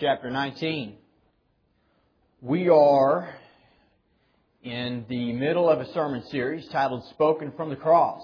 Chapter 0.00 0.30
19. 0.30 0.94
We 2.40 2.70
are 2.70 3.34
in 4.62 5.04
the 5.10 5.34
middle 5.34 5.68
of 5.68 5.78
a 5.78 5.92
sermon 5.92 6.22
series 6.30 6.66
titled 6.68 7.04
Spoken 7.10 7.52
from 7.54 7.68
the 7.68 7.76
Cross. 7.76 8.22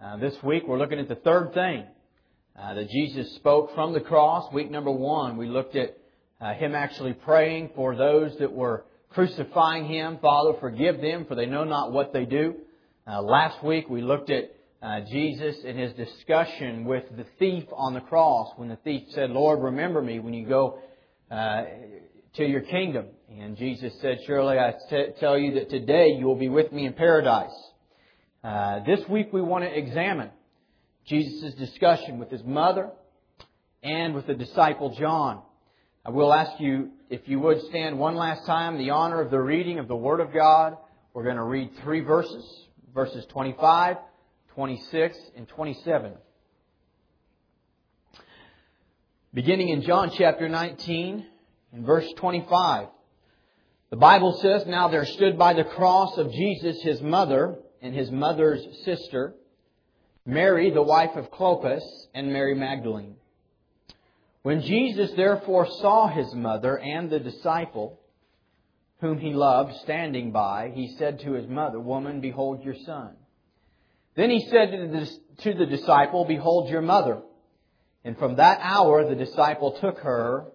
Uh, 0.00 0.18
this 0.18 0.40
week 0.44 0.62
we're 0.68 0.78
looking 0.78 1.00
at 1.00 1.08
the 1.08 1.16
third 1.16 1.52
thing 1.52 1.84
uh, 2.56 2.74
that 2.74 2.90
Jesus 2.90 3.34
spoke 3.34 3.74
from 3.74 3.92
the 3.92 3.98
cross. 3.98 4.52
Week 4.52 4.70
number 4.70 4.92
one, 4.92 5.36
we 5.36 5.48
looked 5.48 5.74
at 5.74 5.98
uh, 6.40 6.54
Him 6.54 6.76
actually 6.76 7.14
praying 7.14 7.70
for 7.74 7.96
those 7.96 8.38
that 8.38 8.52
were 8.52 8.84
crucifying 9.10 9.86
Him. 9.86 10.18
Father, 10.22 10.56
forgive 10.60 11.00
them, 11.00 11.24
for 11.24 11.34
they 11.34 11.46
know 11.46 11.64
not 11.64 11.90
what 11.90 12.12
they 12.12 12.24
do. 12.24 12.54
Uh, 13.04 13.20
last 13.20 13.64
week 13.64 13.90
we 13.90 14.00
looked 14.00 14.30
at 14.30 14.54
uh, 14.84 15.00
Jesus 15.10 15.56
in 15.64 15.78
his 15.78 15.94
discussion 15.94 16.84
with 16.84 17.04
the 17.16 17.24
thief 17.38 17.64
on 17.72 17.94
the 17.94 18.02
cross 18.02 18.52
when 18.56 18.68
the 18.68 18.76
thief 18.76 19.04
said, 19.14 19.30
Lord, 19.30 19.62
remember 19.62 20.02
me 20.02 20.18
when 20.18 20.34
you 20.34 20.46
go 20.46 20.78
uh, 21.30 21.64
to 22.34 22.44
your 22.44 22.60
kingdom. 22.60 23.06
And 23.30 23.56
Jesus 23.56 23.94
said, 24.02 24.18
Surely 24.26 24.58
I 24.58 24.74
t- 24.90 25.06
tell 25.18 25.38
you 25.38 25.54
that 25.54 25.70
today 25.70 26.08
you 26.18 26.26
will 26.26 26.38
be 26.38 26.50
with 26.50 26.70
me 26.70 26.84
in 26.84 26.92
paradise. 26.92 27.54
Uh, 28.42 28.80
this 28.84 29.00
week 29.08 29.32
we 29.32 29.40
want 29.40 29.64
to 29.64 29.74
examine 29.74 30.28
Jesus' 31.06 31.54
discussion 31.54 32.18
with 32.18 32.30
his 32.30 32.44
mother 32.44 32.90
and 33.82 34.14
with 34.14 34.26
the 34.26 34.34
disciple 34.34 34.94
John. 34.98 35.40
I 36.04 36.10
will 36.10 36.32
ask 36.32 36.60
you 36.60 36.90
if 37.08 37.22
you 37.24 37.40
would 37.40 37.62
stand 37.70 37.98
one 37.98 38.16
last 38.16 38.44
time 38.44 38.76
the 38.76 38.90
honor 38.90 39.22
of 39.22 39.30
the 39.30 39.40
reading 39.40 39.78
of 39.78 39.88
the 39.88 39.96
Word 39.96 40.20
of 40.20 40.34
God. 40.34 40.76
We're 41.14 41.24
going 41.24 41.36
to 41.36 41.42
read 41.42 41.70
three 41.82 42.00
verses, 42.00 42.44
verses 42.92 43.24
25 43.30 43.96
26, 44.54 45.18
and 45.36 45.48
27. 45.48 46.12
Beginning 49.32 49.70
in 49.70 49.82
John 49.82 50.12
chapter 50.16 50.48
19, 50.48 51.26
in 51.72 51.84
verse 51.84 52.06
25. 52.16 52.86
The 53.90 53.96
Bible 53.96 54.38
says, 54.40 54.64
Now 54.66 54.88
there 54.88 55.04
stood 55.04 55.36
by 55.36 55.54
the 55.54 55.64
cross 55.64 56.16
of 56.18 56.30
Jesus 56.30 56.80
his 56.82 57.02
mother 57.02 57.56
and 57.82 57.94
his 57.94 58.12
mother's 58.12 58.64
sister, 58.84 59.34
Mary, 60.24 60.70
the 60.70 60.82
wife 60.82 61.16
of 61.16 61.32
Clopas, 61.32 61.82
and 62.14 62.32
Mary 62.32 62.54
Magdalene. 62.54 63.16
When 64.42 64.60
Jesus 64.60 65.10
therefore 65.16 65.66
saw 65.66 66.06
his 66.06 66.32
mother 66.32 66.78
and 66.78 67.10
the 67.10 67.18
disciple, 67.18 67.98
whom 69.00 69.18
he 69.18 69.32
loved, 69.34 69.74
standing 69.82 70.30
by, 70.30 70.70
he 70.74 70.94
said 70.96 71.20
to 71.20 71.32
his 71.32 71.48
mother, 71.48 71.80
Woman, 71.80 72.20
behold 72.20 72.62
your 72.62 72.76
son. 72.86 73.16
Then 74.16 74.30
he 74.30 74.46
said 74.48 74.70
to 75.42 75.54
the 75.54 75.66
disciple, 75.66 76.24
Behold 76.24 76.70
your 76.70 76.82
mother. 76.82 77.22
And 78.04 78.18
from 78.18 78.36
that 78.36 78.60
hour 78.60 79.08
the 79.08 79.16
disciple 79.16 79.78
took 79.80 79.98
her 80.00 80.46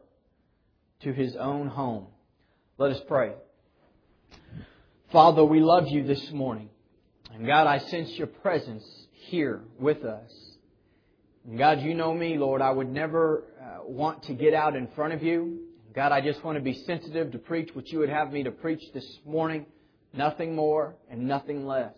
to 1.02 1.14
his 1.14 1.36
own 1.36 1.68
home. 1.68 2.08
Let 2.78 2.92
us 2.92 3.02
pray. 3.08 3.34
Father, 5.12 5.44
we 5.44 5.60
love 5.60 5.88
you 5.88 6.04
this 6.04 6.32
morning. 6.32 6.70
And 7.34 7.46
God, 7.46 7.68
I 7.68 7.80
sense 7.80 8.12
your 8.12 8.28
presence 8.28 8.86
here 9.12 9.62
with 9.80 10.04
us. 10.04 10.32
And 11.48 11.58
God, 11.58 11.82
you 11.82 11.94
know 11.94 12.14
me, 12.14 12.38
Lord. 12.38 12.62
I 12.62 12.72
would 12.72 12.90
never 12.90 13.44
uh, 13.60 13.80
want 13.84 14.24
to 14.24 14.34
get 14.34 14.54
out 14.54 14.76
in 14.76 14.88
front 14.96 15.14
of 15.14 15.24
you. 15.24 15.62
God, 15.94 16.12
I 16.12 16.22
just 16.22 16.44
want 16.44 16.58
to 16.58 16.64
be 16.64 16.74
sensitive 16.86 17.32
to 17.32 17.40
preach 17.40 17.70
what 17.74 17.88
you 17.88 18.00
would 18.00 18.10
have 18.10 18.32
me 18.32 18.44
to 18.44 18.52
preach 18.52 18.84
this 18.94 19.20
morning. 19.26 19.66
Nothing 20.14 20.56
more 20.56 20.96
and 21.10 21.28
nothing 21.28 21.66
less. 21.66 21.96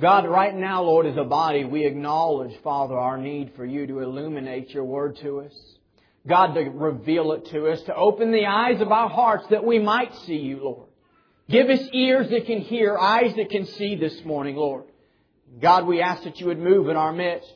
God, 0.00 0.28
right 0.28 0.54
now, 0.54 0.82
Lord, 0.82 1.06
as 1.06 1.16
a 1.16 1.24
body, 1.24 1.64
we 1.64 1.86
acknowledge, 1.86 2.52
Father, 2.64 2.98
our 2.98 3.16
need 3.16 3.52
for 3.54 3.64
you 3.64 3.86
to 3.86 4.00
illuminate 4.00 4.70
your 4.70 4.84
word 4.84 5.16
to 5.18 5.40
us. 5.40 5.52
God, 6.26 6.54
to 6.54 6.62
reveal 6.62 7.32
it 7.32 7.46
to 7.50 7.68
us, 7.68 7.80
to 7.82 7.94
open 7.94 8.32
the 8.32 8.46
eyes 8.46 8.80
of 8.80 8.90
our 8.90 9.08
hearts 9.08 9.46
that 9.50 9.64
we 9.64 9.78
might 9.78 10.14
see 10.26 10.38
you, 10.38 10.58
Lord. 10.64 10.88
Give 11.48 11.68
us 11.68 11.86
ears 11.92 12.30
that 12.30 12.46
can 12.46 12.60
hear, 12.60 12.96
eyes 12.96 13.34
that 13.36 13.50
can 13.50 13.66
see 13.66 13.94
this 13.94 14.24
morning, 14.24 14.56
Lord. 14.56 14.84
God, 15.60 15.86
we 15.86 16.00
ask 16.00 16.24
that 16.24 16.40
you 16.40 16.46
would 16.46 16.58
move 16.58 16.88
in 16.88 16.96
our 16.96 17.12
midst. 17.12 17.52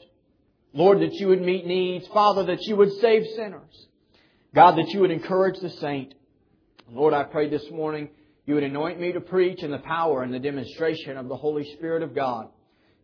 Lord, 0.74 1.00
that 1.00 1.14
you 1.14 1.28
would 1.28 1.40
meet 1.40 1.66
needs. 1.66 2.06
Father, 2.08 2.44
that 2.44 2.62
you 2.62 2.76
would 2.76 2.92
save 3.00 3.26
sinners. 3.34 3.86
God, 4.54 4.76
that 4.76 4.90
you 4.90 5.00
would 5.00 5.10
encourage 5.10 5.58
the 5.60 5.70
saint. 5.70 6.14
Lord, 6.92 7.14
I 7.14 7.24
pray 7.24 7.48
this 7.48 7.68
morning 7.70 8.10
you 8.48 8.54
would 8.54 8.64
anoint 8.64 8.98
me 8.98 9.12
to 9.12 9.20
preach 9.20 9.62
in 9.62 9.70
the 9.70 9.78
power 9.78 10.22
and 10.22 10.32
the 10.32 10.38
demonstration 10.38 11.18
of 11.18 11.28
the 11.28 11.36
Holy 11.36 11.70
Spirit 11.74 12.02
of 12.02 12.14
God. 12.14 12.48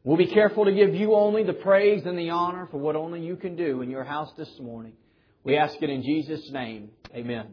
We'll 0.02 0.16
be 0.16 0.26
careful 0.26 0.64
to 0.64 0.72
give 0.72 0.94
you 0.94 1.14
only 1.14 1.42
the 1.44 1.52
praise 1.52 2.06
and 2.06 2.18
the 2.18 2.30
honor 2.30 2.66
for 2.70 2.78
what 2.78 2.96
only 2.96 3.20
you 3.20 3.36
can 3.36 3.54
do 3.54 3.82
in 3.82 3.90
your 3.90 4.04
house 4.04 4.32
this 4.38 4.48
morning. 4.58 4.94
We 5.42 5.58
ask 5.58 5.76
it 5.82 5.90
in 5.90 6.02
Jesus' 6.02 6.50
name. 6.50 6.92
Amen. 7.14 7.48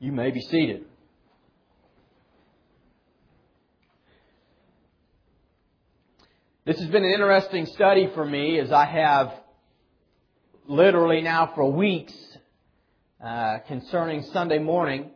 You 0.00 0.12
may 0.12 0.30
be 0.30 0.40
seated. 0.40 0.86
This 6.64 6.78
has 6.78 6.88
been 6.88 7.04
an 7.04 7.12
interesting 7.12 7.66
study 7.66 8.10
for 8.14 8.24
me 8.24 8.58
as 8.60 8.72
I 8.72 8.86
have 8.86 9.34
literally 10.66 11.20
now 11.20 11.52
for 11.54 11.70
weeks 11.70 12.14
uh, 13.22 13.58
concerning 13.68 14.22
Sunday 14.32 14.58
morning 14.58 15.10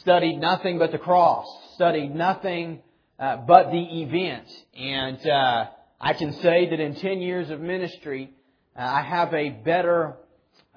studied 0.00 0.36
nothing 0.38 0.78
but 0.78 0.92
the 0.92 0.98
cross, 0.98 1.46
studied 1.74 2.14
nothing 2.14 2.80
uh, 3.18 3.38
but 3.38 3.70
the 3.70 4.02
event. 4.02 4.48
And 4.76 5.26
uh, 5.28 5.66
I 6.00 6.12
can 6.14 6.32
say 6.34 6.68
that 6.70 6.80
in 6.80 6.94
10 6.96 7.20
years 7.20 7.50
of 7.50 7.60
ministry, 7.60 8.30
uh, 8.76 8.82
I 8.82 9.02
have 9.02 9.32
a 9.32 9.50
better 9.50 10.16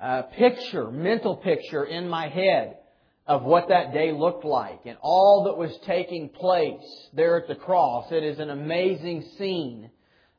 uh, 0.02 0.24
picture, 0.24 0.92
mental 0.92 1.36
picture 1.38 1.84
in 1.84 2.08
my 2.08 2.28
head 2.28 2.78
of 3.26 3.44
what 3.44 3.68
that 3.70 3.94
day 3.94 4.12
looked 4.12 4.46
like 4.46 4.82
and 4.86 4.98
all 5.02 5.46
that 5.46 5.58
was 5.58 5.78
taking 5.86 6.30
place 6.30 7.10
there 7.14 7.38
at 7.38 7.48
the 7.48 7.56
cross. 7.56 8.10
It 8.12 8.24
is 8.24 8.40
an 8.40 8.50
amazing 8.50 9.24
scene 9.38 9.90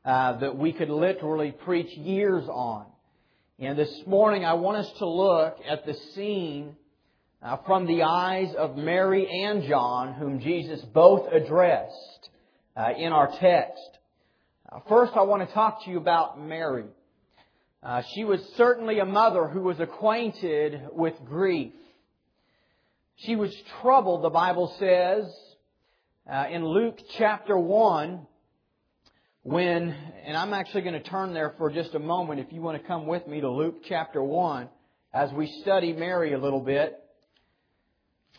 uh, 0.03 0.37
that 0.39 0.57
we 0.57 0.73
could 0.73 0.89
literally 0.89 1.51
preach 1.51 1.95
years 1.97 2.45
on. 2.47 2.85
And 3.59 3.77
this 3.77 3.93
morning 4.07 4.45
I 4.45 4.53
want 4.53 4.77
us 4.77 4.91
to 4.99 5.07
look 5.07 5.57
at 5.69 5.85
the 5.85 5.93
scene 6.15 6.75
uh, 7.41 7.57
from 7.65 7.85
the 7.85 8.03
eyes 8.03 8.53
of 8.57 8.75
Mary 8.75 9.27
and 9.45 9.63
John, 9.63 10.13
whom 10.13 10.39
Jesus 10.39 10.81
both 10.93 11.31
addressed 11.31 12.29
uh, 12.75 12.89
in 12.97 13.13
our 13.13 13.31
text. 13.39 13.97
Uh, 14.71 14.79
first, 14.89 15.13
I 15.15 15.21
want 15.21 15.47
to 15.47 15.53
talk 15.53 15.83
to 15.85 15.91
you 15.91 15.97
about 15.97 16.39
Mary. 16.39 16.85
Uh, 17.81 18.01
she 18.13 18.25
was 18.25 18.41
certainly 18.57 18.99
a 18.99 19.05
mother 19.05 19.47
who 19.47 19.61
was 19.61 19.79
acquainted 19.79 20.81
with 20.91 21.13
grief. 21.25 21.71
She 23.15 23.35
was 23.35 23.53
troubled, 23.81 24.23
the 24.23 24.29
Bible 24.29 24.75
says, 24.79 25.25
uh, 26.29 26.45
in 26.51 26.65
Luke 26.65 26.99
chapter 27.17 27.57
1, 27.57 28.25
when, 29.43 29.95
and 30.25 30.37
I'm 30.37 30.53
actually 30.53 30.81
going 30.81 31.01
to 31.01 31.09
turn 31.09 31.33
there 31.33 31.55
for 31.57 31.71
just 31.71 31.95
a 31.95 31.99
moment 31.99 32.41
if 32.41 32.51
you 32.51 32.61
want 32.61 32.81
to 32.81 32.87
come 32.87 33.07
with 33.07 33.25
me 33.27 33.41
to 33.41 33.49
Luke 33.49 33.77
chapter 33.87 34.21
1 34.21 34.69
as 35.13 35.31
we 35.31 35.47
study 35.61 35.93
Mary 35.93 36.33
a 36.33 36.37
little 36.37 36.59
bit. 36.59 36.99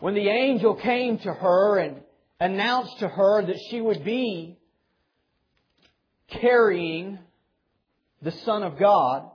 When 0.00 0.14
the 0.14 0.28
angel 0.28 0.76
came 0.76 1.18
to 1.18 1.32
her 1.32 1.78
and 1.78 2.00
announced 2.40 2.98
to 3.00 3.08
her 3.08 3.44
that 3.44 3.58
she 3.70 3.82
would 3.82 4.02
be 4.02 4.56
carrying 6.28 7.18
the 8.22 8.32
Son 8.32 8.62
of 8.62 8.78
God, 8.78 9.30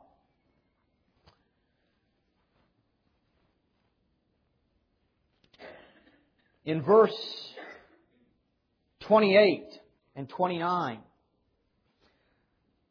in 6.65 6.81
verse 6.81 7.15
28 9.01 9.65
and 10.15 10.27
29, 10.27 10.99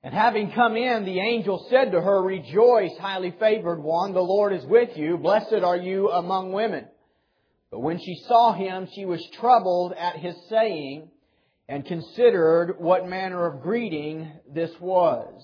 and 0.05 0.15
having 0.15 0.53
come 0.53 0.77
in, 0.77 1.05
the 1.05 1.19
angel 1.19 1.67
said 1.71 1.91
to 1.91 2.01
her, 2.01 2.23
Rejoice, 2.23 2.97
highly 3.01 3.35
favored 3.41 3.83
one, 3.83 4.13
the 4.13 4.21
Lord 4.21 4.53
is 4.53 4.65
with 4.65 4.97
you. 4.97 5.17
Blessed 5.17 5.65
are 5.65 5.77
you 5.77 6.11
among 6.11 6.53
women. 6.53 6.87
But 7.75 7.81
when 7.81 7.99
she 7.99 8.23
saw 8.29 8.53
him, 8.53 8.87
she 8.95 9.05
was 9.05 9.21
troubled 9.33 9.95
at 9.95 10.15
his 10.15 10.37
saying 10.49 11.11
and 11.69 11.85
considered 11.85 12.77
what 12.79 13.09
manner 13.09 13.47
of 13.47 13.63
greeting 13.63 14.31
this 14.49 14.71
was. 14.79 15.43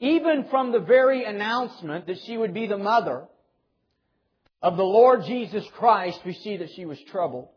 Even 0.00 0.46
from 0.48 0.72
the 0.72 0.78
very 0.78 1.24
announcement 1.26 2.06
that 2.06 2.16
she 2.24 2.38
would 2.38 2.54
be 2.54 2.66
the 2.66 2.78
mother 2.78 3.26
of 4.62 4.78
the 4.78 4.84
Lord 4.84 5.24
Jesus 5.26 5.66
Christ, 5.76 6.18
we 6.24 6.32
see 6.32 6.56
that 6.56 6.70
she 6.74 6.86
was 6.86 6.98
troubled. 7.10 7.50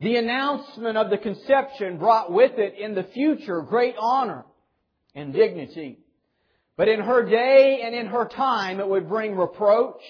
The 0.00 0.16
announcement 0.16 0.96
of 0.96 1.10
the 1.10 1.18
conception 1.18 1.98
brought 1.98 2.32
with 2.32 2.52
it 2.56 2.78
in 2.78 2.94
the 2.94 3.04
future 3.12 3.60
great 3.60 3.96
honor 4.00 4.46
and 5.14 5.34
dignity. 5.34 5.98
But 6.78 6.88
in 6.88 7.00
her 7.00 7.28
day 7.28 7.82
and 7.84 7.94
in 7.94 8.06
her 8.06 8.24
time, 8.24 8.80
it 8.80 8.88
would 8.88 9.06
bring 9.06 9.36
reproach, 9.36 10.00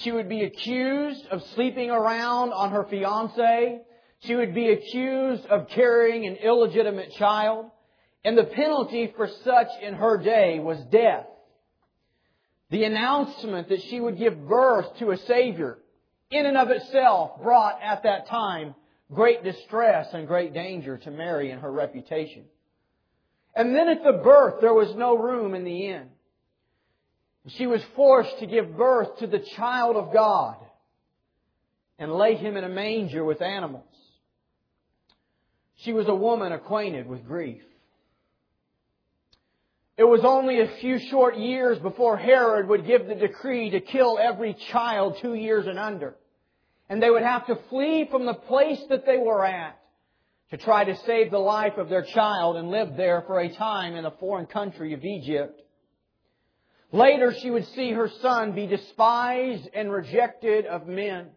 she 0.00 0.12
would 0.12 0.28
be 0.28 0.42
accused 0.44 1.26
of 1.30 1.42
sleeping 1.54 1.90
around 1.90 2.52
on 2.52 2.70
her 2.70 2.84
fiance. 2.84 3.80
She 4.20 4.34
would 4.34 4.54
be 4.54 4.70
accused 4.70 5.46
of 5.46 5.68
carrying 5.68 6.26
an 6.26 6.36
illegitimate 6.36 7.12
child. 7.12 7.70
And 8.24 8.36
the 8.36 8.44
penalty 8.44 9.12
for 9.16 9.28
such 9.44 9.68
in 9.82 9.94
her 9.94 10.18
day 10.18 10.58
was 10.58 10.78
death. 10.90 11.26
the 12.70 12.84
announcement 12.84 13.68
that 13.68 13.82
she 13.84 14.00
would 14.00 14.18
give 14.18 14.48
birth 14.48 14.86
to 14.98 15.12
a 15.12 15.16
Savior, 15.18 15.78
in 16.30 16.46
and 16.46 16.56
of 16.56 16.70
itself 16.70 17.40
brought 17.42 17.80
at 17.80 18.02
that 18.02 18.26
time 18.26 18.74
great 19.12 19.44
distress 19.44 20.08
and 20.12 20.26
great 20.26 20.52
danger 20.52 20.98
to 20.98 21.10
Mary 21.10 21.50
and 21.52 21.60
her 21.62 21.70
reputation. 21.70 22.44
And 23.54 23.74
then 23.74 23.88
at 23.88 24.02
the 24.02 24.20
birth, 24.24 24.60
there 24.60 24.74
was 24.74 24.94
no 24.96 25.16
room 25.16 25.54
in 25.54 25.64
the 25.64 25.86
inn. 25.86 26.08
She 27.48 27.66
was 27.66 27.82
forced 27.94 28.38
to 28.40 28.46
give 28.46 28.76
birth 28.76 29.18
to 29.18 29.26
the 29.26 29.38
child 29.38 29.96
of 29.96 30.12
God 30.12 30.56
and 31.98 32.12
lay 32.12 32.34
him 32.34 32.56
in 32.56 32.64
a 32.64 32.68
manger 32.68 33.24
with 33.24 33.40
animals. 33.40 33.84
She 35.76 35.92
was 35.92 36.08
a 36.08 36.14
woman 36.14 36.52
acquainted 36.52 37.06
with 37.06 37.26
grief. 37.26 37.62
It 39.96 40.04
was 40.04 40.20
only 40.24 40.60
a 40.60 40.76
few 40.80 40.98
short 40.98 41.38
years 41.38 41.78
before 41.78 42.16
Herod 42.16 42.68
would 42.68 42.86
give 42.86 43.06
the 43.06 43.14
decree 43.14 43.70
to 43.70 43.80
kill 43.80 44.18
every 44.18 44.54
child 44.72 45.18
two 45.22 45.34
years 45.34 45.66
and 45.66 45.78
under. 45.78 46.16
And 46.88 47.02
they 47.02 47.10
would 47.10 47.22
have 47.22 47.46
to 47.46 47.58
flee 47.70 48.06
from 48.10 48.26
the 48.26 48.34
place 48.34 48.80
that 48.90 49.06
they 49.06 49.16
were 49.18 49.44
at 49.44 49.78
to 50.50 50.56
try 50.56 50.84
to 50.84 50.96
save 51.06 51.30
the 51.30 51.38
life 51.38 51.78
of 51.78 51.88
their 51.88 52.02
child 52.02 52.56
and 52.56 52.70
live 52.70 52.96
there 52.96 53.22
for 53.26 53.40
a 53.40 53.54
time 53.54 53.94
in 53.94 54.04
a 54.04 54.10
foreign 54.10 54.46
country 54.46 54.92
of 54.92 55.04
Egypt. 55.04 55.60
Later, 56.92 57.34
she 57.34 57.50
would 57.50 57.66
see 57.68 57.92
her 57.92 58.08
son 58.22 58.52
be 58.52 58.66
despised 58.66 59.68
and 59.74 59.90
rejected 59.90 60.66
of 60.66 60.86
men. 60.86 61.28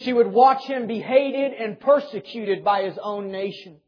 She 0.00 0.12
would 0.12 0.28
watch 0.28 0.64
him 0.64 0.86
be 0.86 1.00
hated 1.00 1.52
and 1.52 1.78
persecuted 1.78 2.64
by 2.64 2.84
his 2.84 2.98
own 3.02 3.30
nation. 3.30 3.78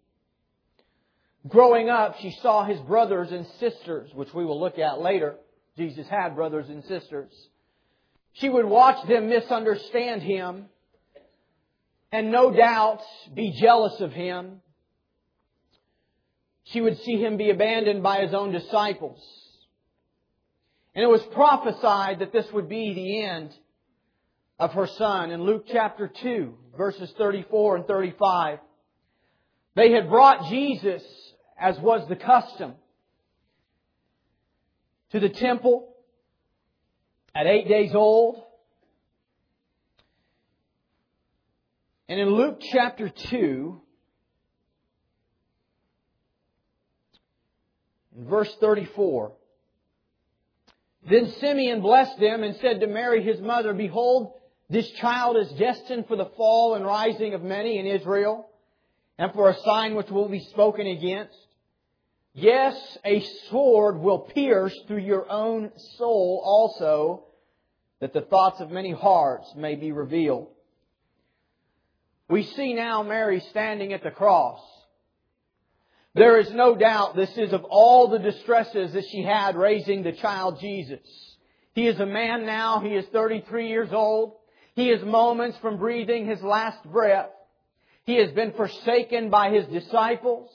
Growing 1.49 1.89
up, 1.89 2.17
she 2.21 2.33
saw 2.43 2.65
his 2.65 2.79
brothers 2.81 3.31
and 3.31 3.47
sisters, 3.59 4.11
which 4.15 4.35
we 4.35 4.45
will 4.45 4.61
look 4.61 4.79
at 4.79 5.01
later. 5.01 5.37
Jesus 5.77 6.07
had 6.09 6.35
brothers 6.35 6.69
and 6.69 6.85
sisters. 6.85 7.33
She 8.35 8.49
would 8.49 8.67
watch 8.67 9.09
them 9.09 9.29
misunderstand 9.29 10.23
him 10.23 10.67
and 12.13 12.31
no 12.31 12.51
doubt 12.51 13.01
be 13.33 13.53
jealous 13.61 14.01
of 14.01 14.13
him. 14.13 14.61
She 16.65 16.81
would 16.81 16.99
see 16.99 17.17
him 17.17 17.37
be 17.37 17.51
abandoned 17.51 18.03
by 18.03 18.21
his 18.21 18.35
own 18.35 18.53
disciples. 18.53 19.21
And 20.95 21.05
it 21.05 21.09
was 21.09 21.23
prophesied 21.33 22.19
that 22.19 22.33
this 22.33 22.47
would 22.53 22.69
be 22.69 22.95
the 22.95 23.23
end 23.23 23.55
of 24.59 24.73
her 24.73 24.87
son 24.87 25.31
in 25.31 25.43
Luke 25.43 25.65
chapter 25.71 26.09
2, 26.09 26.55
verses 26.77 27.13
34 27.17 27.77
and 27.77 27.87
35. 27.87 28.59
They 29.77 29.93
had 29.93 30.09
brought 30.09 30.51
Jesus, 30.51 31.03
as 31.59 31.79
was 31.79 32.07
the 32.09 32.17
custom, 32.17 32.75
to 35.13 35.21
the 35.21 35.29
temple 35.29 35.95
at 37.35 37.47
eight 37.47 37.69
days 37.69 37.95
old. 37.95 38.43
And 42.09 42.19
in 42.19 42.29
Luke 42.29 42.61
chapter 42.73 43.09
2, 43.09 43.81
in 48.19 48.25
verse 48.29 48.53
34, 48.61 49.33
then 51.11 51.33
Simeon 51.41 51.81
blessed 51.81 52.19
them 52.21 52.43
and 52.43 52.57
said 52.57 52.81
to 52.81 52.87
Mary 52.87 53.23
his 53.23 53.41
mother, 53.41 53.75
Behold, 53.75 54.35
this 54.69 54.89
child 54.93 55.37
is 55.37 55.51
destined 55.59 56.07
for 56.07 56.17
the 56.17 56.31
fall 56.37 56.75
and 56.75 56.85
rising 56.85 57.35
of 57.35 57.43
many 57.43 57.79
in 57.79 57.87
Israel, 57.87 58.49
and 59.19 59.33
for 59.33 59.51
a 59.51 59.59
sign 59.61 59.97
which 59.97 60.09
will 60.09 60.29
be 60.29 60.41
spoken 60.51 60.87
against. 60.87 61.37
Yes, 62.33 62.99
a 63.05 63.21
sword 63.51 63.99
will 63.99 64.21
pierce 64.21 64.77
through 64.87 65.01
your 65.01 65.31
own 65.31 65.73
soul 65.99 66.41
also, 66.45 67.25
that 67.99 68.13
the 68.13 68.21
thoughts 68.21 68.61
of 68.61 68.71
many 68.71 68.93
hearts 68.93 69.53
may 69.57 69.75
be 69.75 69.91
revealed. 69.91 70.49
We 72.29 72.45
see 72.45 72.75
now 72.75 73.03
Mary 73.03 73.41
standing 73.51 73.93
at 73.93 74.05
the 74.05 74.13
cross. 74.13 74.61
There 76.15 76.39
is 76.41 76.51
no 76.53 76.75
doubt 76.75 77.15
this 77.15 77.37
is 77.37 77.53
of 77.53 77.65
all 77.65 78.09
the 78.09 78.19
distresses 78.19 78.93
that 78.93 79.05
she 79.11 79.23
had 79.23 79.57
raising 79.57 80.03
the 80.03 80.13
child 80.13 80.59
Jesus. 80.61 81.01
He 81.73 81.87
is 81.87 82.01
a 82.01 82.07
man 82.07 82.47
now. 82.47 82.81
He 82.81 82.91
is 82.91 83.07
33 83.13 83.69
years 83.69 83.91
old. 83.93 84.35
He 84.75 84.91
is 84.91 85.05
moments 85.05 85.57
from 85.59 85.79
breathing 85.79 86.27
his 86.27 86.43
last 86.43 86.83
breath. 86.91 87.31
He 88.05 88.17
has 88.17 88.33
been 88.33 88.53
forsaken 88.53 89.31
by 89.31 89.51
his 89.51 89.67
disciples. 89.67 90.51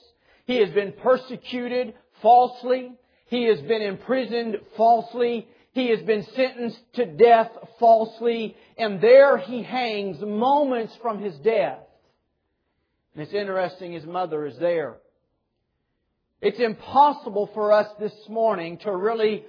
He 0.45 0.57
has 0.57 0.71
been 0.71 0.91
persecuted 0.91 1.93
falsely. 2.21 2.91
He 3.27 3.45
has 3.45 3.59
been 3.61 3.81
imprisoned 3.81 4.57
falsely. 4.75 5.47
He 5.71 5.89
has 5.89 6.01
been 6.01 6.25
sentenced 6.35 6.79
to 6.93 7.05
death 7.05 7.51
falsely. 7.79 8.57
And 8.77 8.99
there 8.99 9.37
he 9.37 9.63
hangs 9.63 10.19
moments 10.19 10.97
from 11.01 11.23
his 11.23 11.35
death. 11.37 11.79
And 13.13 13.23
it's 13.23 13.33
interesting, 13.33 13.93
his 13.93 14.05
mother 14.05 14.45
is 14.45 14.57
there. 14.57 14.97
It's 16.45 16.59
impossible 16.59 17.49
for 17.55 17.71
us 17.71 17.87
this 17.99 18.13
morning 18.29 18.77
to 18.83 18.95
really 18.95 19.45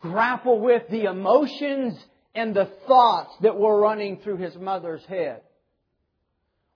grapple 0.00 0.58
with 0.58 0.82
the 0.90 1.04
emotions 1.04 1.96
and 2.34 2.52
the 2.52 2.68
thoughts 2.88 3.32
that 3.42 3.56
were 3.56 3.80
running 3.80 4.18
through 4.18 4.38
his 4.38 4.56
mother's 4.56 5.04
head. 5.04 5.42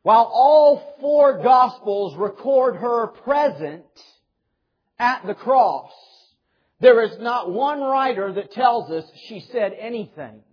While 0.03 0.31
all 0.33 0.95
four 1.01 1.43
Gospels 1.43 2.15
record 2.17 2.77
her 2.77 3.09
present 3.09 3.83
at 5.01 5.27
the 5.27 5.35
cross, 5.35 5.91
there 6.79 7.03
is 7.03 7.19
not 7.19 7.51
one 7.51 7.81
writer 7.81 8.33
that 8.35 8.53
tells 8.53 8.89
us 8.93 9.05
she 9.27 9.41
said 9.51 9.73
anything. 9.77 10.45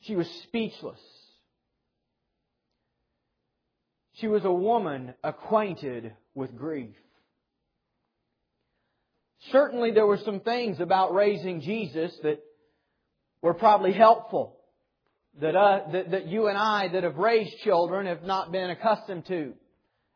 She 0.00 0.16
was 0.16 0.26
speechless. 0.44 1.00
She 4.14 4.26
was 4.26 4.46
a 4.46 4.50
woman 4.50 5.12
acquainted 5.22 6.14
with 6.38 6.56
grief. 6.56 6.94
Certainly 9.52 9.92
there 9.92 10.06
were 10.06 10.18
some 10.24 10.40
things 10.40 10.80
about 10.80 11.12
raising 11.12 11.60
Jesus 11.60 12.16
that 12.22 12.40
were 13.42 13.54
probably 13.54 13.92
helpful 13.92 14.56
that, 15.40 15.54
uh, 15.54 15.80
that, 15.92 16.10
that 16.10 16.26
you 16.28 16.48
and 16.48 16.56
I 16.56 16.88
that 16.88 17.04
have 17.04 17.16
raised 17.16 17.56
children 17.58 18.06
have 18.06 18.22
not 18.22 18.52
been 18.52 18.70
accustomed 18.70 19.26
to. 19.26 19.54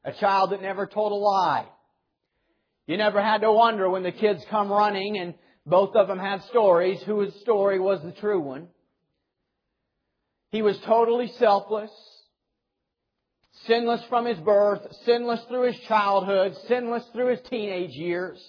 A 0.05 0.13
child 0.13 0.51
that 0.51 0.63
never 0.63 0.87
told 0.87 1.13
a 1.13 1.17
lie. 1.17 1.67
You 2.87 2.97
never 2.97 3.23
had 3.23 3.43
to 3.43 3.53
wonder 3.53 3.89
when 3.89 4.03
the 4.03 4.13
kids 4.13 4.45
come 4.51 4.71
running 4.71 5.19
and 5.19 5.35
both 5.65 5.95
of 5.95 6.09
them 6.09 6.19
had 6.19 6.43
stories 6.45 7.01
whose 7.03 7.33
story 7.41 7.79
was 7.79 8.01
the 8.03 8.13
true 8.13 8.41
one. 8.41 8.67
He 10.51 10.63
was 10.63 10.77
totally 10.85 11.33
selfless 11.39 11.91
sinless 13.67 14.03
from 14.09 14.27
his 14.27 14.39
birth, 14.39 14.81
sinless 15.05 15.41
through 15.49 15.73
his 15.73 15.81
childhood, 15.89 16.55
sinless 16.69 17.05
through 17.13 17.31
his 17.31 17.41
teenage 17.49 17.93
years, 17.93 18.43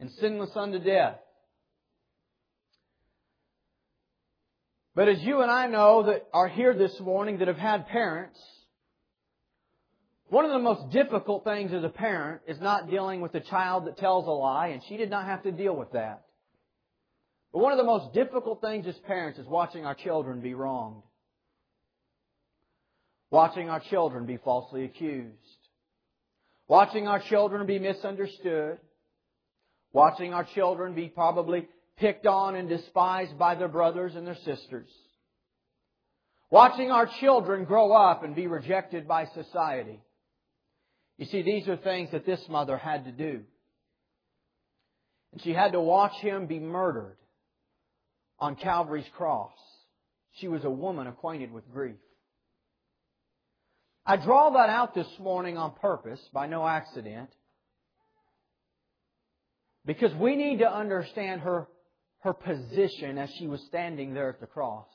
and 0.00 0.10
sinless 0.20 0.50
unto 0.54 0.78
death. 0.78 1.18
But 4.94 5.08
as 5.08 5.20
you 5.20 5.42
and 5.42 5.50
I 5.50 5.66
know 5.66 6.04
that 6.04 6.26
are 6.32 6.48
here 6.48 6.74
this 6.74 6.98
morning 7.00 7.38
that 7.38 7.48
have 7.48 7.58
had 7.58 7.86
parents, 7.88 8.40
one 10.28 10.44
of 10.44 10.52
the 10.52 10.58
most 10.58 10.90
difficult 10.90 11.44
things 11.44 11.72
as 11.72 11.84
a 11.84 11.88
parent 11.88 12.40
is 12.48 12.60
not 12.60 12.90
dealing 12.90 13.20
with 13.20 13.34
a 13.34 13.40
child 13.40 13.86
that 13.86 13.98
tells 13.98 14.26
a 14.26 14.30
lie, 14.30 14.68
and 14.68 14.82
she 14.88 14.96
did 14.96 15.10
not 15.10 15.26
have 15.26 15.42
to 15.42 15.52
deal 15.52 15.76
with 15.76 15.92
that. 15.92 16.24
But 17.52 17.60
one 17.60 17.72
of 17.72 17.78
the 17.78 17.84
most 17.84 18.14
difficult 18.14 18.60
things 18.60 18.86
as 18.86 18.96
parents 19.06 19.38
is 19.38 19.46
watching 19.46 19.84
our 19.84 19.94
children 19.94 20.40
be 20.40 20.54
wronged 20.54 21.02
watching 23.30 23.68
our 23.68 23.80
children 23.80 24.26
be 24.26 24.36
falsely 24.38 24.84
accused, 24.84 25.36
watching 26.68 27.06
our 27.06 27.20
children 27.20 27.66
be 27.66 27.78
misunderstood, 27.78 28.78
watching 29.92 30.32
our 30.32 30.44
children 30.54 30.94
be 30.94 31.08
probably 31.08 31.66
picked 31.96 32.26
on 32.26 32.54
and 32.54 32.68
despised 32.68 33.38
by 33.38 33.54
their 33.54 33.68
brothers 33.68 34.14
and 34.14 34.26
their 34.26 34.36
sisters, 34.36 34.90
watching 36.50 36.90
our 36.90 37.08
children 37.20 37.64
grow 37.64 37.92
up 37.92 38.22
and 38.22 38.34
be 38.34 38.46
rejected 38.46 39.08
by 39.08 39.26
society. 39.26 40.00
You 41.18 41.26
see, 41.26 41.42
these 41.42 41.66
are 41.66 41.76
things 41.76 42.10
that 42.12 42.26
this 42.26 42.40
mother 42.48 42.76
had 42.76 43.04
to 43.06 43.12
do. 43.12 43.40
And 45.32 45.42
she 45.42 45.52
had 45.52 45.72
to 45.72 45.80
watch 45.80 46.12
him 46.20 46.46
be 46.46 46.58
murdered 46.58 47.16
on 48.38 48.56
Calvary's 48.56 49.08
cross. 49.16 49.52
She 50.34 50.48
was 50.48 50.64
a 50.64 50.70
woman 50.70 51.06
acquainted 51.06 51.52
with 51.52 51.70
grief. 51.72 51.96
I 54.06 54.16
draw 54.16 54.50
that 54.50 54.68
out 54.68 54.94
this 54.94 55.08
morning 55.18 55.58
on 55.58 55.72
purpose, 55.80 56.20
by 56.32 56.46
no 56.46 56.64
accident, 56.66 57.28
because 59.84 60.14
we 60.14 60.36
need 60.36 60.58
to 60.60 60.72
understand 60.72 61.40
her, 61.40 61.66
her 62.20 62.32
position 62.32 63.18
as 63.18 63.28
she 63.38 63.48
was 63.48 63.60
standing 63.66 64.14
there 64.14 64.28
at 64.28 64.40
the 64.40 64.46
cross. 64.46 64.86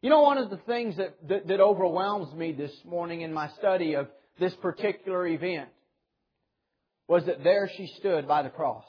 You 0.00 0.10
know, 0.10 0.22
one 0.22 0.38
of 0.38 0.48
the 0.48 0.58
things 0.58 0.96
that, 0.96 1.16
that, 1.28 1.48
that 1.48 1.60
overwhelms 1.60 2.32
me 2.34 2.52
this 2.52 2.72
morning 2.84 3.22
in 3.22 3.32
my 3.32 3.50
study 3.58 3.94
of 3.94 4.06
this 4.38 4.54
particular 4.62 5.26
event 5.26 5.68
was 7.08 7.26
that 7.26 7.42
there 7.42 7.68
she 7.76 7.88
stood 7.98 8.28
by 8.28 8.42
the 8.42 8.48
cross. 8.48 8.84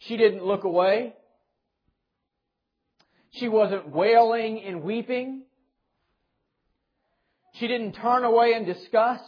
She 0.00 0.18
didn't 0.18 0.44
look 0.44 0.64
away. 0.64 1.14
She 3.32 3.48
wasn't 3.48 3.88
wailing 3.88 4.62
and 4.62 4.82
weeping. 4.82 5.44
She 7.54 7.66
didn't 7.68 7.92
turn 7.92 8.24
away 8.24 8.54
in 8.54 8.64
disgust. 8.64 9.24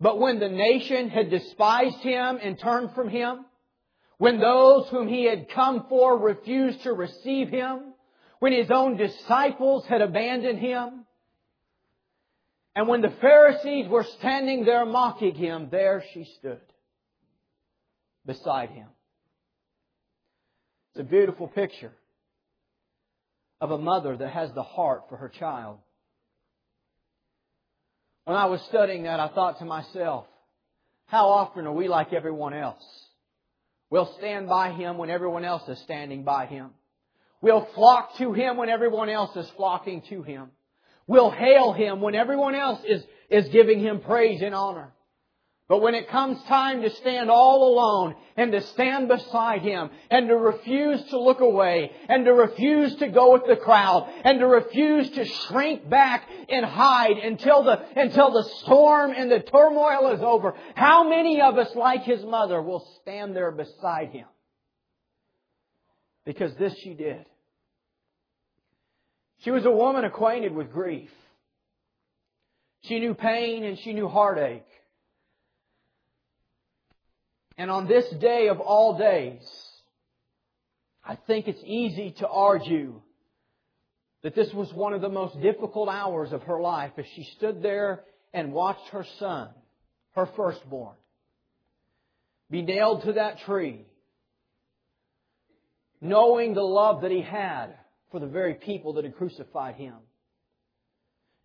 But 0.00 0.18
when 0.18 0.38
the 0.38 0.48
nation 0.48 1.10
had 1.10 1.30
despised 1.30 1.98
him 1.98 2.38
and 2.42 2.58
turned 2.58 2.92
from 2.94 3.08
him, 3.08 3.44
when 4.18 4.38
those 4.38 4.88
whom 4.88 5.08
he 5.08 5.24
had 5.24 5.50
come 5.50 5.86
for 5.88 6.18
refused 6.18 6.82
to 6.82 6.92
receive 6.92 7.48
him, 7.48 7.94
when 8.38 8.52
his 8.52 8.70
own 8.70 8.96
disciples 8.96 9.84
had 9.86 10.00
abandoned 10.00 10.58
him, 10.58 11.04
and 12.74 12.88
when 12.88 13.02
the 13.02 13.14
Pharisees 13.20 13.88
were 13.88 14.04
standing 14.18 14.64
there 14.64 14.86
mocking 14.86 15.34
him, 15.34 15.68
there 15.70 16.04
she 16.12 16.24
stood 16.38 16.60
beside 18.24 18.70
him. 18.70 18.86
It's 20.90 21.00
a 21.00 21.04
beautiful 21.04 21.48
picture 21.48 21.92
of 23.60 23.70
a 23.70 23.78
mother 23.78 24.16
that 24.16 24.30
has 24.30 24.52
the 24.54 24.62
heart 24.62 25.02
for 25.08 25.16
her 25.16 25.28
child. 25.28 25.78
When 28.24 28.36
I 28.36 28.46
was 28.46 28.60
studying 28.68 29.04
that, 29.04 29.20
I 29.20 29.28
thought 29.28 29.58
to 29.58 29.64
myself, 29.64 30.26
how 31.06 31.28
often 31.30 31.66
are 31.66 31.72
we 31.72 31.88
like 31.88 32.12
everyone 32.12 32.54
else? 32.54 32.84
We'll 33.90 34.14
stand 34.18 34.48
by 34.48 34.72
Him 34.72 34.98
when 34.98 35.10
everyone 35.10 35.44
else 35.44 35.68
is 35.68 35.80
standing 35.82 36.22
by 36.22 36.46
Him. 36.46 36.70
We'll 37.42 37.66
flock 37.74 38.16
to 38.18 38.32
Him 38.32 38.56
when 38.56 38.68
everyone 38.68 39.08
else 39.08 39.34
is 39.36 39.50
flocking 39.56 40.02
to 40.10 40.22
Him. 40.22 40.50
We'll 41.06 41.30
hail 41.30 41.72
Him 41.72 42.00
when 42.00 42.14
everyone 42.14 42.54
else 42.54 42.80
is, 42.86 43.02
is 43.30 43.48
giving 43.48 43.80
Him 43.80 44.00
praise 44.00 44.42
and 44.42 44.54
honor. 44.54 44.92
But 45.70 45.82
when 45.82 45.94
it 45.94 46.08
comes 46.08 46.42
time 46.48 46.82
to 46.82 46.90
stand 46.90 47.30
all 47.30 47.72
alone 47.72 48.16
and 48.36 48.50
to 48.50 48.60
stand 48.60 49.06
beside 49.06 49.62
Him 49.62 49.90
and 50.10 50.26
to 50.26 50.36
refuse 50.36 51.00
to 51.10 51.20
look 51.20 51.38
away 51.38 51.92
and 52.08 52.24
to 52.24 52.32
refuse 52.34 52.96
to 52.96 53.06
go 53.06 53.34
with 53.34 53.46
the 53.46 53.54
crowd 53.54 54.12
and 54.24 54.40
to 54.40 54.48
refuse 54.48 55.08
to 55.10 55.24
shrink 55.24 55.88
back 55.88 56.28
and 56.48 56.66
hide 56.66 57.18
until 57.18 57.62
the, 57.62 57.80
until 57.94 58.32
the 58.32 58.42
storm 58.62 59.12
and 59.16 59.30
the 59.30 59.38
turmoil 59.38 60.10
is 60.12 60.20
over, 60.20 60.56
how 60.74 61.08
many 61.08 61.40
of 61.40 61.56
us, 61.56 61.72
like 61.76 62.02
His 62.02 62.24
mother, 62.24 62.60
will 62.60 62.84
stand 63.02 63.36
there 63.36 63.52
beside 63.52 64.08
Him? 64.08 64.26
Because 66.26 66.52
this 66.56 66.74
she 66.78 66.94
did. 66.94 67.24
She 69.44 69.52
was 69.52 69.64
a 69.64 69.70
woman 69.70 70.04
acquainted 70.04 70.52
with 70.52 70.72
grief. 70.72 71.10
She 72.82 72.98
knew 72.98 73.14
pain 73.14 73.62
and 73.62 73.78
she 73.78 73.92
knew 73.92 74.08
heartache. 74.08 74.64
And 77.60 77.70
on 77.70 77.86
this 77.86 78.08
day 78.22 78.48
of 78.48 78.58
all 78.58 78.96
days, 78.96 79.42
I 81.04 81.14
think 81.26 81.46
it's 81.46 81.60
easy 81.66 82.14
to 82.20 82.26
argue 82.26 83.02
that 84.22 84.34
this 84.34 84.50
was 84.54 84.72
one 84.72 84.94
of 84.94 85.02
the 85.02 85.10
most 85.10 85.38
difficult 85.42 85.90
hours 85.90 86.32
of 86.32 86.42
her 86.44 86.58
life 86.58 86.92
as 86.96 87.04
she 87.14 87.24
stood 87.36 87.62
there 87.62 88.00
and 88.32 88.54
watched 88.54 88.88
her 88.92 89.04
son, 89.18 89.50
her 90.14 90.26
firstborn, 90.36 90.96
be 92.50 92.62
nailed 92.62 93.02
to 93.02 93.12
that 93.12 93.40
tree, 93.40 93.84
knowing 96.00 96.54
the 96.54 96.62
love 96.62 97.02
that 97.02 97.10
he 97.10 97.20
had 97.20 97.74
for 98.10 98.20
the 98.20 98.26
very 98.26 98.54
people 98.54 98.94
that 98.94 99.04
had 99.04 99.16
crucified 99.16 99.74
him. 99.74 99.96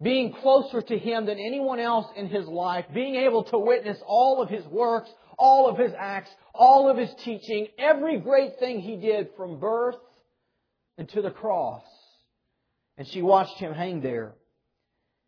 Being 0.02 0.32
closer 0.32 0.82
to 0.82 0.98
him 0.98 1.26
than 1.26 1.40
anyone 1.40 1.80
else 1.80 2.08
in 2.16 2.28
his 2.28 2.48
life, 2.48 2.86
being 2.94 3.16
able 3.16 3.44
to 3.44 3.58
witness 3.58 3.98
all 4.06 4.42
of 4.42 4.48
his 4.48 4.66
works, 4.68 5.10
all 5.38 5.70
of 5.70 5.78
his 5.78 5.92
acts, 5.98 6.30
all 6.54 6.90
of 6.90 6.98
his 6.98 7.10
teaching, 7.24 7.68
every 7.78 8.20
great 8.20 8.60
thing 8.60 8.80
he 8.80 8.98
did 8.98 9.30
from 9.36 9.60
birth 9.60 9.96
and 10.98 11.10
to 11.10 11.22
the 11.22 11.32
cross. 11.32 11.84
And 12.98 13.08
she 13.08 13.22
watched 13.22 13.58
him 13.58 13.74
hang 13.74 14.02
there. 14.02 14.34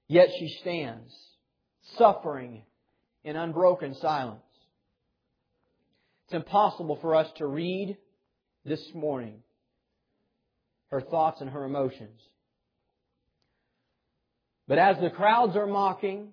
Yet 0.07 0.29
she 0.39 0.47
stands, 0.61 1.13
suffering 1.97 2.63
in 3.23 3.35
unbroken 3.35 3.95
silence. 3.95 4.41
It's 6.25 6.33
impossible 6.33 6.97
for 7.01 7.15
us 7.15 7.27
to 7.37 7.45
read 7.45 7.97
this 8.65 8.85
morning 8.93 9.43
her 10.89 11.01
thoughts 11.01 11.41
and 11.41 11.49
her 11.49 11.65
emotions. 11.65 12.21
But 14.67 14.77
as 14.77 14.97
the 15.01 15.09
crowds 15.09 15.55
are 15.55 15.67
mocking, 15.67 16.29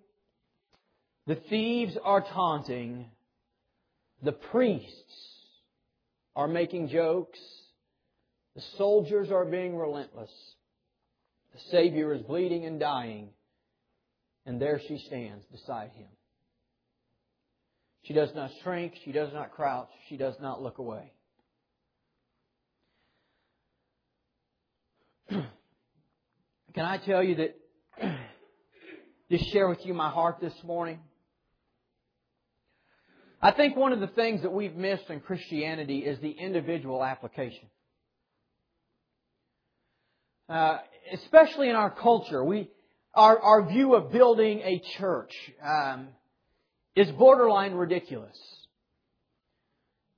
the 1.27 1.37
thieves 1.37 1.97
are 2.03 2.21
taunting, 2.21 3.07
the 4.25 4.33
priests 4.33 4.89
are 6.35 6.49
making 6.49 6.89
jokes. 6.89 7.39
The 8.57 8.63
soldiers 8.79 9.31
are 9.31 9.45
being 9.45 9.77
relentless. 9.77 10.31
The 11.53 11.61
Savior 11.71 12.15
is 12.15 12.23
bleeding 12.23 12.65
and 12.65 12.81
dying. 12.81 13.29
And 14.47 14.61
there 14.61 14.81
she 14.89 14.99
stands 15.07 15.45
beside 15.53 15.91
him. 15.91 16.09
She 18.03 18.13
does 18.13 18.31
not 18.35 18.51
shrink. 18.63 18.95
She 19.05 19.13
does 19.13 19.33
not 19.33 19.53
crouch. 19.53 19.89
She 20.09 20.17
does 20.17 20.35
not 20.41 20.63
look 20.63 20.79
away. 20.79 21.13
Can 25.31 25.45
I 26.77 26.99
tell 26.99 27.23
you 27.23 27.37
that, 27.37 27.57
just 29.31 29.51
share 29.53 29.69
with 29.69 29.85
you 29.85 29.95
my 29.95 30.11
heart 30.11 30.39
this 30.41 30.53
morning? 30.63 30.99
I 33.45 33.51
think 33.51 33.77
one 33.77 33.93
of 33.93 34.01
the 34.01 34.07
things 34.07 34.41
that 34.41 34.55
we've 34.55 34.75
missed 34.75 35.11
in 35.11 35.21
Christianity 35.21 35.99
is 35.99 36.19
the 36.21 36.31
individual 36.31 37.05
application. 37.05 37.69
Uh, 40.49 40.79
especially 41.13 41.69
in 41.69 41.77
our 41.77 41.91
culture, 41.91 42.43
we 42.43 42.71
our, 43.13 43.39
our 43.39 43.69
view 43.69 43.97
of 43.97 44.11
building 44.11 44.63
a 44.65 44.81
church 44.97 45.31
um, 45.63 46.09
is 46.97 47.11
borderline 47.11 47.75
ridiculous. 47.75 48.37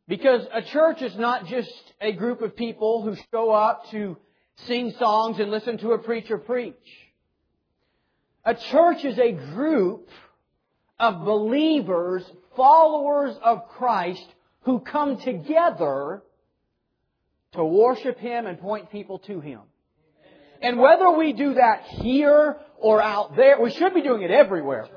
Because 0.06 0.46
a 0.54 0.62
church 0.62 1.02
is 1.02 1.16
not 1.16 1.46
just 1.46 1.72
a 2.00 2.12
group 2.12 2.42
of 2.42 2.54
people 2.54 3.02
who 3.02 3.16
show 3.32 3.50
up 3.50 3.90
to 3.90 4.16
sing 4.68 4.94
songs 5.00 5.40
and 5.40 5.50
listen 5.50 5.78
to 5.78 5.94
a 5.94 5.98
preacher 5.98 6.38
preach. 6.38 6.74
A 8.44 8.54
church 8.54 9.04
is 9.04 9.18
a 9.18 9.32
group 9.32 10.08
of 11.00 11.24
believers, 11.24 12.22
followers 12.56 13.36
of 13.42 13.68
Christ, 13.68 14.26
who 14.62 14.80
come 14.80 15.18
together 15.20 16.22
to 17.52 17.64
worship 17.64 18.18
Him 18.18 18.46
and 18.46 18.58
point 18.58 18.90
people 18.90 19.18
to 19.20 19.40
Him. 19.40 19.60
And 20.62 20.78
whether 20.78 21.10
we 21.10 21.32
do 21.32 21.54
that 21.54 21.82
here 21.82 22.56
or 22.78 23.02
out 23.02 23.36
there, 23.36 23.60
we 23.60 23.70
should 23.70 23.94
be 23.94 24.02
doing 24.02 24.22
it 24.22 24.30
everywhere. 24.30 24.88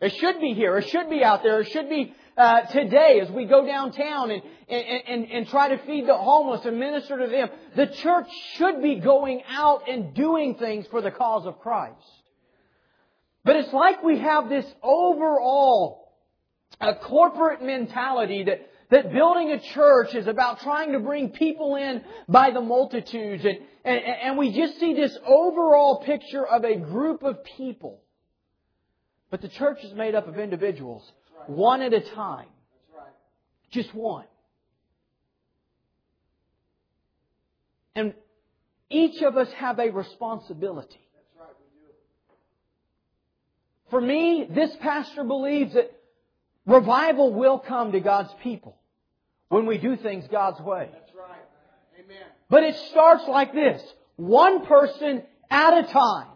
It 0.00 0.14
should 0.16 0.40
be 0.40 0.54
here. 0.54 0.78
It 0.78 0.88
should 0.88 1.10
be 1.10 1.22
out 1.22 1.42
there. 1.42 1.60
It 1.60 1.70
should 1.70 1.90
be 1.90 2.14
uh, 2.36 2.62
today 2.62 3.20
as 3.20 3.30
we 3.30 3.44
go 3.44 3.66
downtown 3.66 4.30
and, 4.30 4.42
and, 4.68 5.02
and, 5.06 5.30
and 5.30 5.48
try 5.48 5.68
to 5.68 5.78
feed 5.84 6.06
the 6.06 6.16
homeless 6.16 6.64
and 6.64 6.80
minister 6.80 7.18
to 7.18 7.26
them. 7.26 7.50
The 7.76 7.86
church 7.86 8.28
should 8.54 8.82
be 8.82 8.94
going 8.96 9.42
out 9.48 9.88
and 9.88 10.14
doing 10.14 10.54
things 10.54 10.86
for 10.90 11.02
the 11.02 11.10
cause 11.10 11.46
of 11.46 11.60
Christ. 11.60 12.00
But 13.44 13.56
it's 13.56 13.72
like 13.72 14.02
we 14.02 14.18
have 14.20 14.48
this 14.48 14.66
overall 14.82 15.99
a 16.80 16.94
corporate 16.94 17.62
mentality 17.62 18.44
that, 18.44 18.68
that 18.90 19.12
building 19.12 19.52
a 19.52 19.60
church 19.74 20.14
is 20.14 20.26
about 20.26 20.60
trying 20.60 20.92
to 20.92 20.98
bring 20.98 21.30
people 21.30 21.76
in 21.76 22.02
by 22.28 22.50
the 22.50 22.60
multitudes. 22.60 23.44
And, 23.44 23.58
and, 23.84 24.04
and 24.04 24.38
we 24.38 24.52
just 24.52 24.80
see 24.80 24.94
this 24.94 25.16
overall 25.26 26.02
picture 26.04 26.46
of 26.46 26.64
a 26.64 26.76
group 26.76 27.22
of 27.22 27.44
people. 27.44 28.00
But 29.30 29.42
the 29.42 29.48
church 29.48 29.84
is 29.84 29.92
made 29.94 30.14
up 30.14 30.26
of 30.26 30.38
individuals, 30.38 31.08
one 31.46 31.82
at 31.82 31.92
a 31.92 32.00
time. 32.00 32.48
Just 33.70 33.94
one. 33.94 34.24
And 37.94 38.14
each 38.88 39.22
of 39.22 39.36
us 39.36 39.48
have 39.52 39.78
a 39.78 39.90
responsibility. 39.90 41.00
For 43.90 44.00
me, 44.00 44.48
this 44.48 44.74
pastor 44.80 45.24
believes 45.24 45.74
that 45.74 45.92
revival 46.66 47.32
will 47.32 47.58
come 47.58 47.92
to 47.92 48.00
God's 48.00 48.32
people 48.42 48.76
when 49.48 49.66
we 49.66 49.78
do 49.78 49.96
things 49.96 50.26
God's 50.30 50.60
way. 50.60 50.88
That's 50.92 51.14
right. 51.14 52.04
Amen. 52.04 52.24
But 52.48 52.64
it 52.64 52.76
starts 52.90 53.26
like 53.28 53.52
this. 53.52 53.82
One 54.16 54.66
person 54.66 55.22
at 55.50 55.84
a 55.84 55.92
time. 55.92 56.26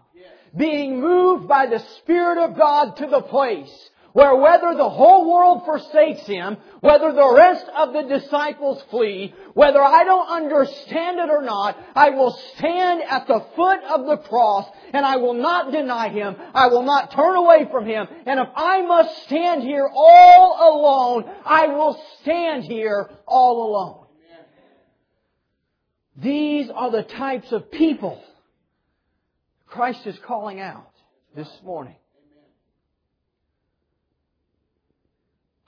Being 0.56 1.00
moved 1.00 1.48
by 1.48 1.66
the 1.66 1.80
Spirit 1.98 2.38
of 2.38 2.56
God 2.56 2.96
to 2.98 3.08
the 3.08 3.22
place 3.22 3.90
where 4.14 4.36
whether 4.36 4.76
the 4.76 4.88
whole 4.88 5.28
world 5.28 5.64
forsakes 5.64 6.24
him, 6.24 6.56
whether 6.80 7.12
the 7.12 7.34
rest 7.34 7.66
of 7.76 7.92
the 7.92 8.02
disciples 8.02 8.80
flee, 8.88 9.34
whether 9.54 9.82
I 9.82 10.04
don't 10.04 10.28
understand 10.28 11.18
it 11.18 11.30
or 11.30 11.42
not, 11.42 11.76
I 11.96 12.10
will 12.10 12.30
stand 12.56 13.02
at 13.02 13.26
the 13.26 13.44
foot 13.56 13.80
of 13.82 14.06
the 14.06 14.18
cross 14.18 14.68
and 14.92 15.04
I 15.04 15.16
will 15.16 15.34
not 15.34 15.72
deny 15.72 16.10
him. 16.10 16.36
I 16.54 16.68
will 16.68 16.84
not 16.84 17.10
turn 17.10 17.34
away 17.34 17.66
from 17.72 17.86
him. 17.86 18.06
And 18.24 18.38
if 18.38 18.46
I 18.54 18.82
must 18.82 19.24
stand 19.24 19.64
here 19.64 19.90
all 19.92 20.78
alone, 20.78 21.34
I 21.44 21.66
will 21.66 22.00
stand 22.22 22.62
here 22.62 23.10
all 23.26 23.68
alone. 23.68 24.06
These 26.16 26.70
are 26.70 26.92
the 26.92 27.02
types 27.02 27.50
of 27.50 27.72
people 27.72 28.22
Christ 29.66 30.06
is 30.06 30.16
calling 30.24 30.60
out 30.60 30.92
this 31.34 31.50
morning. 31.64 31.96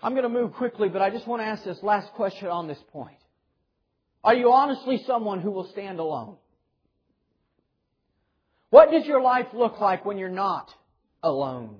I'm 0.02 0.12
going 0.12 0.24
to 0.24 0.28
move 0.28 0.52
quickly, 0.54 0.88
but 0.88 1.02
I 1.02 1.10
just 1.10 1.26
want 1.26 1.42
to 1.42 1.46
ask 1.46 1.64
this 1.64 1.82
last 1.82 2.12
question 2.14 2.48
on 2.48 2.68
this 2.68 2.78
point. 2.92 3.16
Are 4.22 4.34
you 4.34 4.52
honestly 4.52 5.02
someone 5.06 5.40
who 5.40 5.50
will 5.50 5.68
stand 5.70 5.98
alone? 5.98 6.36
What 8.70 8.90
does 8.90 9.06
your 9.06 9.22
life 9.22 9.46
look 9.54 9.80
like 9.80 10.04
when 10.04 10.18
you're 10.18 10.28
not 10.28 10.70
alone? 11.22 11.76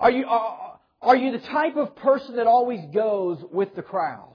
Are 0.00 0.10
you, 0.10 0.26
are, 0.26 0.80
are 1.02 1.16
you 1.16 1.32
the 1.32 1.46
type 1.46 1.76
of 1.76 1.94
person 1.96 2.36
that 2.36 2.46
always 2.46 2.80
goes 2.92 3.38
with 3.52 3.74
the 3.74 3.82
crowd? 3.82 4.34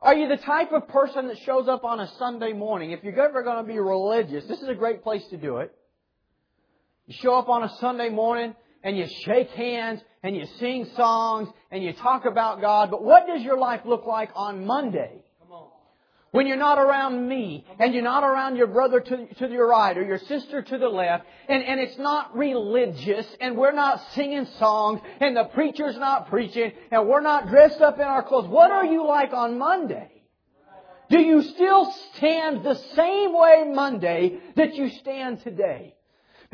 Are 0.00 0.14
you 0.14 0.28
the 0.28 0.36
type 0.36 0.72
of 0.72 0.86
person 0.88 1.28
that 1.28 1.38
shows 1.44 1.66
up 1.66 1.84
on 1.84 1.98
a 1.98 2.08
Sunday 2.18 2.52
morning? 2.52 2.90
If 2.92 3.02
you're 3.02 3.18
ever 3.18 3.42
going 3.42 3.64
to 3.64 3.72
be 3.72 3.78
religious, 3.78 4.44
this 4.46 4.60
is 4.60 4.68
a 4.68 4.74
great 4.74 5.02
place 5.02 5.24
to 5.30 5.36
do 5.36 5.58
it. 5.58 5.74
You 7.06 7.14
show 7.20 7.34
up 7.34 7.48
on 7.48 7.64
a 7.64 7.70
Sunday 7.80 8.10
morning 8.10 8.54
and 8.84 8.96
you 8.96 9.06
shake 9.24 9.50
hands 9.50 10.00
and 10.22 10.36
you 10.36 10.46
sing 10.60 10.86
songs 10.94 11.48
and 11.72 11.82
you 11.82 11.92
talk 11.94 12.26
about 12.26 12.60
God, 12.60 12.90
but 12.90 13.02
what 13.02 13.26
does 13.26 13.42
your 13.42 13.58
life 13.58 13.80
look 13.84 14.06
like 14.06 14.30
on 14.36 14.64
Monday? 14.64 15.24
When 16.30 16.48
you're 16.48 16.56
not 16.56 16.78
around 16.78 17.28
me, 17.28 17.64
and 17.78 17.94
you're 17.94 18.02
not 18.02 18.24
around 18.24 18.56
your 18.56 18.66
brother 18.66 18.98
to, 18.98 19.34
to 19.34 19.48
your 19.48 19.68
right, 19.68 19.96
or 19.96 20.02
your 20.02 20.18
sister 20.18 20.62
to 20.62 20.78
the 20.78 20.88
left, 20.88 21.24
and, 21.48 21.62
and 21.62 21.78
it's 21.78 21.96
not 21.96 22.36
religious, 22.36 23.24
and 23.40 23.56
we're 23.56 23.70
not 23.70 24.02
singing 24.14 24.44
songs, 24.58 25.00
and 25.20 25.36
the 25.36 25.44
preacher's 25.44 25.96
not 25.96 26.28
preaching, 26.28 26.72
and 26.90 27.06
we're 27.06 27.20
not 27.20 27.46
dressed 27.50 27.80
up 27.80 28.00
in 28.00 28.04
our 28.04 28.24
clothes, 28.24 28.48
what 28.48 28.72
are 28.72 28.84
you 28.84 29.06
like 29.06 29.32
on 29.32 29.58
Monday? 29.58 30.10
Do 31.08 31.20
you 31.20 31.40
still 31.40 31.94
stand 32.16 32.64
the 32.64 32.74
same 32.96 33.32
way 33.32 33.70
Monday 33.72 34.40
that 34.56 34.74
you 34.74 34.88
stand 34.88 35.40
today? 35.44 35.93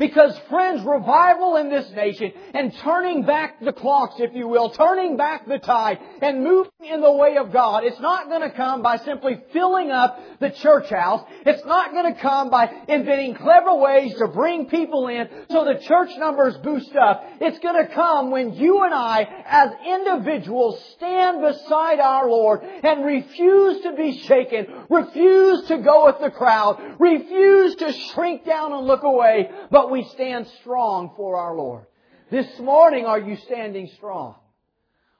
Because 0.01 0.35
friends, 0.49 0.83
revival 0.83 1.57
in 1.57 1.69
this 1.69 1.87
nation 1.91 2.31
and 2.55 2.75
turning 2.79 3.21
back 3.23 3.63
the 3.63 3.71
clocks, 3.71 4.15
if 4.17 4.33
you 4.33 4.47
will, 4.47 4.71
turning 4.71 5.15
back 5.15 5.47
the 5.47 5.59
tide 5.59 5.99
and 6.23 6.43
moving 6.43 6.71
in 6.91 7.01
the 7.01 7.11
way 7.11 7.37
of 7.37 7.53
God, 7.53 7.83
it's 7.83 7.99
not 7.99 8.27
going 8.27 8.41
to 8.41 8.49
come 8.49 8.81
by 8.81 8.97
simply 8.97 9.39
filling 9.53 9.91
up 9.91 10.19
the 10.39 10.49
church 10.49 10.89
house. 10.89 11.23
It's 11.45 11.63
not 11.65 11.91
going 11.91 12.15
to 12.15 12.19
come 12.19 12.49
by 12.49 12.71
inventing 12.87 13.35
clever 13.35 13.75
ways 13.75 14.15
to 14.15 14.27
bring 14.29 14.65
people 14.65 15.07
in 15.07 15.29
so 15.51 15.65
the 15.65 15.79
church 15.79 16.09
numbers 16.17 16.57
boost 16.63 16.95
up. 16.95 17.23
It's 17.39 17.59
going 17.59 17.85
to 17.85 17.93
come 17.93 18.31
when 18.31 18.55
you 18.55 18.83
and 18.83 18.95
I, 18.95 19.27
as 19.45 19.69
individuals, 19.85 20.83
stand 20.95 21.43
beside 21.43 21.99
our 21.99 22.27
Lord 22.27 22.63
and 22.63 23.05
refuse 23.05 23.83
to 23.83 23.93
be 23.93 24.17
shaken, 24.17 24.65
refuse 24.89 25.67
to 25.67 25.77
go 25.77 26.07
with 26.07 26.19
the 26.21 26.31
crowd, 26.31 26.95
refuse 26.97 27.75
to 27.75 27.93
shrink 27.93 28.47
down 28.47 28.73
and 28.73 28.87
look 28.87 29.03
away, 29.03 29.51
but 29.69 29.90
we 29.91 30.05
stand 30.13 30.47
strong 30.61 31.11
for 31.15 31.35
our 31.37 31.55
Lord. 31.55 31.85
This 32.31 32.47
morning, 32.59 33.05
are 33.05 33.19
you 33.19 33.35
standing 33.45 33.91
strong? 33.97 34.35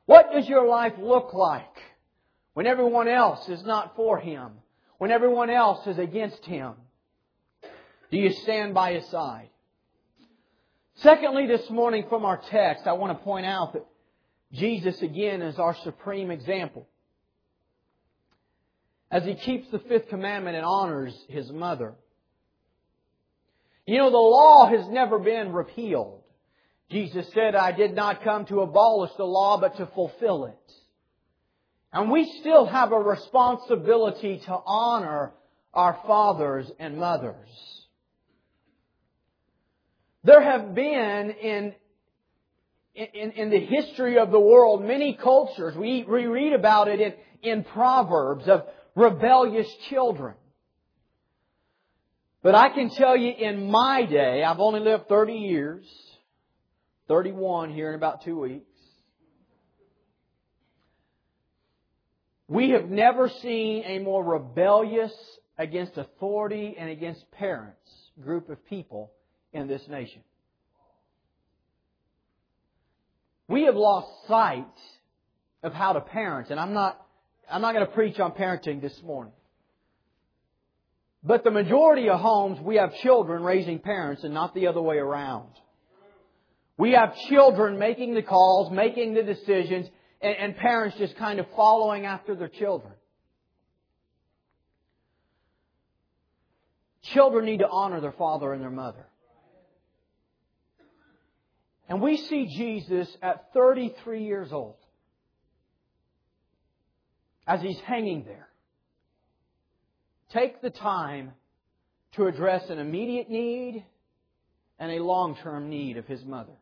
What 0.05 0.31
does 0.31 0.47
your 0.47 0.65
life 0.65 0.93
look 0.97 1.33
like 1.33 1.77
when 2.53 2.65
everyone 2.65 3.07
else 3.07 3.47
is 3.49 3.63
not 3.63 3.95
for 3.95 4.17
Him? 4.17 4.51
When 4.97 5.11
everyone 5.11 5.49
else 5.49 5.85
is 5.87 5.99
against 5.99 6.43
Him? 6.45 6.73
Do 8.11 8.17
you 8.17 8.31
stand 8.31 8.73
by 8.73 8.93
His 8.93 9.05
side? 9.09 9.49
Secondly, 10.95 11.47
this 11.47 11.69
morning 11.69 12.05
from 12.07 12.25
our 12.25 12.41
text, 12.49 12.87
I 12.87 12.93
want 12.93 13.17
to 13.17 13.23
point 13.23 13.45
out 13.45 13.73
that 13.73 13.85
Jesus 14.53 15.01
again 15.01 15.41
is 15.41 15.59
our 15.59 15.75
supreme 15.83 16.31
example. 16.31 16.87
As 19.09 19.23
He 19.25 19.35
keeps 19.35 19.69
the 19.69 19.79
fifth 19.79 20.07
commandment 20.07 20.55
and 20.55 20.65
honors 20.65 21.13
His 21.27 21.51
mother. 21.51 21.95
You 23.91 23.97
know, 23.97 24.09
the 24.09 24.15
law 24.15 24.69
has 24.69 24.87
never 24.87 25.19
been 25.19 25.51
repealed. 25.51 26.21
Jesus 26.91 27.27
said, 27.33 27.55
I 27.55 27.73
did 27.73 27.93
not 27.93 28.23
come 28.23 28.45
to 28.45 28.61
abolish 28.61 29.11
the 29.17 29.25
law, 29.25 29.59
but 29.59 29.75
to 29.79 29.85
fulfill 29.87 30.45
it. 30.45 30.73
And 31.91 32.09
we 32.09 32.23
still 32.39 32.65
have 32.65 32.93
a 32.93 32.97
responsibility 32.97 34.41
to 34.45 34.57
honor 34.65 35.33
our 35.73 35.99
fathers 36.07 36.71
and 36.79 36.99
mothers. 36.99 37.49
There 40.23 40.41
have 40.41 40.73
been 40.73 41.31
in, 41.31 41.73
in, 42.95 43.31
in 43.31 43.49
the 43.49 43.59
history 43.59 44.17
of 44.19 44.31
the 44.31 44.39
world 44.39 44.85
many 44.85 45.19
cultures, 45.21 45.75
we, 45.75 46.05
we 46.05 46.27
read 46.27 46.53
about 46.53 46.87
it 46.87 47.01
in, 47.01 47.13
in 47.41 47.63
Proverbs, 47.65 48.47
of 48.47 48.63
rebellious 48.95 49.67
children. 49.89 50.35
But 52.43 52.55
I 52.55 52.69
can 52.69 52.89
tell 52.89 53.15
you 53.15 53.31
in 53.31 53.69
my 53.69 54.05
day, 54.05 54.43
I've 54.43 54.59
only 54.59 54.79
lived 54.79 55.07
30 55.07 55.33
years, 55.33 55.85
31 57.07 57.71
here 57.71 57.89
in 57.89 57.95
about 57.95 58.23
two 58.23 58.39
weeks. 58.39 58.65
We 62.47 62.71
have 62.71 62.89
never 62.89 63.29
seen 63.29 63.83
a 63.85 63.99
more 63.99 64.23
rebellious 64.23 65.13
against 65.57 65.97
authority 65.97 66.75
and 66.77 66.89
against 66.89 67.29
parents 67.31 67.77
group 68.21 68.49
of 68.49 68.65
people 68.65 69.11
in 69.53 69.67
this 69.67 69.81
nation. 69.87 70.21
We 73.47 73.63
have 73.63 73.75
lost 73.75 74.07
sight 74.27 74.65
of 75.63 75.73
how 75.73 75.93
to 75.93 76.01
parent, 76.01 76.49
and 76.49 76.59
I'm 76.59 76.73
not, 76.73 77.05
I'm 77.49 77.61
not 77.61 77.73
going 77.73 77.85
to 77.85 77.91
preach 77.91 78.19
on 78.19 78.31
parenting 78.31 78.81
this 78.81 78.99
morning. 79.03 79.33
But 81.23 81.43
the 81.43 81.51
majority 81.51 82.09
of 82.09 82.19
homes, 82.19 82.59
we 82.59 82.77
have 82.77 82.95
children 82.97 83.43
raising 83.43 83.79
parents 83.79 84.23
and 84.23 84.33
not 84.33 84.55
the 84.55 84.67
other 84.67 84.81
way 84.81 84.97
around. 84.97 85.49
We 86.77 86.93
have 86.93 87.15
children 87.29 87.77
making 87.77 88.15
the 88.15 88.23
calls, 88.23 88.71
making 88.71 89.13
the 89.13 89.21
decisions, 89.21 89.87
and, 90.19 90.35
and 90.35 90.57
parents 90.57 90.97
just 90.97 91.15
kind 91.17 91.39
of 91.39 91.45
following 91.55 92.07
after 92.07 92.33
their 92.33 92.47
children. 92.47 92.93
Children 97.13 97.45
need 97.45 97.59
to 97.59 97.69
honor 97.69 98.01
their 98.01 98.13
father 98.13 98.53
and 98.53 98.61
their 98.61 98.71
mother. 98.71 99.05
And 101.87 102.01
we 102.01 102.17
see 102.17 102.47
Jesus 102.55 103.07
at 103.21 103.53
33 103.53 104.23
years 104.23 104.51
old 104.51 104.77
as 107.45 107.61
he's 107.61 107.79
hanging 107.81 108.23
there 108.23 108.50
take 110.31 110.61
the 110.61 110.69
time 110.69 111.31
to 112.13 112.27
address 112.27 112.69
an 112.69 112.79
immediate 112.79 113.29
need 113.29 113.85
and 114.79 114.91
a 114.91 115.03
long 115.03 115.35
term 115.35 115.69
need 115.69 115.97
of 115.97 116.05
his 116.07 116.23
mother. 116.25 116.53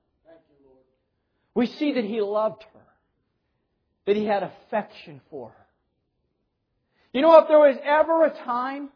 we 1.55 1.65
see 1.65 1.93
that 1.93 2.03
he 2.03 2.21
loved 2.21 2.63
her, 2.73 2.79
that 4.05 4.15
he 4.15 4.25
had 4.25 4.43
affection 4.43 5.21
for 5.29 5.49
her. 5.49 5.65
You 7.13 7.21
know, 7.21 7.39
if 7.39 7.47
there 7.47 7.59
was 7.59 7.77
ever 7.83 8.25
a 8.25 8.29
time 8.29 8.89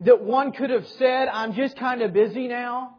that 0.00 0.20
one 0.20 0.52
could 0.52 0.70
have 0.70 0.86
said, 0.98 1.28
I'm 1.28 1.54
just 1.54 1.76
kind 1.76 2.02
of 2.02 2.12
busy 2.12 2.46
now, 2.46 2.98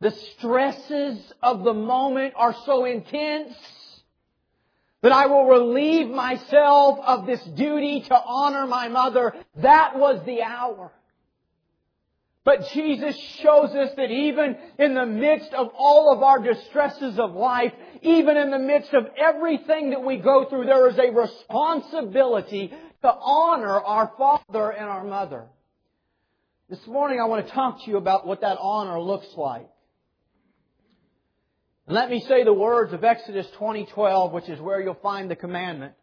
the 0.00 0.10
stresses 0.10 1.32
of 1.42 1.64
the 1.64 1.72
moment 1.72 2.34
are 2.36 2.54
so 2.64 2.84
intense 2.84 3.56
that 5.06 5.12
I 5.12 5.26
will 5.26 5.44
relieve 5.44 6.08
myself 6.08 6.98
of 6.98 7.26
this 7.26 7.40
duty 7.54 8.00
to 8.08 8.14
honor 8.16 8.66
my 8.66 8.88
mother. 8.88 9.34
That 9.62 9.96
was 9.96 10.20
the 10.26 10.42
hour. 10.42 10.90
But 12.42 12.66
Jesus 12.74 13.16
shows 13.40 13.70
us 13.70 13.90
that 13.96 14.10
even 14.10 14.56
in 14.80 14.96
the 14.96 15.06
midst 15.06 15.52
of 15.52 15.68
all 15.78 16.12
of 16.12 16.24
our 16.24 16.40
distresses 16.40 17.20
of 17.20 17.34
life, 17.34 17.72
even 18.02 18.36
in 18.36 18.50
the 18.50 18.58
midst 18.58 18.94
of 18.94 19.06
everything 19.16 19.90
that 19.90 20.02
we 20.02 20.16
go 20.16 20.46
through, 20.50 20.64
there 20.64 20.88
is 20.88 20.98
a 20.98 21.12
responsibility 21.12 22.72
to 23.02 23.08
honor 23.08 23.78
our 23.80 24.10
father 24.18 24.70
and 24.70 24.88
our 24.88 25.04
mother. 25.04 25.44
This 26.68 26.84
morning 26.88 27.20
I 27.20 27.26
want 27.26 27.46
to 27.46 27.52
talk 27.52 27.84
to 27.84 27.90
you 27.92 27.96
about 27.96 28.26
what 28.26 28.40
that 28.40 28.58
honor 28.60 29.00
looks 29.00 29.28
like. 29.36 29.68
And 31.86 31.94
let 31.94 32.10
me 32.10 32.20
say 32.20 32.42
the 32.42 32.52
words 32.52 32.92
of 32.92 33.04
Exodus 33.04 33.46
20:12, 33.58 34.32
which 34.32 34.48
is 34.48 34.60
where 34.60 34.80
you'll 34.80 34.94
find 34.94 35.30
the 35.30 35.36
commandment, 35.36 35.94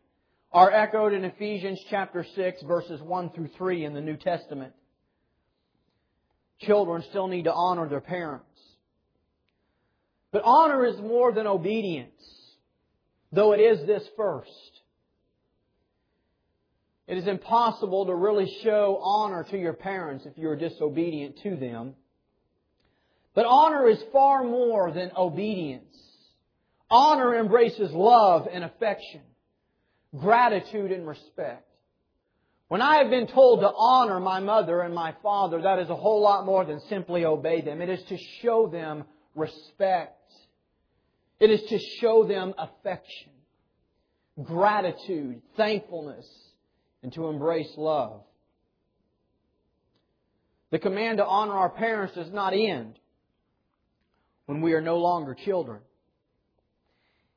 are 0.51 0.71
echoed 0.71 1.13
in 1.13 1.25
Ephesians 1.25 1.83
chapter 1.89 2.23
6 2.23 2.61
verses 2.63 3.01
1 3.01 3.31
through 3.31 3.49
3 3.49 3.83
in 3.83 3.93
the 3.93 4.01
New 4.01 4.17
Testament. 4.17 4.73
children 6.59 7.03
still 7.09 7.27
need 7.27 7.43
to 7.43 7.53
honor 7.53 7.89
their 7.89 7.99
parents. 7.99 8.45
But 10.31 10.43
honor 10.45 10.85
is 10.85 10.97
more 10.99 11.33
than 11.33 11.45
obedience, 11.45 12.23
though 13.33 13.51
it 13.51 13.59
is 13.59 13.85
this 13.85 14.07
first. 14.15 14.49
It 17.07 17.17
is 17.17 17.27
impossible 17.27 18.05
to 18.05 18.15
really 18.15 18.49
show 18.63 18.97
honor 19.01 19.43
to 19.51 19.57
your 19.57 19.73
parents 19.73 20.25
if 20.25 20.37
you 20.37 20.47
are 20.49 20.55
disobedient 20.55 21.39
to 21.43 21.57
them. 21.57 21.95
But 23.35 23.45
honor 23.45 23.87
is 23.87 24.01
far 24.11 24.43
more 24.43 24.91
than 24.91 25.11
obedience. 25.17 25.95
Honor 26.89 27.39
embraces 27.39 27.91
love 27.91 28.47
and 28.51 28.63
affection, 28.63 29.21
gratitude 30.15 30.91
and 30.91 31.07
respect. 31.07 31.67
When 32.67 32.81
I 32.81 32.97
have 32.97 33.09
been 33.09 33.27
told 33.27 33.61
to 33.61 33.71
honor 33.75 34.19
my 34.19 34.39
mother 34.39 34.81
and 34.81 34.93
my 34.93 35.15
father, 35.23 35.61
that 35.61 35.79
is 35.79 35.89
a 35.89 35.95
whole 35.95 36.21
lot 36.21 36.45
more 36.45 36.65
than 36.65 36.79
simply 36.89 37.25
obey 37.25 37.61
them. 37.61 37.81
It 37.81 37.89
is 37.89 38.03
to 38.09 38.17
show 38.41 38.67
them 38.67 39.05
respect. 39.35 40.19
It 41.39 41.49
is 41.49 41.61
to 41.69 41.79
show 41.99 42.25
them 42.25 42.53
affection, 42.57 43.31
gratitude, 44.43 45.41
thankfulness, 45.57 46.27
and 47.01 47.11
to 47.13 47.27
embrace 47.27 47.71
love. 47.75 48.21
The 50.71 50.79
command 50.79 51.17
to 51.17 51.25
honor 51.25 51.53
our 51.53 51.69
parents 51.69 52.15
does 52.15 52.31
not 52.31 52.53
end 52.53 52.97
when 54.45 54.61
we 54.61 54.73
are 54.73 54.81
no 54.81 54.97
longer 54.97 55.35
children. 55.45 55.79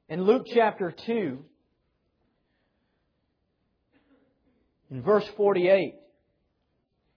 In 0.09 0.23
Luke 0.23 0.47
chapter 0.53 0.95
2, 1.07 1.45
in 4.91 5.03
verse 5.03 5.27
48, 5.37 5.95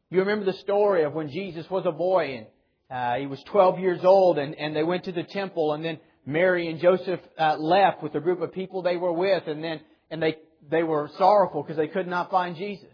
you 0.10 0.19
remember 0.19 0.45
the 0.45 0.58
story 0.58 1.04
of 1.04 1.13
when 1.13 1.30
Jesus 1.30 1.69
was 1.69 1.86
a 1.86 1.91
boy 1.91 2.38
and 2.38 2.47
uh, 2.89 3.19
he 3.19 3.28
was 3.28 3.41
12 3.52 3.80
years 3.80 3.99
old 4.04 4.39
and, 4.39 4.56
and 4.56 4.75
they 4.75 4.84
went 4.84 5.04
to 5.04 5.12
the 5.12 5.23
temple 5.23 5.73
and 5.73 5.86
then 5.86 5.99
Mary 6.25 6.67
and 6.67 6.80
Joseph 6.80 7.19
uh, 7.38 7.58
left 7.58 8.02
with 8.02 8.13
the 8.13 8.19
group 8.19 8.41
of 8.41 8.52
people 8.52 8.82
they 8.82 8.97
were 8.97 9.13
with 9.13 9.43
and 9.47 9.63
then 9.63 9.82
and 10.10 10.21
they 10.21 10.38
they 10.69 10.84
were 10.84 11.10
sorrowful 11.17 11.62
because 11.63 11.78
they 11.78 11.88
could 11.88 12.08
not 12.08 12.32
find 12.32 12.56
Jesus. 12.56 12.88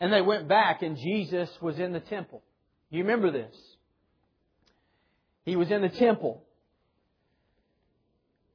And 0.00 0.12
they 0.12 0.20
went 0.20 0.48
back 0.48 0.82
and 0.82 0.96
Jesus 0.96 1.48
was 1.60 1.78
in 1.78 1.92
the 1.92 2.00
temple. 2.00 2.42
You 2.90 3.02
remember 3.02 3.30
this? 3.30 3.54
He 5.44 5.56
was 5.56 5.70
in 5.70 5.82
the 5.82 5.88
temple. 5.88 6.44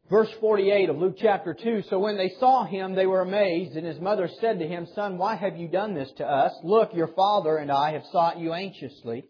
Verse 0.09 0.29
48 0.39 0.89
of 0.89 0.97
Luke 0.97 1.15
chapter 1.19 1.55
2, 1.55 1.83
So 1.89 1.97
when 1.97 2.15
they 2.15 2.33
saw 2.39 2.63
him, 2.63 2.93
they 2.93 3.07
were 3.07 3.21
amazed, 3.21 3.75
and 3.75 3.87
his 3.87 3.99
mother 3.99 4.29
said 4.39 4.59
to 4.59 4.67
him, 4.67 4.87
Son, 4.93 5.17
why 5.17 5.35
have 5.35 5.57
you 5.57 5.67
done 5.67 5.95
this 5.95 6.11
to 6.17 6.25
us? 6.25 6.53
Look, 6.63 6.93
your 6.93 7.07
father 7.07 7.57
and 7.57 7.71
I 7.71 7.93
have 7.93 8.03
sought 8.11 8.37
you 8.37 8.53
anxiously. 8.53 9.25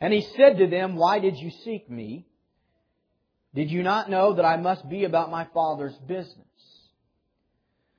And 0.00 0.12
he 0.12 0.28
said 0.36 0.58
to 0.58 0.68
them, 0.68 0.94
Why 0.94 1.18
did 1.18 1.36
you 1.36 1.50
seek 1.64 1.90
me? 1.90 2.26
Did 3.52 3.70
you 3.70 3.82
not 3.82 4.08
know 4.08 4.34
that 4.34 4.44
I 4.44 4.56
must 4.56 4.88
be 4.88 5.04
about 5.04 5.30
my 5.30 5.46
father's 5.52 5.96
business? 6.06 6.36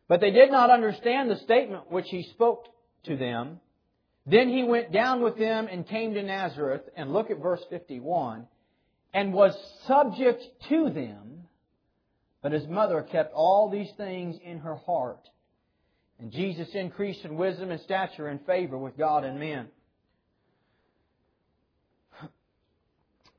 But 0.08 0.22
they 0.22 0.32
did 0.32 0.50
not 0.50 0.70
understand 0.70 1.30
the 1.30 1.38
statement 1.38 1.92
which 1.92 2.08
he 2.10 2.24
spoke 2.24 2.68
to 3.04 3.18
them. 3.18 3.60
Then 4.26 4.50
he 4.50 4.64
went 4.64 4.94
down 4.94 5.22
with 5.22 5.38
them 5.38 5.68
and 5.70 5.88
came 5.88 6.14
to 6.14 6.24
Nazareth, 6.24 6.84
and 6.96 7.12
look 7.12 7.32
at 7.32 7.42
verse 7.42 7.62
51, 7.70 8.48
and 9.14 9.34
was 9.34 9.56
subject 9.88 10.44
to 10.70 10.90
them, 10.90 11.44
but 12.42 12.52
his 12.52 12.68
mother 12.68 13.02
kept 13.02 13.34
all 13.34 13.70
these 13.70 13.92
things 13.98 14.38
in 14.44 14.60
her 14.60 14.76
heart. 14.76 15.28
And 16.20 16.32
Jesus 16.32 16.70
increased 16.74 17.26
in 17.26 17.36
wisdom 17.36 17.72
and 17.72 17.82
stature 17.82 18.28
and 18.28 18.46
favor 18.46 18.78
with 18.78 18.98
God 18.98 19.24
and 19.24 19.40
men. 19.40 19.68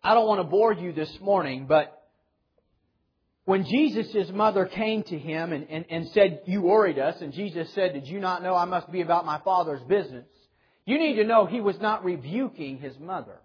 I 0.03 0.15
don't 0.15 0.27
want 0.27 0.41
to 0.41 0.45
bore 0.45 0.73
you 0.73 0.93
this 0.93 1.17
morning, 1.21 1.67
but 1.69 2.03
when 3.45 3.65
Jesus' 3.65 4.31
mother 4.33 4.67
came 4.67 5.03
to 5.05 5.19
him 5.19 5.53
and, 5.53 5.69
and, 5.69 5.85
and 5.91 6.09
said, 6.09 6.43
You 6.47 6.63
worried 6.63 6.99
us, 6.99 7.21
and 7.21 7.33
Jesus 7.33 7.73
said, 7.75 7.93
Did 7.93 8.07
you 8.07 8.19
not 8.19 8.43
know 8.43 8.55
I 8.55 8.65
must 8.65 8.91
be 8.91 9.01
about 9.01 9.25
my 9.27 9.41
Father's 9.45 9.83
business? 9.83 10.27
You 10.85 10.99
need 10.99 11.17
to 11.17 11.25
know 11.25 11.47
he 11.47 11.61
was 11.61 11.79
not 11.81 12.05
rebuking 12.05 12.79
his 12.79 12.99
mother. 12.99 13.39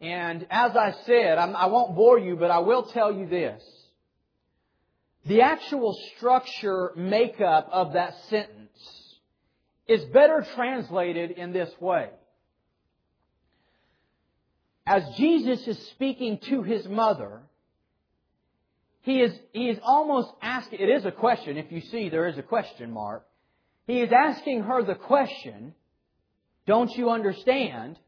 And 0.00 0.46
as 0.50 0.76
I 0.76 0.94
said, 1.04 1.36
I'm, 1.36 1.54
I 1.54 1.66
will 1.66 1.88
not 1.88 1.96
bore 1.96 2.18
you, 2.18 2.36
but 2.36 2.50
I 2.50 2.60
will 2.60 2.84
tell 2.84 3.12
you 3.12 3.26
this. 3.28 3.62
The 5.26 5.42
actual 5.42 5.94
structure 6.16 6.92
makeup 6.96 7.68
of 7.70 7.92
that 7.92 8.14
sentence 8.30 8.70
is 9.86 10.02
better 10.06 10.46
translated 10.54 11.32
in 11.32 11.52
this 11.52 11.70
way. 11.80 12.08
As 14.86 15.02
Jesus 15.18 15.66
is 15.68 15.78
speaking 15.90 16.38
to 16.48 16.62
his 16.62 16.86
mother, 16.88 17.42
he 19.02 19.20
is, 19.20 19.32
he 19.52 19.68
is 19.68 19.78
almost 19.82 20.30
asking, 20.40 20.80
it 20.80 20.88
is 20.88 21.04
a 21.04 21.12
question, 21.12 21.58
if 21.58 21.70
you 21.70 21.80
see 21.80 22.08
there 22.08 22.28
is 22.28 22.38
a 22.38 22.42
question 22.42 22.90
mark. 22.90 23.26
He 23.86 24.00
is 24.00 24.10
asking 24.12 24.62
her 24.62 24.82
the 24.82 24.94
question, 24.94 25.74
don't 26.66 26.90
you 26.92 27.10
understand 27.10 27.98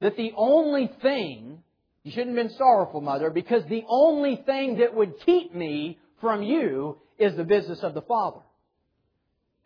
that 0.00 0.16
the 0.16 0.32
only 0.36 0.90
thing, 1.02 1.62
you 2.02 2.10
shouldn't 2.10 2.36
have 2.36 2.46
been 2.46 2.56
sorrowful, 2.56 3.00
mother, 3.00 3.30
because 3.30 3.64
the 3.66 3.84
only 3.88 4.36
thing 4.44 4.78
that 4.78 4.94
would 4.94 5.14
keep 5.24 5.54
me 5.54 5.98
from 6.20 6.42
you 6.42 6.98
is 7.18 7.36
the 7.36 7.44
business 7.44 7.80
of 7.82 7.94
the 7.94 8.02
Father. 8.02 8.40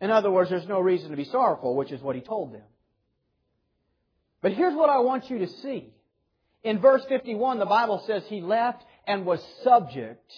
In 0.01 0.11
other 0.11 0.31
words, 0.31 0.49
there's 0.49 0.67
no 0.67 0.79
reason 0.79 1.11
to 1.11 1.17
be 1.17 1.25
sorrowful, 1.25 1.75
which 1.75 1.91
is 1.91 2.01
what 2.01 2.15
he 2.15 2.21
told 2.21 2.53
them. 2.53 2.63
But 4.41 4.53
here's 4.53 4.75
what 4.75 4.89
I 4.89 4.99
want 4.99 5.29
you 5.29 5.39
to 5.39 5.47
see. 5.47 5.93
In 6.63 6.79
verse 6.79 7.03
51, 7.09 7.59
the 7.59 7.65
Bible 7.65 8.03
says 8.05 8.23
he 8.27 8.41
left 8.41 8.83
and 9.07 9.25
was 9.25 9.43
subject 9.63 10.31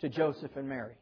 to 0.00 0.08
Joseph 0.08 0.50
and 0.56 0.68
Mary. 0.68 0.94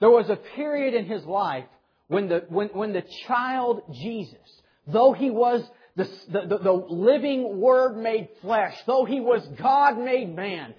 There 0.00 0.10
was 0.10 0.28
a 0.28 0.36
period 0.36 0.94
in 0.94 1.06
his 1.06 1.24
life 1.24 1.66
when 2.08 2.28
the, 2.28 2.44
when, 2.48 2.68
when 2.68 2.92
the 2.92 3.04
child 3.26 3.82
Jesus, 3.92 4.38
though 4.86 5.12
he 5.12 5.30
was 5.30 5.62
the, 5.98 6.46
the, 6.46 6.58
the 6.58 6.72
living 6.72 7.60
Word 7.60 7.96
made 7.96 8.28
flesh, 8.40 8.74
though 8.86 9.04
he 9.04 9.20
was 9.20 9.46
God 9.60 9.98
made 9.98 10.34
man, 10.34 10.74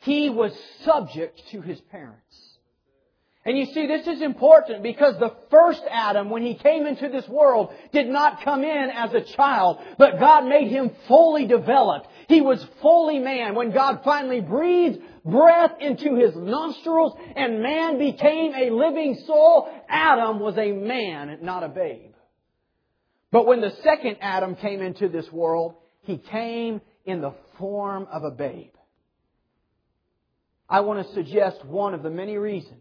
he 0.00 0.28
was 0.28 0.52
subject 0.84 1.40
to 1.52 1.60
his 1.60 1.80
parents. 1.80 2.20
And 3.46 3.58
you 3.58 3.66
see, 3.66 3.86
this 3.86 4.06
is 4.06 4.22
important 4.22 4.82
because 4.82 5.18
the 5.18 5.34
first 5.50 5.82
Adam, 5.90 6.30
when 6.30 6.42
he 6.42 6.54
came 6.54 6.86
into 6.86 7.10
this 7.10 7.28
world, 7.28 7.74
did 7.92 8.08
not 8.08 8.42
come 8.42 8.64
in 8.64 8.90
as 8.90 9.12
a 9.12 9.20
child, 9.36 9.78
but 9.98 10.18
God 10.18 10.46
made 10.46 10.68
him 10.68 10.90
fully 11.06 11.46
developed. 11.46 12.08
He 12.26 12.40
was 12.40 12.66
fully 12.80 13.18
man. 13.18 13.54
When 13.54 13.70
God 13.70 14.00
finally 14.02 14.40
breathed 14.40 14.98
breath 15.26 15.72
into 15.78 16.16
his 16.16 16.34
nostrils 16.34 17.12
and 17.36 17.62
man 17.62 17.98
became 17.98 18.54
a 18.54 18.70
living 18.70 19.22
soul, 19.26 19.68
Adam 19.90 20.40
was 20.40 20.56
a 20.56 20.72
man, 20.72 21.38
not 21.42 21.62
a 21.62 21.68
babe. 21.68 22.13
But 23.34 23.46
when 23.46 23.60
the 23.60 23.74
second 23.82 24.18
Adam 24.20 24.54
came 24.54 24.80
into 24.80 25.08
this 25.08 25.26
world, 25.32 25.74
he 26.02 26.18
came 26.18 26.80
in 27.04 27.20
the 27.20 27.34
form 27.58 28.06
of 28.12 28.22
a 28.22 28.30
babe. 28.30 28.70
I 30.68 30.82
want 30.82 31.04
to 31.04 31.14
suggest 31.14 31.64
one 31.64 31.94
of 31.94 32.04
the 32.04 32.10
many 32.10 32.36
reasons 32.36 32.78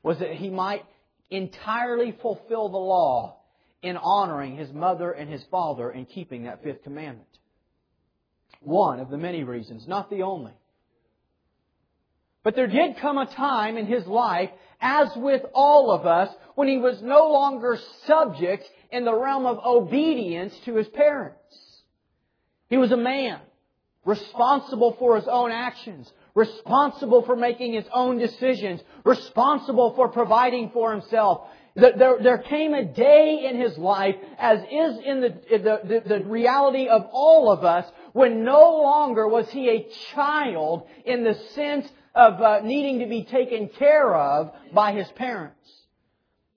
was 0.00 0.20
that 0.20 0.34
he 0.34 0.48
might 0.48 0.84
entirely 1.28 2.16
fulfill 2.22 2.68
the 2.68 2.78
law 2.78 3.38
in 3.82 3.96
honoring 3.96 4.56
his 4.56 4.72
mother 4.72 5.10
and 5.10 5.28
his 5.28 5.42
father 5.50 5.90
and 5.90 6.08
keeping 6.08 6.44
that 6.44 6.62
fifth 6.62 6.84
commandment. 6.84 7.26
One 8.60 9.00
of 9.00 9.10
the 9.10 9.18
many 9.18 9.42
reasons, 9.42 9.88
not 9.88 10.08
the 10.08 10.22
only. 10.22 10.52
But 12.44 12.54
there 12.54 12.68
did 12.68 12.98
come 12.98 13.18
a 13.18 13.26
time 13.26 13.76
in 13.76 13.86
his 13.86 14.06
life, 14.06 14.50
as 14.80 15.08
with 15.16 15.42
all 15.52 15.90
of 15.90 16.06
us, 16.06 16.32
when 16.54 16.68
he 16.68 16.78
was 16.78 17.02
no 17.02 17.28
longer 17.32 17.76
subject 18.06 18.64
in 18.92 19.04
the 19.04 19.14
realm 19.14 19.46
of 19.46 19.58
obedience 19.64 20.54
to 20.66 20.76
his 20.76 20.86
parents. 20.88 21.38
He 22.68 22.76
was 22.76 22.92
a 22.92 22.96
man, 22.96 23.40
responsible 24.04 24.96
for 24.98 25.16
his 25.16 25.26
own 25.26 25.50
actions, 25.50 26.12
responsible 26.34 27.22
for 27.22 27.34
making 27.34 27.72
his 27.72 27.86
own 27.92 28.18
decisions, 28.18 28.80
responsible 29.04 29.94
for 29.94 30.08
providing 30.08 30.70
for 30.70 30.92
himself. 30.92 31.48
There, 31.74 32.18
there 32.22 32.38
came 32.38 32.74
a 32.74 32.84
day 32.84 33.46
in 33.48 33.58
his 33.58 33.78
life, 33.78 34.16
as 34.38 34.60
is 34.60 34.98
in 35.04 35.20
the, 35.22 35.34
the, 35.50 36.02
the, 36.06 36.24
reality 36.24 36.88
of 36.88 37.06
all 37.12 37.50
of 37.50 37.64
us, 37.64 37.90
when 38.12 38.44
no 38.44 38.82
longer 38.82 39.26
was 39.26 39.48
he 39.48 39.70
a 39.70 39.88
child 40.14 40.86
in 41.06 41.24
the 41.24 41.34
sense 41.54 41.88
of 42.14 42.42
uh, 42.42 42.60
needing 42.62 42.98
to 42.98 43.06
be 43.06 43.24
taken 43.24 43.68
care 43.68 44.14
of 44.14 44.52
by 44.74 44.92
his 44.92 45.08
parents. 45.12 45.81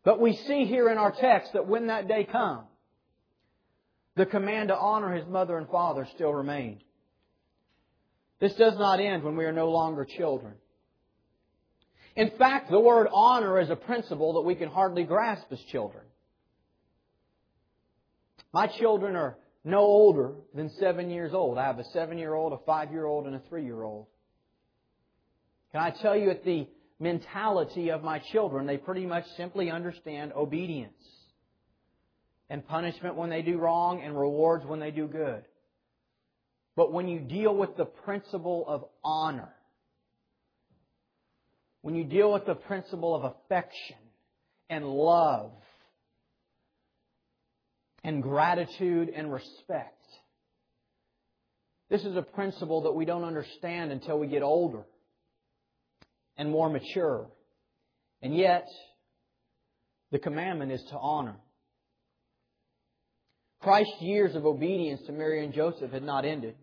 But 0.05 0.21
we 0.21 0.35
see 0.35 0.65
here 0.65 0.89
in 0.89 0.99
our 0.99 1.11
text 1.11 1.53
that 1.53 1.67
when 1.67 1.87
that 1.87 2.07
day 2.07 2.23
comes, 2.23 2.67
the 4.15 4.27
command 4.27 4.69
to 4.69 4.77
honor 4.77 5.13
his 5.13 5.27
mother 5.27 5.57
and 5.57 5.67
father 5.67 6.07
still 6.15 6.31
remained. 6.31 6.81
This 8.39 8.53
does 8.53 8.77
not 8.77 8.99
end 8.99 9.23
when 9.23 9.35
we 9.35 9.45
are 9.45 9.51
no 9.51 9.71
longer 9.71 10.05
children. 10.05 10.53
In 12.15 12.31
fact, 12.37 12.69
the 12.69 12.79
word 12.79 13.07
honor 13.11 13.59
is 13.59 13.69
a 13.69 13.75
principle 13.75 14.33
that 14.33 14.41
we 14.41 14.55
can 14.55 14.69
hardly 14.69 15.03
grasp 15.03 15.47
as 15.51 15.59
children. 15.71 16.03
My 18.53 18.67
children 18.67 19.15
are 19.15 19.37
no 19.65 19.79
older 19.79 20.35
than 20.53 20.69
seven 20.79 21.09
years 21.09 21.33
old. 21.33 21.57
I 21.57 21.65
have 21.65 21.79
a 21.79 21.83
seven 21.85 22.17
year 22.17 22.33
old, 22.33 22.53
a 22.53 22.59
five 22.65 22.91
year 22.91 23.05
old, 23.05 23.25
and 23.25 23.35
a 23.35 23.41
three 23.49 23.65
year 23.65 23.81
old. 23.81 24.05
Can 25.71 25.81
I 25.81 25.89
tell 25.89 26.15
you 26.15 26.29
at 26.29 26.45
the 26.45 26.67
mentality 26.99 27.89
of 27.89 28.03
my 28.03 28.19
children, 28.31 28.65
they 28.65 28.77
pretty 28.77 29.05
much 29.05 29.25
simply 29.37 29.69
understand 29.69 30.33
obedience 30.33 30.93
and 32.49 32.65
punishment 32.67 33.15
when 33.15 33.29
they 33.29 33.41
do 33.41 33.57
wrong 33.57 34.01
and 34.03 34.17
rewards 34.17 34.65
when 34.65 34.79
they 34.79 34.91
do 34.91 35.07
good. 35.07 35.43
But 36.75 36.91
when 36.91 37.07
you 37.07 37.19
deal 37.19 37.55
with 37.55 37.77
the 37.77 37.85
principle 37.85 38.65
of 38.67 38.85
honor, 39.03 39.49
when 41.81 41.95
you 41.95 42.03
deal 42.03 42.33
with 42.33 42.45
the 42.45 42.55
principle 42.55 43.15
of 43.15 43.23
affection 43.23 43.97
and 44.69 44.85
love 44.85 45.51
and 48.03 48.21
gratitude 48.21 49.09
and 49.15 49.31
respect. 49.31 49.91
This 51.89 52.03
is 52.03 52.15
a 52.15 52.21
principle 52.21 52.83
that 52.83 52.91
we 52.91 53.05
don't 53.05 53.23
understand 53.23 53.91
until 53.91 54.19
we 54.19 54.27
get 54.27 54.43
older 54.43 54.83
and 56.37 56.49
more 56.49 56.69
mature. 56.69 57.29
And 58.21 58.35
yet, 58.35 58.67
the 60.11 60.19
commandment 60.19 60.71
is 60.71 60.83
to 60.89 60.97
honor. 60.97 61.35
Christ's 63.61 64.01
years 64.01 64.35
of 64.35 64.45
obedience 64.45 65.01
to 65.07 65.11
Mary 65.11 65.43
and 65.43 65.53
Joseph 65.53 65.91
had 65.91 66.03
not 66.03 66.25
ended, 66.25 66.55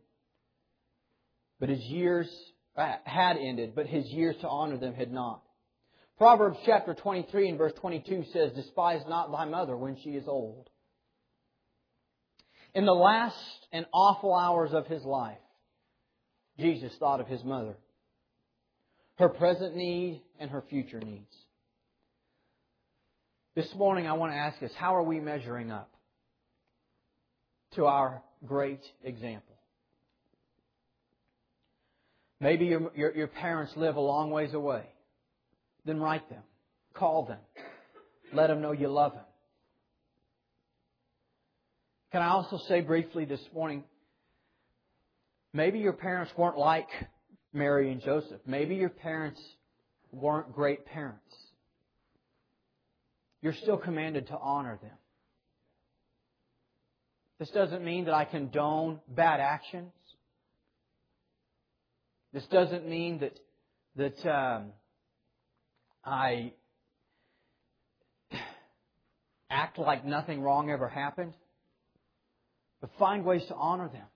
but 1.59 1.69
his 1.69 1.81
years 1.81 2.29
uh, 2.77 2.95
had 3.05 3.37
ended, 3.37 3.75
but 3.75 3.87
his 3.87 4.05
years 4.07 4.37
to 4.41 4.49
honor 4.49 4.77
them 4.77 4.95
had 4.95 5.13
not. 5.13 5.43
Proverbs 6.17 6.59
chapter 6.65 6.95
23 6.95 7.49
and 7.49 7.59
verse 7.59 7.73
22 7.81 8.25
says, 8.33 8.53
Despise 8.53 9.03
not 9.09 9.33
thy 9.33 9.45
mother 9.45 9.77
when 9.77 9.97
she 10.03 10.11
is 10.11 10.29
old. 10.29 10.69
In 12.75 12.87
the 12.87 12.95
last 12.95 13.37
and 13.73 13.87
awful 13.93 14.35
hours 14.35 14.71
of 14.73 14.87
his 14.87 15.05
life, 15.05 15.39
Jesus 16.59 16.93
thought 16.99 17.21
of 17.21 17.27
his 17.27 17.43
mother, 17.43 17.77
her 19.23 19.29
present 19.29 19.77
need 19.77 20.21
and 20.41 20.51
her 20.51 20.65
future 20.69 20.99
needs. 20.99 21.33
This 23.55 23.73
morning, 23.77 24.09
I 24.09 24.15
want 24.15 24.33
to 24.33 24.37
ask 24.37 24.61
us 24.65 24.73
how 24.77 24.97
are 24.97 25.03
we 25.05 25.21
measuring 25.21 25.71
up 25.71 25.89
to 27.77 27.87
our 27.87 28.21
great 28.45 28.81
example? 29.05 29.55
Maybe 32.41 32.65
your, 32.65 32.91
your, 32.97 33.15
your, 33.15 33.29
parents 33.29 33.73
live 33.77 33.95
a 33.95 34.01
long 34.01 34.33
ways 34.33 34.55
away. 34.55 34.83
Then 35.85 36.01
write 36.01 36.29
them, 36.29 36.43
call 36.93 37.25
them, 37.25 37.39
let 38.33 38.49
them 38.49 38.61
know 38.61 38.73
you 38.73 38.89
love 38.89 39.13
them. 39.13 39.23
Can 42.11 42.23
I 42.23 42.31
also 42.31 42.59
say 42.67 42.81
briefly 42.81 43.25
this 43.25 43.41
morning, 43.55 43.85
maybe 45.53 45.79
your 45.79 45.93
parents 45.93 46.33
weren't 46.37 46.59
like 46.59 46.89
Mary 47.53 47.91
and 47.93 48.01
Joseph. 48.03 48.41
Maybe 48.47 48.77
your 48.77 48.89
parents 48.89 49.41
weren't 50.11 50.53
great 50.55 50.87
parents. 50.87 51.35
You're 53.41 53.55
still 53.55 53.77
commanded 53.77 54.29
to 54.29 54.39
honor 54.39 54.79
them. 54.81 54.97
This 57.39 57.51
doesn't 57.51 57.85
mean 57.85 58.05
that 58.05 58.15
I 58.15 58.25
condone 58.25 59.01
bad 59.09 59.41
actions. 59.41 59.93
This 62.33 62.45
doesn't 62.47 62.89
mean 62.89 63.19
that 63.19 63.39
that 63.97 64.31
um, 64.31 64.73
I 66.05 66.53
act 69.51 69.79
like 69.79 70.05
nothing 70.05 70.41
wrong 70.41 70.71
ever 70.71 70.89
happened. 70.89 71.35
But 72.81 72.91
find 72.99 73.25
ways 73.25 73.43
to 73.49 73.55
honor 73.55 73.89
them. 73.89 74.07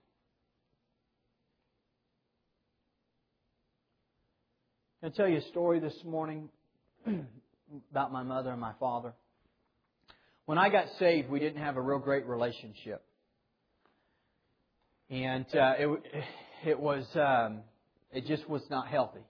Can 4.96 4.96
I 5.07 5.09
tell 5.09 5.29
you 5.29 5.37
a 5.37 5.47
story 5.51 5.79
this 5.79 5.95
morning 6.03 6.49
about 7.91 8.11
my 8.11 8.23
mother 8.23 8.49
and 8.51 8.59
my 8.59 8.73
father? 8.77 9.13
When 10.47 10.57
I 10.57 10.67
got 10.67 10.87
saved, 10.99 11.29
we 11.29 11.39
didn't 11.39 11.61
have 11.61 11.77
a 11.77 11.81
real 11.81 11.99
great 11.99 12.25
relationship. 12.25 13.01
And 15.09 15.45
uh, 15.55 15.73
it, 15.79 16.03
it 16.65 16.77
was, 16.77 17.05
um, 17.15 17.61
it 18.11 18.27
just 18.27 18.49
was 18.49 18.61
not 18.69 18.89
healthy. 18.89 19.21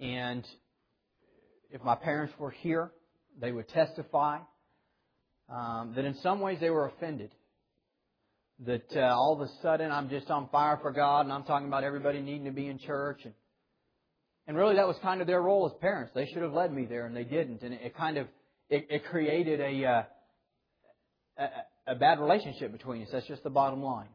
And 0.00 0.44
if 1.70 1.82
my 1.82 1.94
parents 1.94 2.34
were 2.38 2.50
here, 2.50 2.90
they 3.40 3.52
would 3.52 3.70
testify 3.70 4.40
um, 5.48 5.94
that 5.96 6.04
in 6.04 6.14
some 6.22 6.40
ways 6.40 6.58
they 6.60 6.68
were 6.68 6.88
offended 6.88 7.30
that 8.66 8.84
uh, 8.94 9.16
all 9.16 9.32
of 9.32 9.40
a 9.40 9.50
sudden 9.62 9.90
I'm 9.90 10.10
just 10.10 10.28
on 10.28 10.50
fire 10.50 10.78
for 10.82 10.92
God 10.92 11.22
and 11.22 11.32
I'm 11.32 11.44
talking 11.44 11.68
about 11.68 11.84
everybody 11.84 12.20
needing 12.20 12.44
to 12.44 12.50
be 12.50 12.66
in 12.66 12.78
church 12.80 13.20
and 13.24 13.32
and 14.48 14.56
really 14.56 14.74
that 14.74 14.88
was 14.88 14.96
kind 15.00 15.20
of 15.20 15.28
their 15.28 15.40
role 15.40 15.66
as 15.66 15.72
parents. 15.80 16.12
They 16.14 16.26
should 16.26 16.42
have 16.42 16.52
led 16.52 16.72
me 16.72 16.86
there 16.86 17.06
and 17.06 17.14
they 17.14 17.22
didn't 17.22 17.62
and 17.62 17.74
it, 17.74 17.96
kind 17.96 18.16
of 18.16 18.26
it, 18.68 18.88
it 18.90 19.04
created 19.04 19.60
a, 19.60 19.84
uh, 19.84 20.02
a 21.38 21.48
a 21.88 21.94
bad 21.94 22.20
relationship 22.20 22.70
between 22.70 23.02
us. 23.02 23.08
That's 23.10 23.26
just 23.26 23.42
the 23.42 23.50
bottom 23.50 23.82
line. 23.82 24.08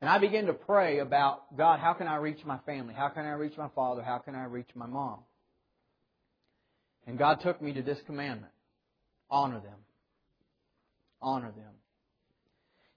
And 0.00 0.08
I 0.08 0.18
began 0.18 0.46
to 0.46 0.52
pray 0.52 0.98
about 0.98 1.56
God, 1.56 1.80
how 1.80 1.94
can 1.94 2.06
I 2.06 2.16
reach 2.16 2.44
my 2.44 2.58
family? 2.66 2.94
How 2.94 3.08
can 3.08 3.24
I 3.24 3.32
reach 3.32 3.56
my 3.56 3.68
father? 3.74 4.02
How 4.02 4.18
can 4.18 4.34
I 4.34 4.44
reach 4.44 4.68
my 4.74 4.86
mom? 4.86 5.20
And 7.06 7.18
God 7.18 7.40
took 7.42 7.60
me 7.60 7.72
to 7.74 7.82
this 7.82 7.98
commandment. 8.06 8.52
Honor 9.30 9.60
them. 9.60 9.78
Honor 11.20 11.50
them. 11.52 11.72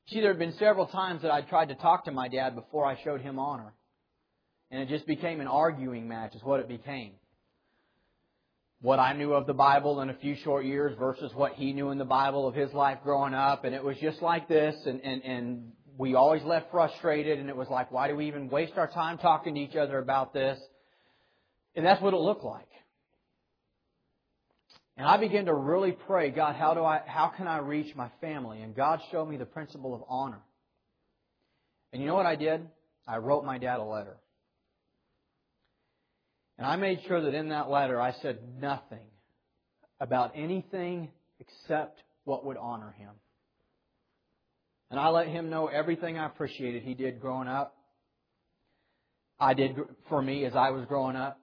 See, 0.08 0.22
there 0.22 0.30
had 0.30 0.40
been 0.40 0.54
several 0.60 0.86
times 0.86 1.24
that 1.24 1.32
I 1.32 1.42
tried 1.42 1.70
to 1.70 1.76
talk 1.76 2.06
to 2.06 2.12
my 2.12 2.28
dad 2.28 2.56
before 2.56 2.86
I 2.86 3.00
showed 3.04 3.22
him 3.22 3.40
honor. 3.40 3.74
And 4.72 4.82
it 4.82 4.90
just 4.90 5.06
became 5.06 5.42
an 5.42 5.48
arguing 5.48 6.08
match, 6.08 6.36
is 6.36 6.44
what 6.44 6.60
it 6.60 6.68
became. 6.68 7.14
What 8.82 9.00
I 9.00 9.14
knew 9.14 9.34
of 9.34 9.48
the 9.48 9.54
Bible 9.54 10.02
in 10.02 10.10
a 10.10 10.14
few 10.16 10.36
short 10.44 10.66
years 10.66 10.96
versus 11.00 11.32
what 11.34 11.54
he 11.54 11.74
knew 11.74 11.92
in 11.92 11.98
the 11.98 12.06
Bible 12.06 12.48
of 12.48 12.54
his 12.54 12.74
life 12.74 13.00
growing 13.04 13.34
up. 13.34 13.64
And 13.64 13.74
it 13.74 13.84
was 13.84 13.98
just 13.98 14.22
like 14.22 14.48
this. 14.48 14.76
And, 14.86 15.02
and, 15.02 15.24
and 15.24 15.72
we 15.98 16.16
always 16.16 16.44
left 16.44 16.72
frustrated. 16.72 17.40
And 17.40 17.50
it 17.50 17.56
was 17.56 17.68
like, 17.70 17.92
why 17.92 18.08
do 18.08 18.16
we 18.16 18.28
even 18.28 18.50
waste 18.50 18.74
our 18.76 18.88
time 18.88 19.18
talking 19.18 19.56
to 19.56 19.62
each 19.62 19.76
other 19.76 19.98
about 19.98 20.34
this? 20.34 20.60
And 21.76 21.86
that's 21.86 22.02
what 22.02 22.14
it 22.14 22.20
looked 22.20 22.44
like. 22.44 22.68
And 24.98 25.08
I 25.08 25.18
began 25.18 25.46
to 25.46 25.54
really 25.54 25.92
pray, 25.92 26.30
God, 26.30 26.56
how 26.56 26.74
do 26.74 26.84
I, 26.84 27.02
how 27.06 27.28
can 27.36 27.48
I 27.48 27.58
reach 27.58 27.96
my 27.96 28.10
family? 28.22 28.62
And 28.62 28.76
God 28.76 29.02
showed 29.12 29.26
me 29.26 29.36
the 29.38 29.46
principle 29.46 29.94
of 29.94 30.04
honor. 30.08 30.42
And 31.92 32.02
you 32.02 32.08
know 32.08 32.16
what 32.16 32.26
I 32.26 32.36
did? 32.36 32.68
I 33.08 33.18
wrote 33.18 33.44
my 33.44 33.58
dad 33.58 33.80
a 33.80 33.84
letter. 33.84 34.18
And 36.58 36.66
I 36.66 36.76
made 36.76 37.02
sure 37.08 37.22
that 37.22 37.34
in 37.34 37.50
that 37.50 37.70
letter 37.70 38.02
I 38.02 38.14
said 38.22 38.40
nothing 38.60 39.08
about 40.00 40.32
anything 40.36 41.10
except 41.40 42.02
what 42.24 42.46
would 42.46 42.58
honor 42.58 42.96
him. 42.98 43.12
And 44.90 45.00
I 45.00 45.10
let 45.10 45.28
him 45.28 45.50
know 45.50 45.68
everything 45.68 46.18
I 46.18 46.26
appreciated 46.26 46.84
he 46.84 46.94
did 46.94 47.20
growing 47.20 47.48
up. 47.48 47.76
I 49.40 49.54
did 49.54 49.76
for 50.08 50.22
me 50.22 50.46
as 50.46 50.56
I 50.56 50.70
was 50.70 50.86
growing 50.86 51.16
up. 51.16 51.40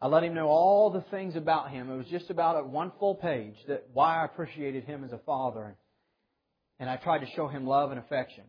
I 0.00 0.06
let 0.06 0.22
him 0.22 0.34
know 0.34 0.46
all 0.46 0.90
the 0.90 1.04
things 1.10 1.36
about 1.36 1.70
him. 1.70 1.90
It 1.90 1.96
was 1.96 2.06
just 2.06 2.30
about 2.30 2.58
a 2.58 2.66
one 2.66 2.92
full 2.98 3.16
page 3.16 3.56
that 3.68 3.88
why 3.92 4.22
I 4.22 4.24
appreciated 4.24 4.84
him 4.84 5.04
as 5.04 5.12
a 5.12 5.18
father. 5.26 5.76
And 6.78 6.88
I 6.88 6.96
tried 6.96 7.18
to 7.18 7.26
show 7.36 7.48
him 7.48 7.66
love 7.66 7.90
and 7.90 7.98
affection. 7.98 8.44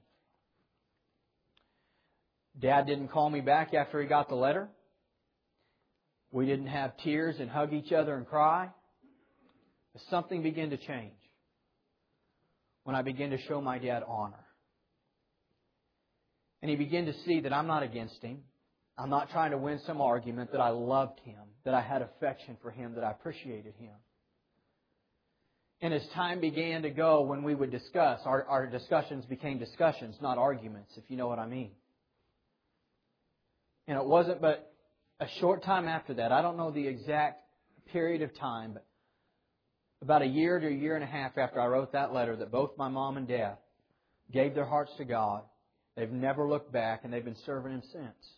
Dad 2.57 2.85
didn't 2.85 3.09
call 3.09 3.29
me 3.29 3.41
back 3.41 3.73
after 3.73 4.01
he 4.01 4.07
got 4.07 4.29
the 4.29 4.35
letter. 4.35 4.69
We 6.31 6.45
didn't 6.45 6.67
have 6.67 6.95
tears 6.97 7.35
and 7.39 7.49
hug 7.49 7.73
each 7.73 7.91
other 7.91 8.15
and 8.15 8.25
cry. 8.25 8.69
But 9.93 10.01
something 10.09 10.41
began 10.41 10.69
to 10.69 10.77
change 10.77 11.13
when 12.83 12.95
I 12.95 13.01
began 13.01 13.31
to 13.31 13.37
show 13.47 13.61
my 13.61 13.77
dad 13.77 14.03
honor. 14.07 14.45
And 16.61 16.69
he 16.69 16.77
began 16.77 17.05
to 17.05 17.13
see 17.25 17.41
that 17.41 17.53
I'm 17.53 17.67
not 17.67 17.83
against 17.83 18.21
him. 18.21 18.39
I'm 18.97 19.09
not 19.09 19.31
trying 19.31 19.51
to 19.51 19.57
win 19.57 19.79
some 19.85 19.99
argument 19.99 20.51
that 20.51 20.61
I 20.61 20.69
loved 20.69 21.19
him, 21.21 21.39
that 21.65 21.73
I 21.73 21.81
had 21.81 22.01
affection 22.01 22.57
for 22.61 22.71
him, 22.71 22.95
that 22.95 23.03
I 23.03 23.11
appreciated 23.11 23.73
him. 23.79 23.93
And 25.81 25.93
as 25.93 26.03
time 26.13 26.39
began 26.39 26.83
to 26.83 26.91
go, 26.91 27.21
when 27.23 27.41
we 27.41 27.55
would 27.55 27.71
discuss, 27.71 28.19
our, 28.25 28.43
our 28.43 28.67
discussions 28.67 29.25
became 29.25 29.57
discussions, 29.57 30.15
not 30.21 30.37
arguments, 30.37 30.91
if 30.95 31.03
you 31.07 31.17
know 31.17 31.27
what 31.27 31.39
I 31.39 31.47
mean. 31.47 31.71
And 33.87 33.97
it 33.97 34.05
wasn't 34.05 34.41
but 34.41 34.70
a 35.21 35.27
short 35.39 35.63
time 35.63 35.87
after 35.87 36.15
that, 36.15 36.31
I 36.31 36.41
don't 36.41 36.57
know 36.57 36.71
the 36.71 36.87
exact 36.87 37.43
period 37.93 38.21
of 38.23 38.37
time, 38.37 38.73
but 38.73 38.85
about 40.01 40.23
a 40.23 40.25
year 40.25 40.59
to 40.59 40.67
a 40.67 40.71
year 40.71 40.95
and 40.95 41.03
a 41.03 41.07
half 41.07 41.37
after 41.37 41.61
I 41.61 41.67
wrote 41.67 41.93
that 41.93 42.13
letter, 42.13 42.35
that 42.35 42.51
both 42.51 42.71
my 42.77 42.89
mom 42.89 43.17
and 43.17 43.27
dad 43.27 43.57
gave 44.33 44.55
their 44.55 44.65
hearts 44.65 44.91
to 44.97 45.05
God. 45.05 45.43
They've 45.95 46.11
never 46.11 46.47
looked 46.47 46.73
back, 46.73 47.01
and 47.03 47.13
they've 47.13 47.23
been 47.23 47.37
serving 47.45 47.71
Him 47.71 47.83
since. 47.93 48.33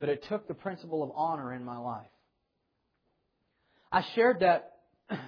But 0.00 0.08
it 0.08 0.24
took 0.28 0.48
the 0.48 0.54
principle 0.54 1.02
of 1.02 1.10
honor 1.14 1.54
in 1.54 1.64
my 1.64 1.78
life. 1.78 2.10
I 3.92 4.04
shared 4.14 4.40
that 4.40 4.72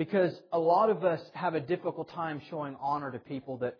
Because 0.00 0.32
a 0.50 0.58
lot 0.58 0.88
of 0.88 1.04
us 1.04 1.20
have 1.34 1.54
a 1.54 1.60
difficult 1.60 2.08
time 2.14 2.40
showing 2.48 2.74
honor 2.80 3.12
to 3.12 3.18
people 3.18 3.58
that 3.58 3.76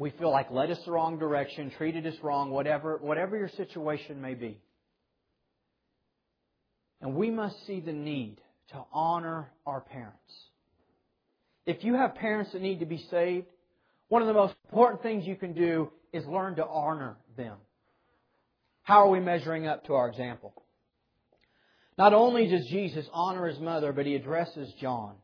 we 0.00 0.08
feel 0.12 0.30
like 0.30 0.50
led 0.50 0.70
us 0.70 0.78
the 0.86 0.90
wrong 0.90 1.18
direction, 1.18 1.70
treated 1.76 2.06
us 2.06 2.14
wrong, 2.22 2.50
whatever, 2.50 2.96
whatever 3.02 3.36
your 3.36 3.50
situation 3.50 4.22
may 4.22 4.32
be. 4.32 4.58
And 7.02 7.14
we 7.14 7.30
must 7.30 7.66
see 7.66 7.80
the 7.80 7.92
need 7.92 8.38
to 8.70 8.82
honor 8.94 9.50
our 9.66 9.82
parents. 9.82 10.16
If 11.66 11.84
you 11.84 11.96
have 11.96 12.14
parents 12.14 12.52
that 12.52 12.62
need 12.62 12.80
to 12.80 12.86
be 12.86 13.06
saved, 13.10 13.48
one 14.08 14.22
of 14.22 14.28
the 14.28 14.32
most 14.32 14.54
important 14.70 15.02
things 15.02 15.26
you 15.26 15.36
can 15.36 15.52
do 15.52 15.90
is 16.14 16.24
learn 16.24 16.56
to 16.56 16.66
honor 16.66 17.18
them. 17.36 17.58
How 18.82 19.04
are 19.04 19.10
we 19.10 19.20
measuring 19.20 19.66
up 19.66 19.84
to 19.84 19.92
our 19.92 20.08
example? 20.08 20.54
Not 21.98 22.14
only 22.14 22.48
does 22.48 22.66
Jesus 22.70 23.04
honor 23.12 23.46
his 23.48 23.60
mother, 23.60 23.92
but 23.92 24.06
he 24.06 24.14
addresses 24.14 24.72
John. 24.80 25.16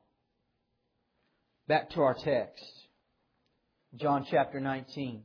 Back 1.66 1.92
to 1.92 2.02
our 2.02 2.14
text. 2.22 2.62
John 3.98 4.26
chapter 4.30 4.61
19. 4.61 5.22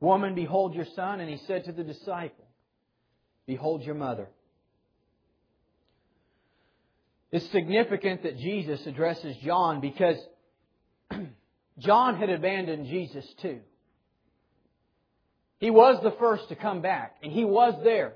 Woman, 0.00 0.34
behold 0.34 0.74
your 0.74 0.86
son. 0.96 1.20
And 1.20 1.30
he 1.30 1.38
said 1.46 1.64
to 1.64 1.72
the 1.72 1.84
disciple, 1.84 2.44
Behold 3.46 3.82
your 3.82 3.94
mother. 3.94 4.28
It's 7.30 7.50
significant 7.50 8.22
that 8.22 8.38
Jesus 8.38 8.86
addresses 8.86 9.36
John 9.38 9.80
because 9.80 10.16
John 11.78 12.16
had 12.16 12.30
abandoned 12.30 12.86
Jesus 12.86 13.26
too. 13.42 13.60
He 15.58 15.70
was 15.70 16.02
the 16.02 16.14
first 16.18 16.48
to 16.50 16.56
come 16.56 16.80
back, 16.80 17.16
and 17.22 17.32
he 17.32 17.44
was 17.44 17.74
there. 17.82 18.12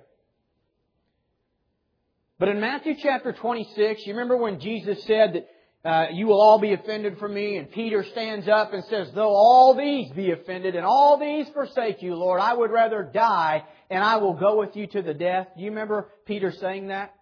But 2.38 2.48
in 2.48 2.60
Matthew 2.60 2.94
chapter 3.02 3.32
26, 3.32 4.06
you 4.06 4.12
remember 4.12 4.36
when 4.36 4.60
Jesus 4.60 5.02
said 5.04 5.32
that 5.32 5.48
uh, 5.84 6.06
you 6.12 6.26
will 6.26 6.40
all 6.40 6.58
be 6.58 6.72
offended 6.72 7.18
for 7.18 7.28
me, 7.28 7.56
and 7.56 7.70
Peter 7.70 8.04
stands 8.10 8.48
up 8.48 8.72
and 8.72 8.84
says, 8.84 9.08
though 9.14 9.32
all 9.34 9.76
these 9.76 10.10
be 10.10 10.32
offended 10.32 10.74
and 10.74 10.84
all 10.84 11.18
these 11.18 11.48
forsake 11.54 12.02
you, 12.02 12.14
Lord, 12.14 12.40
I 12.40 12.52
would 12.52 12.70
rather 12.72 13.02
die 13.02 13.64
and 13.88 14.02
I 14.02 14.16
will 14.16 14.34
go 14.34 14.58
with 14.58 14.76
you 14.76 14.86
to 14.88 15.02
the 15.02 15.14
death. 15.14 15.48
Do 15.56 15.62
you 15.62 15.70
remember 15.70 16.08
Peter 16.26 16.52
saying 16.52 16.88
that? 16.88 17.14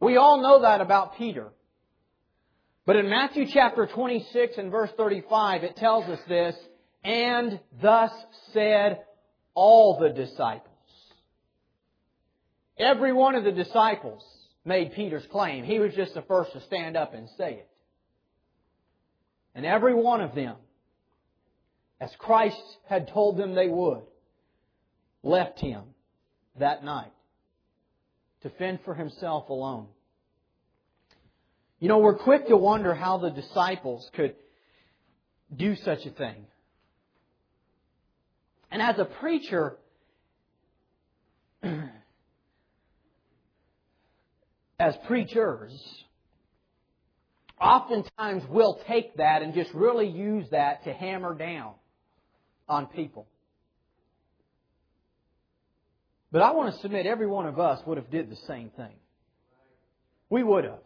We 0.00 0.16
all 0.16 0.42
know 0.42 0.62
that 0.62 0.80
about 0.80 1.16
Peter. 1.16 1.52
But 2.84 2.96
in 2.96 3.08
Matthew 3.08 3.46
chapter 3.46 3.86
26 3.86 4.58
and 4.58 4.70
verse 4.72 4.90
35, 4.96 5.62
it 5.62 5.76
tells 5.76 6.06
us 6.06 6.18
this, 6.28 6.56
and 7.04 7.60
thus 7.80 8.10
said 8.52 9.02
all 9.54 9.98
the 10.00 10.08
disciples. 10.08 10.66
Every 12.78 13.12
one 13.12 13.34
of 13.34 13.44
the 13.44 13.52
disciples 13.52 14.24
made 14.64 14.92
Peter's 14.92 15.26
claim. 15.30 15.64
He 15.64 15.78
was 15.78 15.94
just 15.94 16.14
the 16.14 16.22
first 16.22 16.52
to 16.52 16.60
stand 16.62 16.96
up 16.96 17.14
and 17.14 17.28
say 17.36 17.54
it. 17.54 17.68
And 19.54 19.66
every 19.66 19.94
one 19.94 20.20
of 20.20 20.34
them, 20.34 20.56
as 22.00 22.10
Christ 22.18 22.60
had 22.88 23.08
told 23.08 23.36
them 23.36 23.54
they 23.54 23.68
would, 23.68 24.02
left 25.22 25.60
him 25.60 25.82
that 26.58 26.84
night 26.84 27.12
to 28.42 28.50
fend 28.50 28.80
for 28.84 28.94
himself 28.94 29.48
alone. 29.48 29.86
You 31.78 31.88
know, 31.88 31.98
we're 31.98 32.18
quick 32.18 32.48
to 32.48 32.56
wonder 32.56 32.94
how 32.94 33.18
the 33.18 33.30
disciples 33.30 34.08
could 34.14 34.34
do 35.54 35.74
such 35.76 36.06
a 36.06 36.10
thing. 36.10 36.46
And 38.70 38.80
as 38.80 38.98
a 38.98 39.04
preacher, 39.04 39.76
as 44.80 44.96
preachers, 45.06 45.70
oftentimes 47.60 48.42
we'll 48.48 48.80
take 48.88 49.14
that 49.18 49.42
and 49.42 49.52
just 49.52 49.72
really 49.74 50.08
use 50.08 50.46
that 50.50 50.84
to 50.84 50.92
hammer 50.92 51.34
down 51.34 51.74
on 52.66 52.86
people. 52.86 53.28
But 56.32 56.40
I 56.40 56.52
want 56.52 56.74
to 56.74 56.80
submit 56.80 57.04
every 57.04 57.26
one 57.26 57.46
of 57.46 57.60
us 57.60 57.80
would 57.86 57.98
have 57.98 58.10
did 58.10 58.30
the 58.30 58.38
same 58.46 58.70
thing. 58.70 58.94
We 60.30 60.42
would 60.42 60.64
have. 60.64 60.78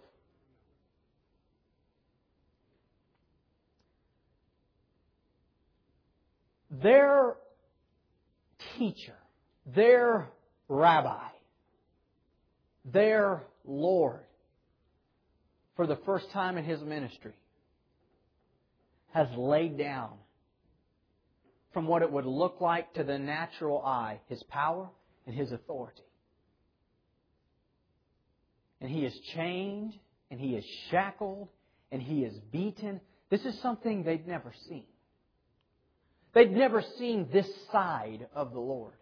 Their 6.83 7.37
teacher, 8.77 9.15
their 9.67 10.31
rabbi, 10.69 11.29
their 12.85 13.45
Lord, 13.67 14.21
for 15.77 15.87
the 15.87 15.99
first 16.05 16.31
time 16.31 16.59
in 16.59 16.65
his 16.65 16.81
ministry, 16.83 17.35
has 19.13 19.29
laid 19.37 19.79
down 19.79 20.13
from 21.73 21.87
what 21.87 22.03
it 22.03 22.11
would 22.11 22.27
look 22.27 22.61
like 22.61 22.93
to 22.95 23.05
the 23.05 23.19
natural 23.19 23.83
eye 23.83 24.21
his 24.29 24.43
power 24.45 24.89
and 25.27 25.35
his 25.35 25.51
authority. 25.53 26.03
And 28.81 28.91
he 28.91 29.05
is 29.05 29.19
chained, 29.35 29.95
and 30.31 30.39
he 30.39 30.55
is 30.55 30.65
shackled, 30.91 31.49
and 31.91 32.03
he 32.03 32.23
is 32.23 32.35
beaten. 32.53 33.01
This 33.31 33.45
is 33.45 33.59
something 33.61 34.03
they'd 34.03 34.27
never 34.27 34.53
seen. 34.69 34.85
They'd 36.35 36.53
never 36.53 36.83
seen 36.99 37.29
this 37.33 37.49
side 37.73 38.27
of 38.35 38.53
the 38.53 38.61
Lord. 38.61 38.95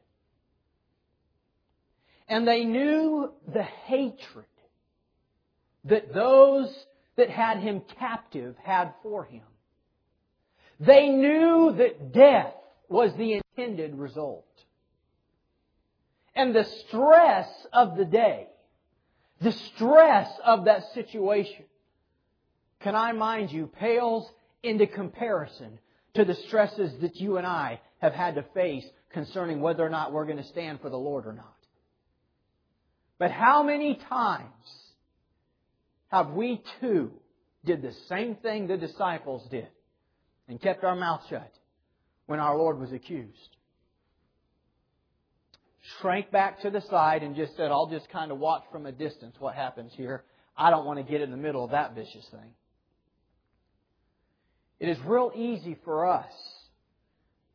And 2.28 2.46
they 2.46 2.64
knew 2.64 3.32
the 3.52 3.62
hatred 3.62 4.46
that 5.84 6.14
those 6.14 6.72
that 7.16 7.30
had 7.30 7.58
him 7.58 7.82
captive 7.98 8.56
had 8.62 8.92
for 9.02 9.24
him. 9.24 9.42
They 10.80 11.08
knew 11.08 11.74
that 11.78 12.12
death 12.12 12.54
was 12.88 13.14
the 13.14 13.34
intended 13.34 13.96
result. 13.96 14.46
And 16.34 16.54
the 16.54 16.64
stress 16.64 17.48
of 17.72 17.96
the 17.96 18.04
day, 18.04 18.48
the 19.40 19.52
stress 19.52 20.30
of 20.44 20.64
that 20.64 20.92
situation, 20.94 21.64
can 22.80 22.96
I 22.96 23.12
mind 23.12 23.52
you, 23.52 23.66
pales 23.66 24.28
into 24.62 24.86
comparison 24.86 25.78
to 26.14 26.24
the 26.24 26.34
stresses 26.34 26.92
that 27.00 27.16
you 27.16 27.36
and 27.36 27.46
I 27.46 27.80
have 27.98 28.12
had 28.12 28.36
to 28.36 28.42
face 28.54 28.84
concerning 29.12 29.60
whether 29.60 29.84
or 29.84 29.90
not 29.90 30.12
we're 30.12 30.24
going 30.24 30.38
to 30.38 30.44
stand 30.44 30.80
for 30.80 30.90
the 30.90 30.98
Lord 30.98 31.26
or 31.26 31.32
not. 31.32 31.54
But 33.18 33.30
how 33.30 33.62
many 33.62 33.94
times 34.08 34.50
have 36.12 36.30
we 36.30 36.62
too 36.80 37.10
did 37.64 37.80
the 37.80 37.94
same 38.08 38.36
thing 38.36 38.66
the 38.66 38.76
disciples 38.76 39.48
did 39.50 39.68
and 40.46 40.60
kept 40.60 40.84
our 40.84 40.94
mouth 40.94 41.22
shut 41.30 41.50
when 42.26 42.38
our 42.38 42.56
Lord 42.56 42.78
was 42.78 42.92
accused. 42.92 43.56
Shrank 46.00 46.30
back 46.30 46.60
to 46.60 46.70
the 46.70 46.82
side 46.82 47.22
and 47.22 47.34
just 47.34 47.56
said, 47.56 47.70
I'll 47.70 47.88
just 47.88 48.08
kind 48.10 48.30
of 48.30 48.38
watch 48.38 48.62
from 48.70 48.86
a 48.86 48.92
distance 48.92 49.34
what 49.38 49.54
happens 49.54 49.92
here. 49.96 50.22
I 50.56 50.70
don't 50.70 50.84
want 50.84 50.98
to 50.98 51.10
get 51.10 51.22
in 51.22 51.30
the 51.30 51.36
middle 51.36 51.64
of 51.64 51.70
that 51.70 51.94
vicious 51.94 52.26
thing. 52.30 52.52
It 54.78 54.88
is 54.88 54.98
real 55.06 55.32
easy 55.34 55.78
for 55.84 56.06
us, 56.06 56.32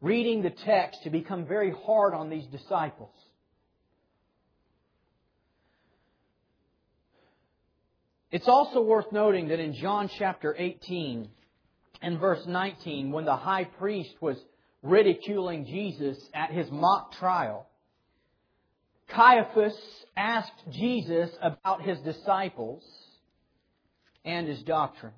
reading 0.02 0.42
the 0.42 0.50
text, 0.50 1.04
to 1.04 1.10
become 1.10 1.46
very 1.46 1.74
hard 1.86 2.14
on 2.14 2.30
these 2.30 2.46
disciples. 2.48 3.14
It's 8.32 8.48
also 8.48 8.82
worth 8.82 9.12
noting 9.12 9.48
that 9.50 9.60
in 9.60 9.74
John 9.74 10.10
chapter 10.18 10.54
18 10.58 11.30
and 12.02 12.20
verse 12.20 12.46
19, 12.46 13.12
when 13.12 13.26
the 13.26 13.36
high 13.36 13.64
priest 13.64 14.16
was 14.20 14.38
ridiculing 14.84 15.66
Jesus 15.66 16.18
at 16.34 16.52
his 16.52 16.70
mock 16.70 17.14
trial, 17.14 17.68
Caiaphas 19.08 19.78
asked 20.18 20.72
Jesus 20.72 21.30
about 21.42 21.82
his 21.82 21.98
disciples 22.00 22.84
and 24.26 24.46
his 24.46 24.62
doctrine. 24.64 25.14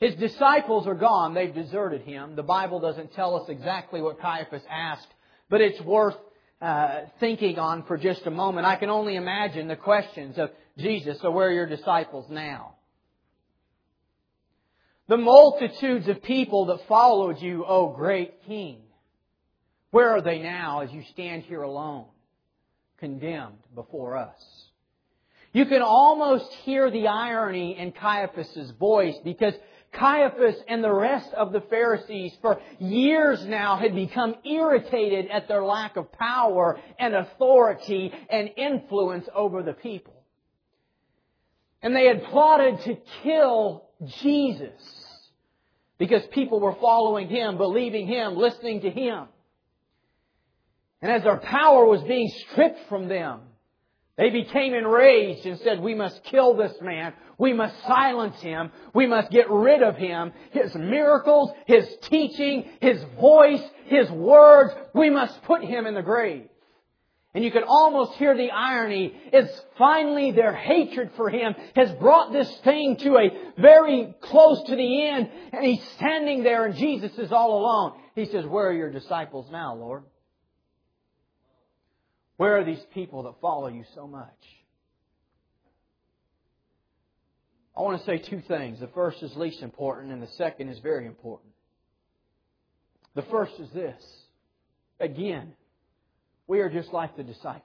His 0.00 0.14
disciples 0.14 0.86
are 0.86 0.94
gone. 0.94 1.34
They've 1.34 1.54
deserted 1.54 2.00
him. 2.02 2.34
The 2.34 2.42
Bible 2.42 2.80
doesn't 2.80 3.12
tell 3.12 3.36
us 3.36 3.48
exactly 3.50 4.00
what 4.00 4.18
Caiaphas 4.18 4.62
asked, 4.68 5.06
but 5.50 5.60
it's 5.60 5.80
worth 5.82 6.16
uh, 6.62 7.02
thinking 7.20 7.58
on 7.58 7.84
for 7.84 7.98
just 7.98 8.26
a 8.26 8.30
moment. 8.30 8.66
I 8.66 8.76
can 8.76 8.88
only 8.88 9.16
imagine 9.16 9.68
the 9.68 9.76
questions 9.76 10.38
of 10.38 10.50
Jesus, 10.78 11.18
so 11.20 11.30
where 11.30 11.48
are 11.48 11.52
your 11.52 11.66
disciples 11.66 12.26
now? 12.30 12.74
The 15.08 15.16
multitudes 15.16 16.08
of 16.08 16.22
people 16.22 16.66
that 16.66 16.86
followed 16.88 17.40
you, 17.40 17.64
O 17.66 17.88
great 17.94 18.44
King, 18.46 18.82
where 19.90 20.10
are 20.10 20.22
they 20.22 20.38
now 20.38 20.80
as 20.80 20.90
you 20.90 21.02
stand 21.12 21.42
here 21.42 21.62
alone, 21.62 22.06
condemned 22.98 23.58
before 23.74 24.16
us? 24.16 24.40
You 25.52 25.66
can 25.66 25.82
almost 25.82 26.50
hear 26.64 26.90
the 26.90 27.08
irony 27.08 27.78
in 27.78 27.92
Caiaphas' 27.92 28.72
voice 28.78 29.16
because 29.22 29.52
Caiaphas 29.92 30.56
and 30.66 30.82
the 30.82 30.92
rest 30.92 31.30
of 31.34 31.52
the 31.52 31.60
Pharisees 31.60 32.32
for 32.40 32.58
years 32.78 33.44
now 33.44 33.76
had 33.76 33.94
become 33.94 34.34
irritated 34.44 35.30
at 35.30 35.48
their 35.48 35.62
lack 35.62 35.96
of 35.96 36.10
power 36.12 36.80
and 36.98 37.14
authority 37.14 38.10
and 38.30 38.50
influence 38.56 39.28
over 39.34 39.62
the 39.62 39.74
people. 39.74 40.11
And 41.82 41.94
they 41.96 42.06
had 42.06 42.24
plotted 42.24 42.80
to 42.82 42.96
kill 43.22 43.84
Jesus 44.22 44.72
because 45.98 46.22
people 46.32 46.60
were 46.60 46.76
following 46.80 47.28
him, 47.28 47.56
believing 47.56 48.06
him, 48.06 48.36
listening 48.36 48.82
to 48.82 48.90
him. 48.90 49.26
And 51.00 51.10
as 51.10 51.24
their 51.24 51.38
power 51.38 51.84
was 51.84 52.02
being 52.02 52.30
stripped 52.50 52.88
from 52.88 53.08
them, 53.08 53.40
they 54.16 54.30
became 54.30 54.74
enraged 54.74 55.46
and 55.46 55.58
said, 55.60 55.80
we 55.80 55.94
must 55.94 56.22
kill 56.24 56.54
this 56.54 56.74
man. 56.80 57.14
We 57.38 57.52
must 57.52 57.74
silence 57.82 58.38
him. 58.40 58.70
We 58.94 59.06
must 59.06 59.30
get 59.30 59.50
rid 59.50 59.82
of 59.82 59.96
him. 59.96 60.32
His 60.52 60.74
miracles, 60.74 61.50
his 61.66 61.88
teaching, 62.02 62.70
his 62.80 63.02
voice, 63.18 63.62
his 63.86 64.10
words, 64.10 64.74
we 64.94 65.10
must 65.10 65.42
put 65.42 65.64
him 65.64 65.86
in 65.86 65.94
the 65.94 66.02
grave. 66.02 66.48
And 67.34 67.42
you 67.42 67.50
can 67.50 67.64
almost 67.66 68.12
hear 68.14 68.36
the 68.36 68.50
irony 68.50 69.14
is 69.32 69.48
finally 69.78 70.32
their 70.32 70.52
hatred 70.52 71.12
for 71.16 71.30
him 71.30 71.54
has 71.74 71.90
brought 71.92 72.30
this 72.30 72.50
thing 72.58 72.96
to 72.98 73.16
a 73.16 73.60
very 73.60 74.14
close 74.20 74.62
to 74.64 74.76
the 74.76 75.06
end 75.08 75.30
and 75.52 75.64
he's 75.64 75.82
standing 75.96 76.42
there 76.42 76.66
and 76.66 76.74
Jesus 76.74 77.16
is 77.18 77.32
all 77.32 77.58
alone. 77.58 77.98
He 78.14 78.26
says, 78.26 78.44
where 78.44 78.68
are 78.68 78.74
your 78.74 78.90
disciples 78.90 79.50
now, 79.50 79.74
Lord? 79.74 80.02
Where 82.36 82.58
are 82.58 82.64
these 82.64 82.84
people 82.92 83.22
that 83.22 83.40
follow 83.40 83.68
you 83.68 83.84
so 83.94 84.06
much? 84.06 84.28
I 87.74 87.80
want 87.80 87.98
to 87.98 88.04
say 88.04 88.18
two 88.18 88.42
things. 88.46 88.78
The 88.78 88.88
first 88.88 89.22
is 89.22 89.34
least 89.36 89.62
important 89.62 90.12
and 90.12 90.22
the 90.22 90.30
second 90.36 90.68
is 90.68 90.78
very 90.80 91.06
important. 91.06 91.52
The 93.14 93.22
first 93.22 93.54
is 93.58 93.70
this. 93.70 94.02
Again, 95.00 95.54
we 96.52 96.60
are 96.60 96.68
just 96.68 96.92
like 96.92 97.16
the 97.16 97.22
disciples. 97.22 97.62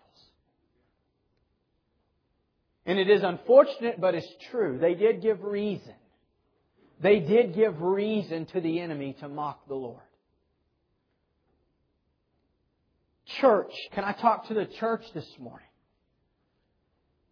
And 2.86 2.98
it 2.98 3.10
is 3.10 3.22
unfortunate, 3.22 4.00
but 4.00 4.16
it's 4.16 4.34
true. 4.50 4.78
They 4.80 4.94
did 4.94 5.22
give 5.22 5.44
reason. 5.44 5.94
They 7.02 7.20
did 7.20 7.54
give 7.54 7.82
reason 7.82 8.46
to 8.54 8.62
the 8.62 8.80
enemy 8.80 9.18
to 9.20 9.28
mock 9.28 9.68
the 9.68 9.76
Lord. 9.76 10.00
Church, 13.42 13.74
can 13.94 14.06
I 14.06 14.14
talk 14.14 14.48
to 14.48 14.54
the 14.54 14.68
church 14.80 15.04
this 15.14 15.28
morning? 15.38 15.68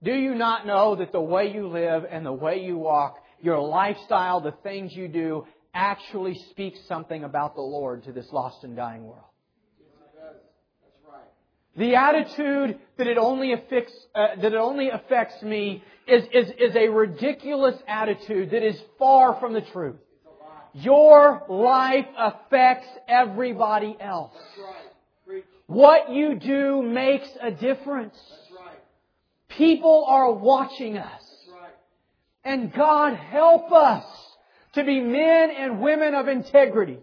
Do 0.04 0.12
you 0.12 0.36
not 0.36 0.68
know 0.68 0.98
that 0.98 1.14
the 1.14 1.22
way 1.22 1.54
you 1.54 1.70
live 1.70 2.04
and 2.12 2.26
the 2.26 2.34
way 2.34 2.66
you 2.66 2.78
walk, 2.78 3.16
your 3.42 3.62
lifestyle, 3.62 4.42
the 4.42 4.56
things 4.62 4.92
you 4.92 5.08
do, 5.08 5.46
actually 5.74 6.38
speaks 6.52 6.80
something 6.90 7.24
about 7.24 7.56
the 7.56 7.62
Lord 7.62 8.04
to 8.04 8.12
this 8.12 8.28
lost 8.34 8.66
and 8.66 8.76
dying 8.76 9.06
world? 9.06 9.24
The 11.78 11.96
attitude 11.96 12.80
that 12.98 13.08
it 13.08 13.18
only 13.18 13.52
affects, 13.52 13.94
uh, 14.16 14.36
that 14.42 14.54
it 14.54 14.56
only 14.56 14.90
affects 14.90 15.42
me 15.42 15.84
is, 16.08 16.24
is, 16.34 16.50
is 16.58 16.76
a 16.76 16.88
ridiculous 16.88 17.76
attitude 17.88 18.52
that 18.52 18.66
is 18.66 18.80
far 18.98 19.40
from 19.40 19.54
the 19.54 19.62
truth. 19.62 19.98
Your 20.74 21.44
life 21.50 22.06
affects 22.18 22.88
everybody 23.08 23.96
else. 24.00 24.34
What 25.68 26.12
you 26.12 26.36
do 26.36 26.82
makes 26.82 27.28
a 27.42 27.52
difference. 27.52 28.18
People 29.50 30.06
are 30.08 30.32
watching 30.32 30.98
us. 30.98 31.24
And 32.44 32.72
God 32.72 33.16
help 33.16 33.72
us 33.72 34.06
to 34.74 34.84
be 34.84 35.00
men 35.00 35.50
and 35.50 35.80
women 35.82 36.14
of 36.14 36.28
integrity 36.28 37.00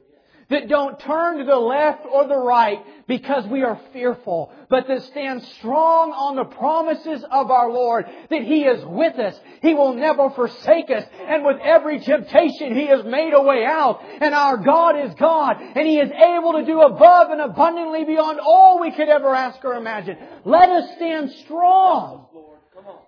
that 0.52 0.68
don't 0.68 1.00
turn 1.00 1.38
to 1.38 1.44
the 1.44 1.56
left 1.56 2.04
or 2.10 2.28
the 2.28 2.36
right 2.36 2.78
because 3.08 3.46
we 3.46 3.62
are 3.62 3.80
fearful, 3.92 4.52
but 4.68 4.86
that 4.86 5.02
stand 5.04 5.42
strong 5.58 6.12
on 6.12 6.36
the 6.36 6.44
promises 6.44 7.24
of 7.30 7.50
our 7.50 7.70
Lord, 7.70 8.06
that 8.30 8.42
He 8.42 8.64
is 8.64 8.84
with 8.84 9.18
us. 9.18 9.38
He 9.62 9.74
will 9.74 9.94
never 9.94 10.30
forsake 10.30 10.90
us. 10.90 11.04
And 11.26 11.44
with 11.44 11.58
every 11.62 12.00
temptation, 12.00 12.74
He 12.74 12.86
has 12.86 13.04
made 13.04 13.32
a 13.32 13.42
way 13.42 13.64
out. 13.64 14.02
And 14.20 14.34
our 14.34 14.58
God 14.58 15.04
is 15.04 15.14
God. 15.14 15.56
And 15.60 15.86
He 15.86 15.98
is 15.98 16.10
able 16.10 16.52
to 16.52 16.64
do 16.64 16.82
above 16.82 17.30
and 17.30 17.40
abundantly 17.40 18.04
beyond 18.04 18.38
all 18.40 18.80
we 18.80 18.92
could 18.92 19.08
ever 19.08 19.34
ask 19.34 19.64
or 19.64 19.74
imagine. 19.74 20.16
Let 20.44 20.68
us 20.68 20.96
stand 20.96 21.32
strong. 21.44 22.26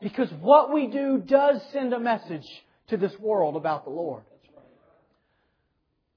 Because 0.01 0.31
what 0.41 0.73
we 0.73 0.87
do 0.87 1.19
does 1.19 1.61
send 1.73 1.93
a 1.93 2.01
message 2.01 2.47
to 2.89 2.97
this 2.97 3.19
world 3.19 3.57
about 3.57 3.85
the 3.85 3.91
Lord. 3.91 4.23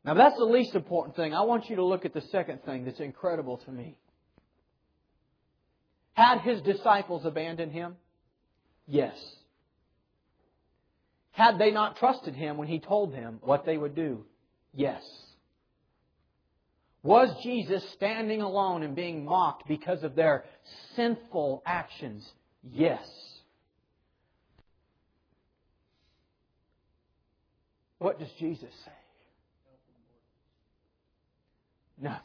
Now 0.08 0.14
that's 0.14 0.38
the 0.38 0.46
least 0.46 0.74
important 0.74 1.18
thing. 1.18 1.34
I 1.34 1.42
want 1.42 1.70
you 1.70 1.76
to 1.76 1.84
look 1.84 2.06
at 2.06 2.14
the 2.14 2.22
second 2.32 2.64
thing 2.64 2.86
that's 2.86 3.02
incredible 3.02 3.58
to 3.58 3.72
me. 3.72 3.98
Had 6.14 6.40
his 6.40 6.62
disciples 6.62 7.26
abandoned 7.26 7.74
him? 7.74 7.98
Yes. 8.88 9.18
Had 11.32 11.60
they 11.60 11.72
not 11.72 11.98
trusted 11.98 12.36
him 12.36 12.56
when 12.56 12.70
he 12.70 12.80
told 12.80 13.14
them 13.14 13.40
what 13.42 13.66
they 13.66 13.78
would 13.78 13.96
do? 13.96 14.24
Yes. 14.74 15.04
Was 17.04 17.30
Jesus 17.44 17.84
standing 17.92 18.42
alone 18.42 18.84
and 18.84 18.96
being 18.96 19.26
mocked 19.26 19.68
because 19.68 20.04
of 20.04 20.16
their 20.16 20.46
sinful 20.96 21.64
actions? 21.66 22.26
Yes. 22.64 23.06
What 28.00 28.20
does 28.20 28.32
Jesus 28.40 28.72
say? 28.86 28.92
Nothing. 32.00 32.22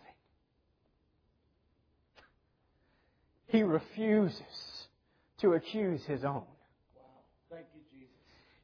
He 3.47 3.63
refuses 3.63 4.87
to 5.41 5.53
accuse 5.53 6.03
his 6.05 6.25
own. 6.25 6.45
Thank 7.51 7.67
you, 7.75 7.83
Jesus. 7.93 8.15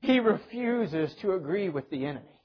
He 0.01 0.19
refuses 0.19 1.15
to 1.21 1.33
agree 1.33 1.69
with 1.69 1.91
the 1.91 2.07
enemy. 2.07 2.39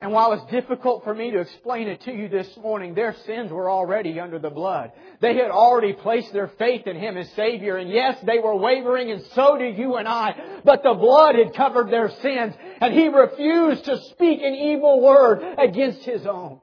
And 0.00 0.12
while 0.12 0.34
it's 0.34 0.52
difficult 0.52 1.02
for 1.02 1.14
me 1.14 1.30
to 1.30 1.38
explain 1.38 1.88
it 1.88 2.02
to 2.02 2.12
you 2.12 2.28
this 2.28 2.48
morning, 2.58 2.94
their 2.94 3.14
sins 3.24 3.50
were 3.50 3.70
already 3.70 4.20
under 4.20 4.38
the 4.38 4.50
blood. 4.50 4.92
They 5.20 5.34
had 5.34 5.50
already 5.50 5.94
placed 5.94 6.30
their 6.32 6.48
faith 6.58 6.86
in 6.86 6.96
Him 6.96 7.16
as 7.16 7.30
Savior. 7.32 7.78
And 7.78 7.88
yes, 7.88 8.18
they 8.22 8.38
were 8.38 8.54
wavering, 8.54 9.10
and 9.10 9.22
so 9.34 9.56
do 9.56 9.64
you 9.64 9.96
and 9.96 10.06
I. 10.06 10.60
But 10.62 10.82
the 10.82 10.92
blood 10.92 11.36
had 11.36 11.54
covered 11.54 11.90
their 11.90 12.10
sins, 12.20 12.54
and 12.82 12.92
He 12.92 13.08
refused 13.08 13.86
to 13.86 13.98
speak 14.10 14.42
an 14.42 14.54
evil 14.54 15.00
word 15.00 15.42
against 15.58 16.04
His 16.04 16.26
own. 16.26 16.60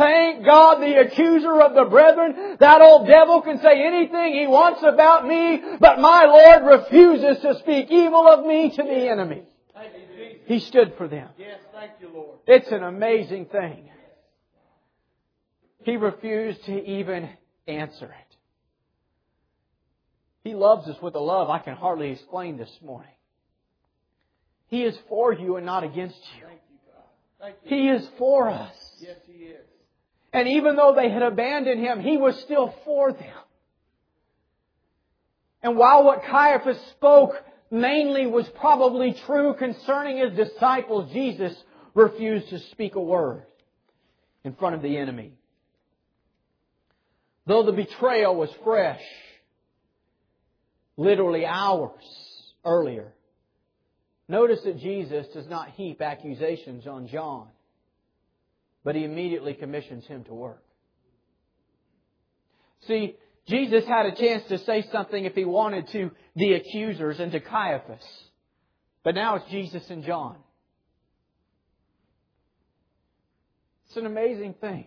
Thank 0.00 0.46
God 0.46 0.80
the 0.80 0.98
accuser 0.98 1.60
of 1.60 1.74
the 1.74 1.84
brethren, 1.84 2.56
that 2.58 2.80
old 2.80 3.06
devil 3.06 3.42
can 3.42 3.60
say 3.60 3.86
anything 3.86 4.32
he 4.32 4.46
wants 4.46 4.82
about 4.82 5.26
me, 5.26 5.60
but 5.78 6.00
my 6.00 6.24
Lord 6.24 6.80
refuses 6.80 7.42
to 7.42 7.58
speak 7.58 7.90
evil 7.90 8.26
of 8.26 8.46
me 8.46 8.70
to 8.70 8.82
the 8.82 9.10
enemy. 9.10 9.42
He 10.46 10.58
stood 10.60 10.94
for 10.96 11.06
them. 11.06 11.28
Yes, 11.36 11.58
thank 11.74 11.92
you, 12.00 12.08
Lord. 12.14 12.38
It's 12.46 12.72
an 12.72 12.82
amazing 12.82 13.46
thing. 13.46 13.90
He 15.84 15.96
refused 15.96 16.64
to 16.64 16.82
even 16.82 17.28
answer 17.68 18.06
it. 18.06 18.36
He 20.44 20.54
loves 20.54 20.88
us 20.88 20.96
with 21.02 21.14
a 21.14 21.20
love 21.20 21.50
I 21.50 21.58
can 21.58 21.76
hardly 21.76 22.12
explain 22.12 22.56
this 22.56 22.74
morning. 22.82 23.12
He 24.68 24.82
is 24.82 24.96
for 25.10 25.34
you 25.34 25.56
and 25.56 25.66
not 25.66 25.84
against 25.84 26.16
you. 26.38 26.46
Thank 26.46 26.60
you, 26.70 26.78
God. 26.86 27.04
Thank 27.38 27.56
you. 27.64 27.76
He 27.76 27.88
is 27.90 28.08
for 28.16 28.48
us. 28.48 28.74
Yes, 28.98 29.16
He 29.26 29.44
is. 29.44 29.69
And 30.32 30.48
even 30.48 30.76
though 30.76 30.94
they 30.94 31.10
had 31.10 31.22
abandoned 31.22 31.80
him, 31.80 32.00
he 32.00 32.16
was 32.16 32.38
still 32.40 32.74
for 32.84 33.12
them. 33.12 33.34
And 35.62 35.76
while 35.76 36.04
what 36.04 36.24
Caiaphas 36.24 36.78
spoke 36.92 37.32
mainly 37.70 38.26
was 38.26 38.48
probably 38.60 39.14
true 39.26 39.54
concerning 39.54 40.18
his 40.18 40.32
disciples, 40.32 41.12
Jesus 41.12 41.54
refused 41.94 42.48
to 42.50 42.60
speak 42.70 42.94
a 42.94 43.00
word 43.00 43.42
in 44.44 44.54
front 44.54 44.76
of 44.76 44.82
the 44.82 44.96
enemy. 44.96 45.32
Though 47.46 47.64
the 47.64 47.72
betrayal 47.72 48.36
was 48.36 48.50
fresh, 48.64 49.02
literally 50.96 51.44
hours 51.44 52.04
earlier, 52.64 53.12
notice 54.28 54.60
that 54.62 54.78
Jesus 54.78 55.26
does 55.34 55.48
not 55.48 55.70
heap 55.70 56.00
accusations 56.00 56.86
on 56.86 57.08
John 57.08 57.48
but 58.84 58.94
he 58.94 59.04
immediately 59.04 59.54
commissions 59.54 60.06
him 60.06 60.24
to 60.24 60.34
work. 60.34 60.62
See, 62.86 63.16
Jesus 63.46 63.84
had 63.86 64.06
a 64.06 64.14
chance 64.14 64.44
to 64.48 64.58
say 64.58 64.86
something 64.90 65.24
if 65.24 65.34
he 65.34 65.44
wanted 65.44 65.88
to 65.88 66.10
the 66.36 66.52
accusers 66.52 67.20
and 67.20 67.32
to 67.32 67.40
Caiaphas. 67.40 68.04
But 69.02 69.14
now 69.14 69.36
it's 69.36 69.50
Jesus 69.50 69.82
and 69.90 70.04
John. 70.04 70.36
It's 73.86 73.96
an 73.96 74.06
amazing 74.06 74.54
thing. 74.60 74.86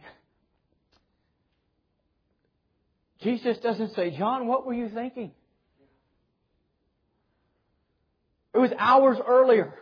Jesus 3.21 3.57
doesn't 3.59 3.95
say, 3.95 4.11
John, 4.17 4.47
what 4.47 4.65
were 4.65 4.73
you 4.73 4.89
thinking? 4.89 5.31
It 8.53 8.57
was 8.59 8.71
hours 8.77 9.17
earlier. 9.25 9.73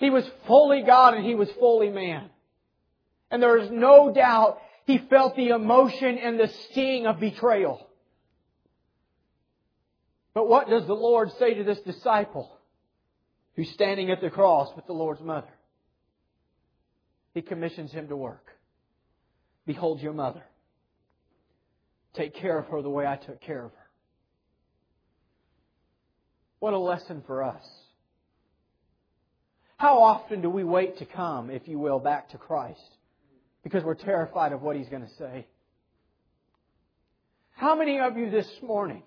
He 0.00 0.08
was 0.08 0.24
fully 0.46 0.82
God 0.82 1.12
and 1.12 1.24
he 1.24 1.34
was 1.34 1.50
fully 1.60 1.90
man. 1.90 2.30
And 3.30 3.42
there 3.42 3.58
is 3.58 3.70
no 3.70 4.10
doubt 4.10 4.58
he 4.86 4.96
felt 5.10 5.36
the 5.36 5.48
emotion 5.48 6.16
and 6.16 6.40
the 6.40 6.48
sting 6.70 7.06
of 7.06 7.20
betrayal. 7.20 7.86
But 10.32 10.48
what 10.48 10.70
does 10.70 10.86
the 10.86 10.94
Lord 10.94 11.30
say 11.38 11.52
to 11.52 11.64
this 11.64 11.80
disciple 11.80 12.50
who's 13.56 13.70
standing 13.72 14.10
at 14.10 14.22
the 14.22 14.30
cross 14.30 14.74
with 14.74 14.86
the 14.86 14.94
Lord's 14.94 15.20
mother? 15.20 15.52
He 17.34 17.42
commissions 17.42 17.92
him 17.92 18.08
to 18.08 18.16
work. 18.16 18.46
Behold 19.66 20.00
your 20.00 20.14
mother. 20.14 20.42
Take 22.14 22.34
care 22.34 22.58
of 22.58 22.68
her 22.68 22.80
the 22.80 22.88
way 22.88 23.06
I 23.06 23.16
took 23.16 23.42
care 23.42 23.66
of 23.66 23.72
her. 23.72 23.86
What 26.58 26.72
a 26.72 26.78
lesson 26.78 27.22
for 27.26 27.42
us. 27.42 27.62
How 29.80 30.02
often 30.02 30.42
do 30.42 30.50
we 30.50 30.62
wait 30.62 30.98
to 30.98 31.06
come, 31.06 31.48
if 31.48 31.66
you 31.66 31.78
will, 31.78 32.00
back 32.00 32.28
to 32.32 32.36
Christ? 32.36 32.98
Because 33.62 33.82
we're 33.82 33.94
terrified 33.94 34.52
of 34.52 34.60
what 34.60 34.76
He's 34.76 34.90
going 34.90 35.06
to 35.06 35.14
say. 35.16 35.46
How 37.52 37.74
many 37.74 37.98
of 37.98 38.18
you 38.18 38.28
this 38.30 38.46
morning, 38.60 39.02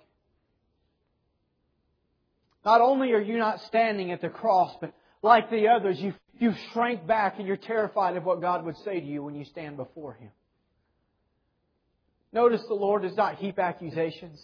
not 2.65 2.81
only 2.81 3.11
are 3.11 3.21
you 3.21 3.37
not 3.37 3.59
standing 3.67 4.09
at 4.09 4.21
the 4.21 4.29
cross, 4.29 4.75
but 4.81 4.95
like 5.21 5.51
the 5.51 5.67
others, 5.67 5.99
you, 5.99 6.15
you 6.39 6.55
shrank 6.73 7.05
back 7.05 7.35
and 7.37 7.47
you're 7.47 7.55
terrified 7.55 8.17
of 8.17 8.23
what 8.23 8.41
God 8.41 8.65
would 8.65 8.77
say 8.77 8.99
to 8.99 9.05
you 9.05 9.21
when 9.21 9.35
you 9.35 9.45
stand 9.45 9.77
before 9.77 10.13
Him. 10.13 10.31
Notice 12.31 12.63
the 12.67 12.73
Lord 12.73 13.03
does 13.03 13.15
not 13.15 13.35
heap 13.35 13.59
accusations. 13.59 14.41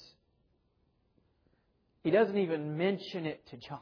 He 2.04 2.12
doesn't 2.12 2.38
even 2.38 2.78
mention 2.78 3.26
it 3.26 3.42
to 3.50 3.58
John. 3.58 3.80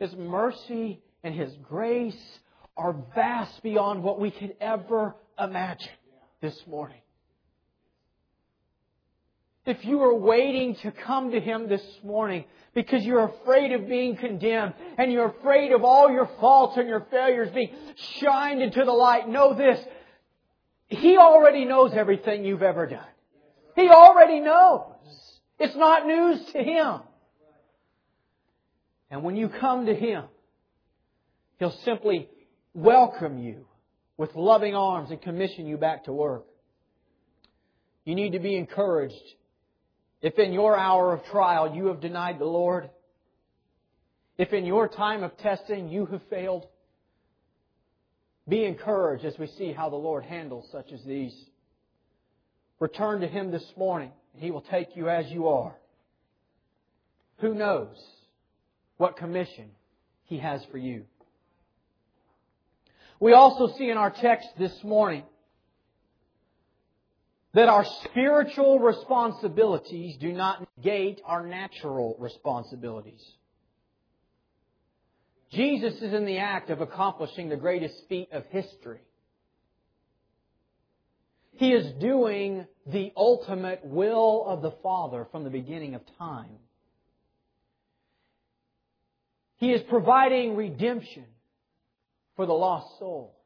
His 0.00 0.16
mercy 0.16 1.02
and 1.22 1.34
His 1.34 1.52
grace 1.68 2.38
are 2.76 2.96
vast 3.14 3.62
beyond 3.62 4.02
what 4.02 4.18
we 4.18 4.30
could 4.30 4.56
ever 4.58 5.14
imagine 5.38 5.92
this 6.40 6.58
morning. 6.66 6.96
If 9.66 9.84
you 9.84 10.00
are 10.00 10.14
waiting 10.14 10.74
to 10.76 10.90
come 10.90 11.32
to 11.32 11.40
Him 11.40 11.68
this 11.68 11.84
morning 12.02 12.46
because 12.74 13.04
you're 13.04 13.24
afraid 13.26 13.72
of 13.72 13.88
being 13.88 14.16
condemned 14.16 14.72
and 14.96 15.12
you're 15.12 15.28
afraid 15.28 15.72
of 15.72 15.84
all 15.84 16.10
your 16.10 16.30
faults 16.40 16.78
and 16.78 16.88
your 16.88 17.06
failures 17.10 17.50
being 17.54 17.74
shined 18.20 18.62
into 18.62 18.82
the 18.82 18.92
light, 18.92 19.28
know 19.28 19.52
this. 19.52 19.78
He 20.86 21.18
already 21.18 21.66
knows 21.66 21.92
everything 21.92 22.46
you've 22.46 22.62
ever 22.62 22.86
done. 22.86 23.04
He 23.76 23.90
already 23.90 24.40
knows. 24.40 24.94
It's 25.58 25.76
not 25.76 26.06
news 26.06 26.42
to 26.52 26.58
Him. 26.62 27.00
And 29.10 29.24
when 29.24 29.36
you 29.36 29.48
come 29.48 29.86
to 29.86 29.94
Him, 29.94 30.24
He'll 31.58 31.76
simply 31.84 32.28
welcome 32.72 33.38
you 33.38 33.66
with 34.16 34.34
loving 34.34 34.74
arms 34.74 35.10
and 35.10 35.20
commission 35.20 35.66
you 35.66 35.76
back 35.76 36.04
to 36.04 36.12
work. 36.12 36.46
You 38.04 38.14
need 38.14 38.32
to 38.32 38.38
be 38.38 38.56
encouraged. 38.56 39.14
If 40.22 40.38
in 40.38 40.52
your 40.52 40.76
hour 40.76 41.12
of 41.12 41.24
trial 41.26 41.74
you 41.74 41.86
have 41.86 42.00
denied 42.00 42.38
the 42.38 42.44
Lord, 42.44 42.88
if 44.38 44.52
in 44.52 44.64
your 44.64 44.88
time 44.88 45.22
of 45.22 45.36
testing 45.38 45.88
you 45.88 46.06
have 46.06 46.22
failed, 46.30 46.66
be 48.48 48.64
encouraged 48.64 49.24
as 49.24 49.38
we 49.38 49.46
see 49.58 49.72
how 49.72 49.90
the 49.90 49.96
Lord 49.96 50.24
handles 50.24 50.68
such 50.72 50.92
as 50.92 51.02
these. 51.04 51.34
Return 52.78 53.20
to 53.20 53.28
Him 53.28 53.50
this 53.50 53.64
morning, 53.76 54.10
and 54.32 54.42
He 54.42 54.50
will 54.50 54.62
take 54.62 54.96
you 54.96 55.08
as 55.08 55.26
you 55.30 55.48
are. 55.48 55.74
Who 57.38 57.54
knows 57.54 57.96
what 59.00 59.16
commission 59.16 59.70
He 60.24 60.38
has 60.38 60.62
for 60.70 60.76
you? 60.76 61.04
We 63.18 63.32
also 63.32 63.74
see 63.78 63.88
in 63.88 63.96
our 63.96 64.10
text 64.10 64.46
this 64.58 64.76
morning 64.84 65.24
that 67.54 67.70
our 67.70 67.86
spiritual 68.04 68.78
responsibilities 68.78 70.18
do 70.20 70.32
not 70.32 70.66
negate 70.76 71.22
our 71.24 71.46
natural 71.46 72.14
responsibilities. 72.18 73.24
Jesus 75.50 75.94
is 75.94 76.12
in 76.12 76.26
the 76.26 76.38
act 76.38 76.68
of 76.68 76.82
accomplishing 76.82 77.48
the 77.48 77.56
greatest 77.56 77.94
feat 78.08 78.28
of 78.32 78.44
history. 78.50 79.00
He 81.52 81.72
is 81.72 81.90
doing 82.00 82.66
the 82.86 83.12
ultimate 83.16 83.80
will 83.82 84.44
of 84.46 84.60
the 84.60 84.72
Father 84.82 85.26
from 85.32 85.44
the 85.44 85.50
beginning 85.50 85.94
of 85.94 86.02
time. 86.18 86.58
He 89.60 89.72
is 89.72 89.82
providing 89.90 90.56
redemption 90.56 91.26
for 92.34 92.46
the 92.46 92.54
lost 92.54 92.98
soul, 92.98 93.36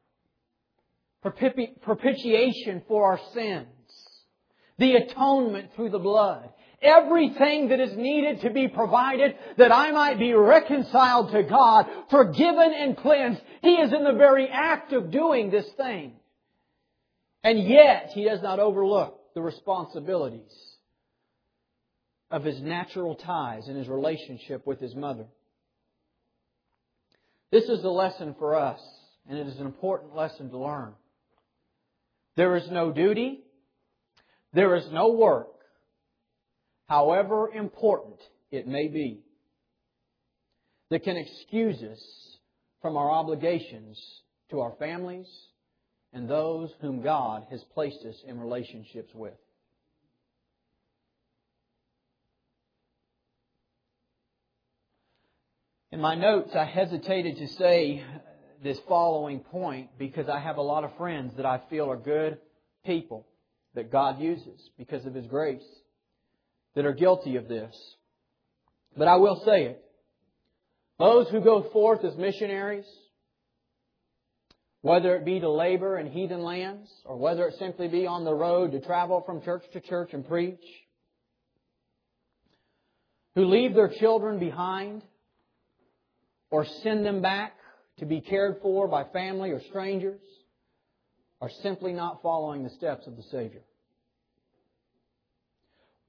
propitiation 1.21 2.83
for 2.87 3.03
our 3.11 3.19
sins, 3.33 3.67
the 4.77 4.93
atonement 4.93 5.71
through 5.75 5.89
the 5.89 5.99
blood, 5.99 6.49
everything 6.81 7.67
that 7.67 7.81
is 7.81 7.97
needed 7.97 8.41
to 8.41 8.49
be 8.49 8.69
provided 8.69 9.35
that 9.57 9.73
I 9.73 9.91
might 9.91 10.17
be 10.17 10.33
reconciled 10.33 11.33
to 11.33 11.43
God, 11.43 11.85
forgiven 12.09 12.73
and 12.73 12.95
cleansed. 12.95 13.41
He 13.61 13.73
is 13.73 13.91
in 13.91 14.05
the 14.05 14.13
very 14.13 14.47
act 14.47 14.93
of 14.93 15.11
doing 15.11 15.51
this 15.51 15.67
thing. 15.75 16.13
And 17.43 17.59
yet, 17.67 18.11
He 18.13 18.23
does 18.23 18.41
not 18.41 18.59
overlook 18.59 19.19
the 19.33 19.41
responsibilities 19.41 20.55
of 22.31 22.45
His 22.45 22.61
natural 22.61 23.15
ties 23.15 23.67
and 23.67 23.75
His 23.75 23.89
relationship 23.89 24.65
with 24.65 24.79
His 24.79 24.95
mother. 24.95 25.25
This 27.51 27.65
is 27.65 27.83
a 27.83 27.89
lesson 27.89 28.35
for 28.37 28.55
us, 28.55 28.79
and 29.29 29.37
it 29.37 29.47
is 29.47 29.59
an 29.59 29.65
important 29.65 30.15
lesson 30.15 30.49
to 30.49 30.57
learn. 30.57 30.93
There 32.35 32.55
is 32.55 32.69
no 32.69 32.91
duty, 32.91 33.43
there 34.53 34.75
is 34.75 34.85
no 34.91 35.11
work 35.11 35.47
however 36.87 37.49
important 37.49 38.19
it 38.51 38.67
may 38.67 38.87
be, 38.87 39.21
that 40.89 41.03
can 41.03 41.17
excuse 41.17 41.81
us 41.81 41.99
from 42.81 42.97
our 42.97 43.09
obligations 43.09 43.99
to 44.51 44.59
our 44.59 44.73
families 44.77 45.27
and 46.13 46.29
those 46.29 46.69
whom 46.81 47.01
God 47.01 47.47
has 47.49 47.63
placed 47.73 48.05
us 48.05 48.15
in 48.27 48.39
relationships 48.39 49.11
with. 49.13 49.33
In 55.95 56.01
my 56.01 56.15
notes, 56.15 56.53
I 56.53 56.65
hesitated 56.65 57.37
to 57.37 57.47
say 57.47 58.03
this 58.61 58.77
following 58.85 59.39
point 59.39 59.91
because 59.97 60.27
I 60.27 60.41
have 60.41 60.57
a 60.57 60.61
lot 60.61 60.83
of 60.83 60.93
friends 60.97 61.33
that 61.37 61.45
I 61.45 61.61
feel 61.69 61.89
are 61.89 61.95
good 61.95 62.37
people 62.85 63.25
that 63.75 63.93
God 63.93 64.19
uses 64.19 64.59
because 64.77 65.05
of 65.05 65.13
His 65.13 65.25
grace 65.25 65.63
that 66.75 66.85
are 66.85 66.91
guilty 66.91 67.37
of 67.37 67.47
this. 67.47 67.73
But 68.97 69.07
I 69.07 69.15
will 69.15 69.41
say 69.45 69.67
it. 69.67 69.85
Those 70.99 71.29
who 71.29 71.39
go 71.39 71.63
forth 71.71 72.03
as 72.03 72.17
missionaries, 72.17 72.83
whether 74.81 75.15
it 75.15 75.23
be 75.23 75.39
to 75.39 75.49
labor 75.49 75.97
in 75.97 76.11
heathen 76.11 76.43
lands, 76.43 76.89
or 77.05 77.15
whether 77.15 77.47
it 77.47 77.57
simply 77.57 77.87
be 77.87 78.05
on 78.05 78.25
the 78.25 78.35
road 78.35 78.73
to 78.73 78.81
travel 78.81 79.23
from 79.25 79.41
church 79.43 79.63
to 79.71 79.79
church 79.79 80.09
and 80.11 80.27
preach, 80.27 80.59
who 83.35 83.45
leave 83.45 83.73
their 83.73 83.93
children 83.97 84.39
behind, 84.39 85.01
or 86.51 86.65
send 86.83 87.05
them 87.05 87.21
back 87.21 87.53
to 87.97 88.05
be 88.05 88.21
cared 88.21 88.57
for 88.61 88.87
by 88.87 89.03
family 89.05 89.51
or 89.51 89.61
strangers, 89.61 90.21
are 91.41 91.49
simply 91.61 91.93
not 91.93 92.21
following 92.21 92.63
the 92.63 92.69
steps 92.71 93.07
of 93.07 93.15
the 93.15 93.23
Savior. 93.23 93.61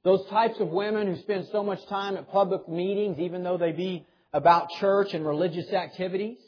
Those 0.05 0.25
types 0.29 0.61
of 0.61 0.69
women 0.69 1.09
who 1.09 1.21
spend 1.21 1.49
so 1.51 1.65
much 1.65 1.85
time 1.89 2.17
at 2.17 2.31
public 2.31 2.69
meetings, 2.69 3.19
even 3.19 3.43
though 3.43 3.59
they 3.59 3.73
be 3.73 4.07
about 4.33 4.71
church 4.79 5.15
and 5.15 5.27
religious 5.27 5.73
activities, 5.73 6.39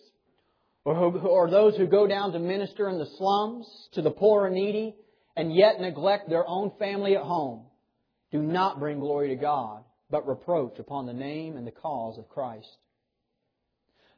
or, 0.85 0.95
who, 0.95 1.19
or 1.19 1.51
those 1.51 1.77
who 1.77 1.87
go 1.87 2.07
down 2.07 2.33
to 2.33 2.39
minister 2.39 2.89
in 2.89 2.99
the 2.99 3.09
slums 3.19 3.67
to 3.93 4.03
the 4.03 4.11
poor 4.11 4.47
and 4.47 4.55
needy, 4.55 4.95
and 5.37 5.55
yet 5.55 5.81
neglect 5.81 6.29
their 6.29 6.49
own 6.49 6.71
family 6.79 7.17
at 7.17 7.23
home, 7.23 7.65
do 8.31 8.41
not 8.41 8.79
bring 8.79 9.01
glory 9.01 9.29
to 9.29 9.37
God, 9.37 9.83
but 10.11 10.27
reproach 10.29 10.79
upon 10.79 11.07
the 11.07 11.13
name 11.13 11.57
and 11.57 11.67
the 11.67 11.73
cause 11.73 12.17
of 12.17 12.29
Christ. 12.29 12.69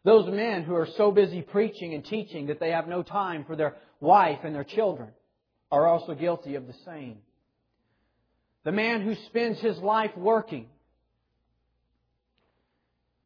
Those 0.04 0.30
men 0.32 0.62
who 0.62 0.74
are 0.74 0.88
so 0.96 1.10
busy 1.10 1.42
preaching 1.42 1.94
and 1.94 2.04
teaching 2.04 2.46
that 2.46 2.58
they 2.58 2.70
have 2.70 2.88
no 2.88 3.02
time 3.02 3.44
for 3.44 3.54
their 3.54 3.76
wife 4.00 4.40
and 4.44 4.54
their 4.54 4.64
children 4.64 5.10
are 5.70 5.86
also 5.86 6.14
guilty 6.14 6.54
of 6.54 6.66
the 6.66 6.74
same. 6.84 7.18
The 8.64 8.72
man 8.72 9.02
who 9.02 9.14
spends 9.26 9.60
his 9.60 9.78
life 9.78 10.16
working 10.16 10.68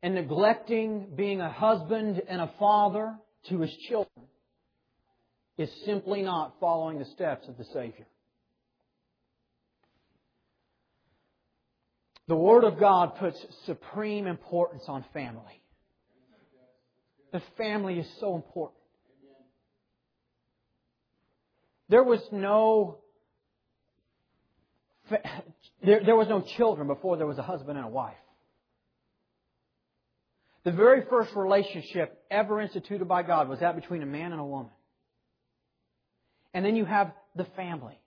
and 0.03 0.15
neglecting 0.15 1.09
being 1.17 1.41
a 1.41 1.51
husband 1.51 2.23
and 2.29 2.41
a 2.41 2.53
father 2.59 3.15
to 3.49 3.61
his 3.61 3.75
children 3.89 4.27
is 5.57 5.71
simply 5.85 6.23
not 6.23 6.55
following 6.61 6.99
the 6.99 7.05
steps 7.07 7.47
of 7.49 7.57
the 7.57 7.65
Savior. 7.73 8.07
The 12.27 12.37
Word 12.37 12.65
of 12.65 12.81
God 12.81 13.17
puts 13.17 13.39
supreme 13.67 14.27
importance 14.27 14.85
on 14.89 15.05
family. 15.13 15.63
The 17.35 17.43
family 17.59 17.99
is 17.99 18.07
so 18.21 18.37
important. 18.37 18.79
There 21.89 22.05
was 22.05 22.21
no 22.31 22.99
there, 25.83 26.01
there 26.07 26.15
was 26.15 26.29
no 26.29 26.45
children 26.57 26.87
before 26.87 27.17
there 27.17 27.27
was 27.27 27.37
a 27.37 27.43
husband 27.43 27.77
and 27.77 27.89
a 27.89 27.91
wife. 27.91 28.15
The 30.63 30.71
very 30.71 31.03
first 31.11 31.35
relationship 31.35 32.23
ever 32.31 32.61
instituted 32.61 33.09
by 33.09 33.25
God 33.25 33.49
was 33.49 33.59
that 33.59 33.75
between 33.75 34.03
a 34.03 34.07
man 34.07 34.31
and 34.31 34.41
a 34.41 34.45
woman. 34.45 34.71
And 36.55 36.65
then 36.65 36.77
you 36.77 36.85
have 36.85 37.11
the 37.35 37.47
family. 37.57 37.99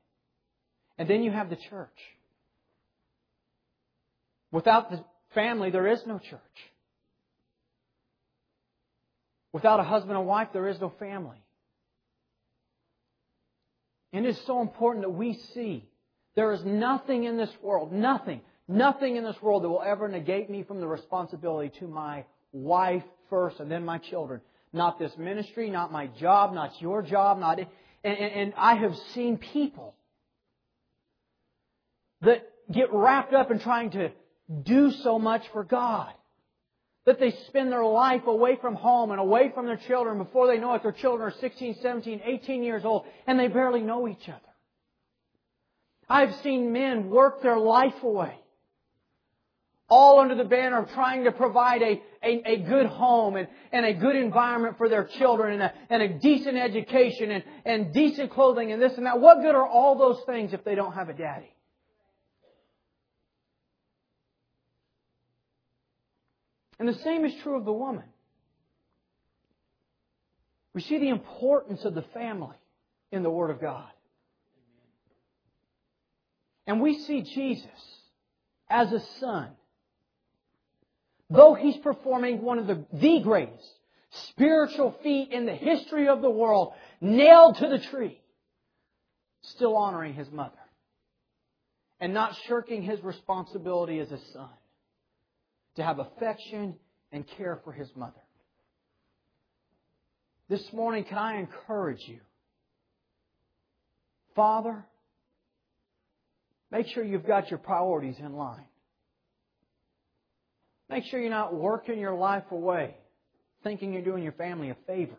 And 0.98 1.10
then 1.10 1.22
you 1.22 1.32
have 1.32 1.50
the 1.50 1.58
church. 1.70 2.00
Without 4.54 4.90
the 4.90 5.04
family, 5.36 5.70
there 5.70 5.88
is 5.88 6.00
no 6.08 6.18
church. 6.18 6.40
Without 9.54 9.80
a 9.80 9.84
husband 9.84 10.18
and 10.18 10.28
wife, 10.28 10.50
there 10.54 10.68
is 10.68 10.80
no 10.80 10.90
family. 11.00 11.42
And 14.14 14.26
it 14.26 14.30
is 14.30 14.42
so 14.46 14.62
important 14.62 15.04
that 15.04 15.12
we 15.12 15.34
see 15.54 15.88
there 16.36 16.54
is 16.54 16.64
nothing 16.64 17.24
in 17.24 17.38
this 17.38 17.50
world, 17.62 17.92
nothing, 17.92 18.42
nothing 18.68 19.16
in 19.16 19.24
this 19.24 19.42
world 19.42 19.64
that 19.64 19.70
will 19.70 19.82
ever 19.82 20.08
negate 20.08 20.50
me 20.50 20.64
from 20.64 20.80
the 20.80 20.88
responsibility 20.88 21.78
to 21.80 21.88
my 21.88 22.26
wife 22.52 23.04
first 23.30 23.60
and 23.60 23.72
then 23.72 23.84
my 23.84 23.98
children. 23.98 24.42
Not 24.74 25.00
this 25.00 25.18
ministry, 25.18 25.70
not 25.70 25.92
my 25.92 26.08
job, 26.08 26.54
not 26.54 26.80
your 26.82 27.02
job, 27.02 27.40
not. 27.40 27.60
And, 27.60 27.68
and, 28.04 28.34
and 28.34 28.54
I 28.58 28.76
have 28.76 28.96
seen 29.14 29.38
people 29.38 29.96
that 32.22 32.48
get 32.72 32.92
wrapped 32.92 33.34
up 33.34 33.52
in 33.52 33.60
trying 33.60 33.92
to 33.92 34.12
do 34.64 34.92
so 34.92 35.20
much 35.20 35.44
for 35.54 35.64
God. 35.64 36.14
That 37.08 37.22
they 37.22 37.32
spend 37.48 37.72
their 37.72 37.86
life 37.86 38.28
away 38.28 38.58
from 38.58 38.76
home 38.76 39.12
and 39.12 39.20
away 39.20 39.50
from 39.56 39.66
their 39.66 39.78
children. 39.78 40.18
Before 40.18 40.46
they 40.46 40.60
know 40.60 40.74
it, 40.74 40.84
their 40.84 40.92
children 40.92 41.30
are 41.30 41.36
16, 41.40 41.78
17, 41.82 42.22
18 42.24 42.64
years 42.64 42.84
old, 42.84 43.06
and 43.26 43.40
they 43.40 43.48
barely 43.48 43.80
know 43.80 44.10
each 44.10 44.28
other. 44.28 44.42
I've 46.10 46.36
seen 46.44 46.74
men 46.74 47.10
work 47.10 47.42
their 47.42 47.58
life 47.58 48.04
away. 48.04 48.36
All 49.90 50.20
under 50.20 50.36
the 50.36 50.44
banner 50.44 50.80
of 50.80 50.92
trying 50.92 51.24
to 51.24 51.32
provide 51.32 51.82
a, 51.82 52.02
a, 52.22 52.42
a 52.46 52.58
good 52.58 52.88
home 52.88 53.38
and, 53.38 53.48
and 53.72 53.86
a 53.86 53.94
good 53.94 54.18
environment 54.18 54.78
for 54.78 54.90
their 54.90 55.06
children 55.06 55.54
and 55.54 55.64
a, 55.64 55.74
and 55.90 56.02
a 56.04 56.10
decent 56.20 56.58
education 56.58 57.32
and, 57.32 57.44
and 57.64 57.94
decent 57.94 58.32
clothing 58.32 58.74
and 58.74 58.82
this 58.82 58.98
and 58.98 59.06
that. 59.06 59.22
What 59.22 59.42
good 59.42 59.56
are 59.56 59.66
all 59.66 59.98
those 59.98 60.22
things 60.26 60.52
if 60.52 60.66
they 60.66 60.76
don't 60.76 60.92
have 60.92 61.08
a 61.08 61.14
daddy? 61.14 61.54
And 66.80 66.88
the 66.88 67.00
same 67.04 67.26
is 67.26 67.34
true 67.42 67.58
of 67.58 67.66
the 67.66 67.74
woman. 67.74 68.04
We 70.74 70.82
see 70.82 71.00
the 71.00 71.10
importance 71.10 71.86
of 71.86 71.96
the 71.96 72.06
family 72.14 72.56
in 73.12 73.24
the 73.24 73.32
Word 73.32 73.50
of 73.50 73.60
God. 73.60 73.90
And 76.68 76.82
we 76.82 77.00
see 77.00 77.22
Jesus 77.22 77.66
as 78.70 78.92
a 78.92 79.02
son. 79.20 79.50
Though 81.30 81.56
he's 81.56 81.78
performing 81.78 82.42
one 82.42 82.60
of 82.60 82.68
the, 82.68 82.86
the 82.94 83.22
greatest 83.24 83.68
spiritual 84.30 84.96
feat 85.04 85.32
in 85.32 85.46
the 85.46 85.56
history 85.56 86.08
of 86.08 86.22
the 86.22 86.30
world, 86.30 86.74
nailed 87.02 87.58
to 87.58 87.68
the 87.68 87.80
tree, 87.80 88.22
still 89.42 89.76
honoring 89.76 90.14
his 90.14 90.30
mother 90.32 90.54
and 92.00 92.14
not 92.14 92.36
shirking 92.48 92.82
his 92.82 93.02
responsibility 93.04 94.00
as 94.00 94.12
a 94.12 94.20
son 94.34 94.50
to 95.78 95.84
have 95.84 96.00
affection 96.00 96.76
and 97.12 97.26
care 97.38 97.62
for 97.64 97.72
his 97.72 97.88
mother. 97.96 98.14
This 100.50 100.64
morning, 100.74 101.06
can 101.06 101.18
I 101.18 101.40
encourage 101.40 102.02
you? 102.08 102.20
Father, 104.36 104.86
make 106.72 106.88
sure 106.88 107.04
you've 107.04 107.26
got 107.26 107.50
your 107.50 107.60
priorities 107.60 108.18
in 108.20 108.34
line. 108.34 108.66
Make 110.90 111.04
sure 111.06 111.20
you're 111.20 111.30
not 111.30 111.54
working 111.54 112.00
your 112.00 112.16
life 112.16 112.46
away, 112.52 112.96
thinking 113.64 113.94
you're 113.94 114.04
doing 114.04 114.24
your 114.24 114.34
family 114.34 114.70
a 114.70 114.76
favor. 114.88 115.18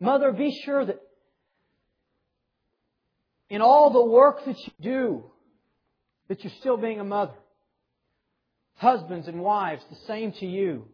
Mother, 0.00 0.32
be 0.32 0.60
sure 0.64 0.84
that 0.84 1.00
in 3.48 3.62
all 3.62 3.90
the 3.90 4.04
work 4.04 4.44
that 4.44 4.56
you 4.58 4.72
do, 4.82 5.24
that 6.28 6.42
you're 6.42 6.52
still 6.60 6.76
being 6.76 7.00
a 7.00 7.04
mother. 7.04 7.34
Husbands 8.80 9.28
and 9.28 9.42
wives, 9.42 9.82
the 9.90 10.06
same 10.06 10.32
to 10.32 10.46
you. 10.46 10.86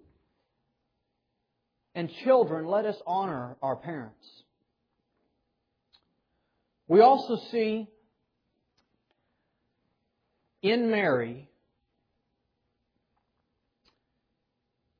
And 1.95 2.11
children, 2.25 2.67
let 2.67 2.85
us 2.85 2.97
honor 3.07 3.57
our 3.63 3.77
parents. 3.77 4.27
We 6.89 7.01
also 7.01 7.39
see 7.53 7.87
in 10.63 10.91
Mary 10.91 11.49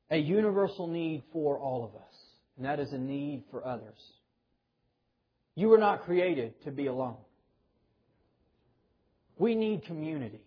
a 0.09 0.17
universal 0.17 0.87
need 0.87 1.23
for 1.33 1.59
all 1.59 1.83
of 1.83 1.93
us, 1.93 2.15
and 2.55 2.65
that 2.65 2.79
is 2.79 2.93
a 2.93 2.97
need 2.97 3.43
for 3.51 3.67
others. 3.67 3.99
You 5.55 5.67
were 5.67 5.77
not 5.77 6.05
created 6.05 6.53
to 6.63 6.71
be 6.71 6.85
alone. 6.85 7.17
We 9.37 9.55
need 9.55 9.83
community. 9.83 10.46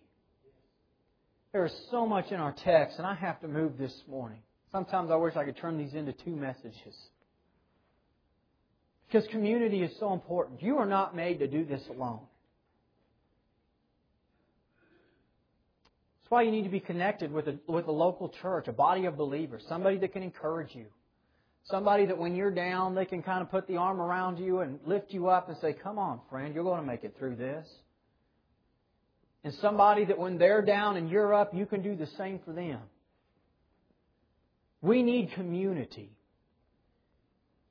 There 1.51 1.65
is 1.65 1.73
so 1.91 2.05
much 2.05 2.31
in 2.31 2.39
our 2.39 2.53
text, 2.63 2.97
and 2.97 3.05
I 3.05 3.13
have 3.15 3.41
to 3.41 3.47
move 3.47 3.77
this 3.77 3.93
morning. 4.07 4.39
Sometimes 4.71 5.11
I 5.11 5.15
wish 5.15 5.35
I 5.35 5.43
could 5.43 5.57
turn 5.57 5.77
these 5.77 5.93
into 5.93 6.13
two 6.13 6.35
messages. 6.35 6.95
Because 9.07 9.27
community 9.31 9.83
is 9.83 9.91
so 9.99 10.13
important. 10.13 10.63
You 10.63 10.77
are 10.77 10.85
not 10.85 11.13
made 11.13 11.39
to 11.39 11.47
do 11.47 11.65
this 11.65 11.81
alone. 11.89 12.21
That's 16.21 16.31
why 16.31 16.43
you 16.43 16.51
need 16.51 16.63
to 16.63 16.69
be 16.69 16.79
connected 16.79 17.33
with 17.33 17.49
a, 17.49 17.59
with 17.67 17.87
a 17.87 17.91
local 17.91 18.29
church, 18.41 18.69
a 18.69 18.71
body 18.71 19.03
of 19.05 19.17
believers, 19.17 19.65
somebody 19.67 19.97
that 19.97 20.13
can 20.13 20.23
encourage 20.23 20.73
you. 20.73 20.85
Somebody 21.65 22.05
that 22.05 22.17
when 22.17 22.33
you're 22.33 22.51
down, 22.51 22.95
they 22.95 23.05
can 23.05 23.21
kind 23.21 23.41
of 23.41 23.51
put 23.51 23.67
the 23.67 23.75
arm 23.75 23.99
around 23.99 24.39
you 24.39 24.61
and 24.61 24.79
lift 24.85 25.11
you 25.11 25.27
up 25.27 25.49
and 25.49 25.57
say, 25.59 25.73
Come 25.73 25.99
on, 25.99 26.21
friend, 26.29 26.55
you're 26.55 26.63
going 26.63 26.79
to 26.79 26.87
make 26.87 27.03
it 27.03 27.13
through 27.19 27.35
this 27.35 27.67
and 29.43 29.53
somebody 29.55 30.05
that 30.05 30.17
when 30.17 30.37
they're 30.37 30.61
down 30.61 30.97
and 30.97 31.09
you're 31.09 31.33
up, 31.33 31.53
you 31.53 31.65
can 31.65 31.81
do 31.81 31.95
the 31.95 32.07
same 32.17 32.39
for 32.45 32.53
them. 32.53 32.79
We 34.81 35.03
need 35.03 35.31
community. 35.33 36.11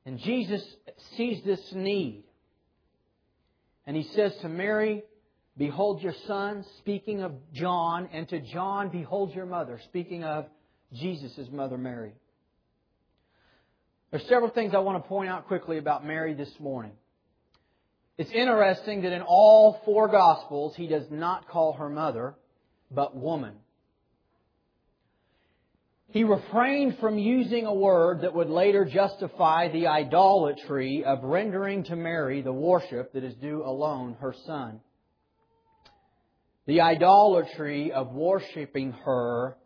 And 0.05 0.19
Jesus 0.19 0.63
sees 1.17 1.43
this 1.45 1.61
need. 1.73 2.25
And 3.87 3.97
he 3.97 4.05
says 4.15 4.33
to 4.43 4.49
Mary, 4.49 5.03
Behold 5.57 6.03
your 6.03 6.15
son, 6.27 6.65
speaking 6.79 7.23
of 7.23 7.33
John, 7.53 8.09
and 8.13 8.29
to 8.29 8.41
John, 8.41 8.89
Behold 8.89 9.35
your 9.35 9.47
mother, 9.47 9.81
speaking 9.85 10.25
of 10.25 10.47
Jesus' 10.93 11.49
mother 11.51 11.77
Mary. 11.77 12.13
There's 14.11 14.27
several 14.27 14.51
things 14.51 14.75
I 14.75 14.79
want 14.79 15.03
to 15.03 15.09
point 15.09 15.29
out 15.29 15.47
quickly 15.47 15.79
about 15.79 16.05
Mary 16.05 16.35
this 16.35 16.51
morning. 16.59 16.93
It's 18.21 18.33
interesting 18.33 19.01
that 19.01 19.13
in 19.13 19.23
all 19.23 19.81
four 19.87 20.07
Gospels, 20.07 20.75
he 20.77 20.87
does 20.87 21.07
not 21.11 21.49
call 21.49 21.73
her 21.73 21.89
mother, 21.89 22.35
but 22.91 23.17
woman. 23.17 23.55
He 26.11 26.25
refrained 26.25 26.99
from 26.99 27.17
using 27.19 27.65
a 27.65 27.73
word 27.73 28.21
that 28.21 28.35
would 28.35 28.51
later 28.51 28.85
justify 28.85 29.73
the 29.73 29.87
idolatry 29.87 31.03
of 31.03 31.25
rendering 31.25 31.85
to 31.85 31.97
Mary 31.97 32.43
the 32.43 32.53
worship 32.53 33.15
that 33.15 33.25
is 33.25 33.35
due 33.37 33.63
alone 33.65 34.19
her 34.21 34.35
son. 34.45 34.81
The 36.67 36.83
idolatry 36.83 37.91
of 37.91 38.13
worshiping 38.13 38.93
her 39.07 39.57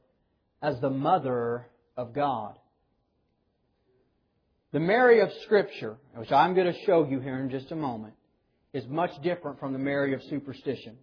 as 0.63 0.81
the 0.81 0.91
mother 0.91 1.67
of 1.97 2.15
God. 2.15 2.57
The 4.71 4.79
Mary 4.79 5.23
of 5.23 5.31
Scripture, 5.43 5.97
which 6.15 6.31
I'm 6.31 6.55
going 6.55 6.73
to 6.73 6.85
show 6.87 7.05
you 7.05 7.19
here 7.19 7.41
in 7.41 7.51
just 7.51 7.73
a 7.73 7.77
moment, 7.77 8.15
is 8.75 8.85
much 8.89 9.13
different 9.23 9.61
from 9.61 9.73
the 9.73 9.79
Mary 9.79 10.13
of 10.15 10.23
superstition. 10.29 10.97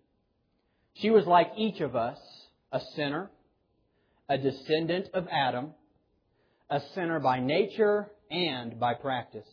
She 0.95 1.09
was 1.09 1.25
like 1.25 1.53
each 1.57 1.79
of 1.79 1.95
us, 1.95 2.17
a 2.71 2.81
sinner, 2.95 3.31
a 4.29 4.37
descendant 4.37 5.07
of 5.13 5.25
Adam, 5.31 5.71
a 6.69 6.81
sinner 6.93 7.21
by 7.21 7.39
nature 7.39 8.11
and 8.29 8.77
by 8.77 8.93
practice. 8.93 9.47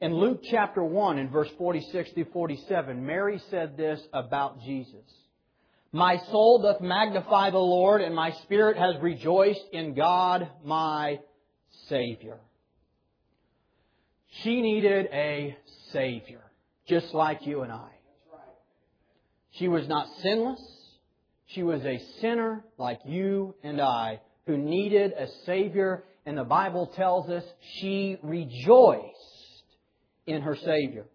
In 0.00 0.14
Luke 0.14 0.40
chapter 0.50 0.82
1 0.82 1.18
in 1.18 1.30
verse 1.30 1.48
46 1.58 2.10
through 2.12 2.26
47, 2.32 3.06
Mary 3.06 3.40
said 3.50 3.76
this 3.76 4.00
about 4.12 4.60
Jesus. 4.62 5.04
My 5.92 6.18
soul 6.30 6.62
doth 6.62 6.80
magnify 6.80 7.50
the 7.50 7.58
Lord, 7.58 8.00
and 8.00 8.14
my 8.14 8.32
spirit 8.42 8.76
has 8.76 9.00
rejoiced 9.00 9.64
in 9.72 9.94
God 9.94 10.48
my 10.64 11.20
Savior. 11.88 12.38
She 14.42 14.60
needed 14.60 15.06
a 15.12 15.56
Savior 15.92 16.49
just 16.90 17.14
like 17.14 17.46
you 17.46 17.62
and 17.62 17.70
I. 17.70 17.88
She 19.52 19.68
was 19.68 19.86
not 19.88 20.08
sinless. 20.22 20.60
She 21.46 21.62
was 21.62 21.82
a 21.84 22.02
sinner 22.20 22.64
like 22.78 22.98
you 23.04 23.54
and 23.62 23.80
I 23.80 24.20
who 24.46 24.58
needed 24.58 25.12
a 25.12 25.28
Savior, 25.46 26.04
and 26.26 26.36
the 26.36 26.44
Bible 26.44 26.92
tells 26.96 27.30
us 27.30 27.44
she 27.78 28.18
rejoiced 28.22 29.04
in 30.26 30.42
her 30.42 30.56
Savior. 30.56 31.06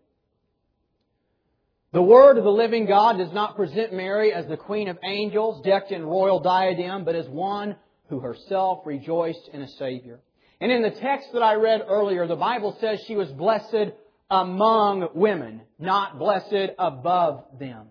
The 1.92 2.02
Word 2.02 2.38
of 2.38 2.46
the 2.46 2.50
living 2.50 2.86
God 2.86 3.18
does 3.18 3.34
not 3.34 3.56
present 3.58 3.94
Mary 3.94 4.34
as 4.34 4.48
the 4.48 4.58
Queen 4.58 4.88
of 4.88 4.98
Angels, 5.04 5.62
decked 5.64 5.92
in 5.92 6.06
royal 6.06 6.40
diadem, 6.40 7.04
but 7.04 7.16
as 7.16 7.28
one 7.28 7.76
who 8.10 8.20
herself 8.20 8.80
rejoiced 8.86 9.50
in 9.52 9.62
a 9.62 9.70
Savior. 9.78 10.20
And 10.62 10.72
in 10.72 10.82
the 10.82 10.92
text 10.92 11.30
that 11.34 11.44
I 11.44 11.56
read 11.56 11.84
earlier, 11.88 12.28
the 12.28 12.36
Bible 12.36 12.78
says 12.80 13.00
she 13.08 13.16
was 13.16 13.30
blessed 13.30 13.94
among 14.30 15.10
women, 15.14 15.62
not 15.78 16.18
blessed 16.18 16.74
above 16.80 17.44
them. 17.60 17.88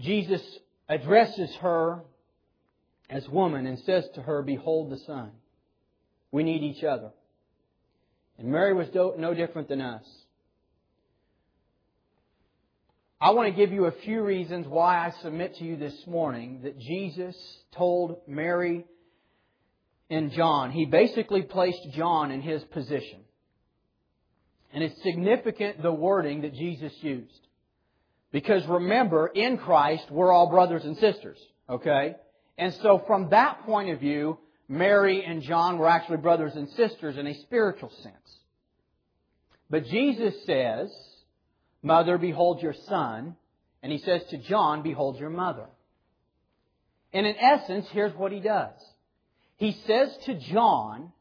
Jesus 0.00 0.42
addresses 0.88 1.54
her 1.60 2.02
as 3.08 3.28
woman 3.28 3.66
and 3.66 3.78
says 3.80 4.04
to 4.14 4.22
her, 4.22 4.42
Behold 4.42 4.90
the 4.90 4.98
Son. 4.98 5.30
We 6.32 6.42
need 6.42 6.62
each 6.62 6.82
other. 6.82 7.10
And 8.38 8.48
Mary 8.48 8.74
was 8.74 8.88
no 8.92 9.34
different 9.34 9.68
than 9.68 9.80
us. 9.80 10.04
I 13.20 13.30
want 13.30 13.48
to 13.48 13.54
give 13.54 13.72
you 13.72 13.86
a 13.86 13.92
few 13.92 14.22
reasons 14.22 14.66
why 14.66 14.98
I 14.98 15.12
submit 15.22 15.56
to 15.56 15.64
you 15.64 15.76
this 15.76 15.94
morning 16.06 16.60
that 16.64 16.78
Jesus 16.78 17.36
told 17.74 18.18
Mary 18.26 18.84
and 20.10 20.30
John. 20.32 20.72
He 20.72 20.84
basically 20.84 21.42
placed 21.42 21.80
John 21.92 22.30
in 22.30 22.42
his 22.42 22.62
position. 22.64 23.23
And 24.74 24.82
it's 24.82 25.02
significant 25.04 25.80
the 25.80 25.92
wording 25.92 26.42
that 26.42 26.52
Jesus 26.52 26.92
used. 27.00 27.40
Because 28.32 28.66
remember, 28.66 29.28
in 29.28 29.56
Christ, 29.56 30.10
we're 30.10 30.32
all 30.32 30.50
brothers 30.50 30.84
and 30.84 30.98
sisters. 30.98 31.38
Okay? 31.70 32.16
And 32.58 32.74
so 32.82 33.02
from 33.06 33.30
that 33.30 33.64
point 33.64 33.90
of 33.90 34.00
view, 34.00 34.36
Mary 34.68 35.24
and 35.24 35.42
John 35.42 35.78
were 35.78 35.88
actually 35.88 36.16
brothers 36.16 36.56
and 36.56 36.68
sisters 36.70 37.16
in 37.16 37.28
a 37.28 37.40
spiritual 37.42 37.92
sense. 38.02 38.38
But 39.70 39.86
Jesus 39.86 40.34
says, 40.44 40.92
Mother, 41.80 42.18
behold 42.18 42.60
your 42.60 42.74
son. 42.88 43.36
And 43.80 43.92
he 43.92 43.98
says 43.98 44.22
to 44.30 44.38
John, 44.38 44.82
Behold 44.82 45.20
your 45.20 45.30
mother. 45.30 45.66
And 47.12 47.26
in 47.26 47.36
essence, 47.36 47.86
here's 47.92 48.14
what 48.16 48.32
he 48.32 48.40
does. 48.40 48.74
He 49.56 49.78
says 49.86 50.16
to 50.24 50.34
John, 50.34 51.12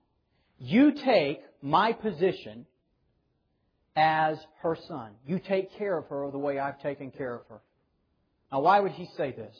You 0.58 0.94
take 0.94 1.42
my 1.62 1.94
position 1.94 2.66
as 3.96 4.38
her 4.62 4.78
son. 4.88 5.12
You 5.26 5.40
take 5.40 5.78
care 5.78 5.98
of 5.98 6.08
her 6.08 6.30
the 6.32 6.38
way 6.38 6.60
I've 6.60 6.82
taken 6.82 7.12
care 7.12 7.36
of 7.36 7.48
her. 7.48 7.62
Now, 8.52 8.62
why 8.62 8.80
would 8.80 8.92
he 8.92 9.08
say 9.18 9.32
this? 9.32 9.56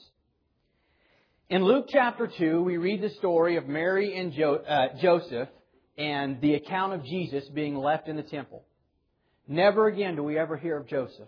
In 1.50 1.64
Luke 1.64 1.86
chapter 1.90 2.28
2, 2.28 2.64
we 2.64 2.78
read 2.78 3.02
the 3.02 3.10
story 3.10 3.58
of 3.58 3.68
Mary 3.68 4.18
and 4.18 4.32
jo- 4.34 4.64
uh, 4.68 5.00
Joseph 5.02 5.50
and 5.98 6.42
the 6.42 6.56
account 6.56 6.94
of 6.94 7.04
Jesus 7.04 7.48
being 7.50 7.76
left 7.76 8.08
in 8.08 8.16
the 8.16 8.24
temple. 8.24 8.64
Never 9.48 9.88
again 9.88 10.16
do 10.16 10.24
we 10.24 10.38
ever 10.40 10.58
hear 10.58 10.78
of 10.78 10.88
Joseph. 10.88 11.28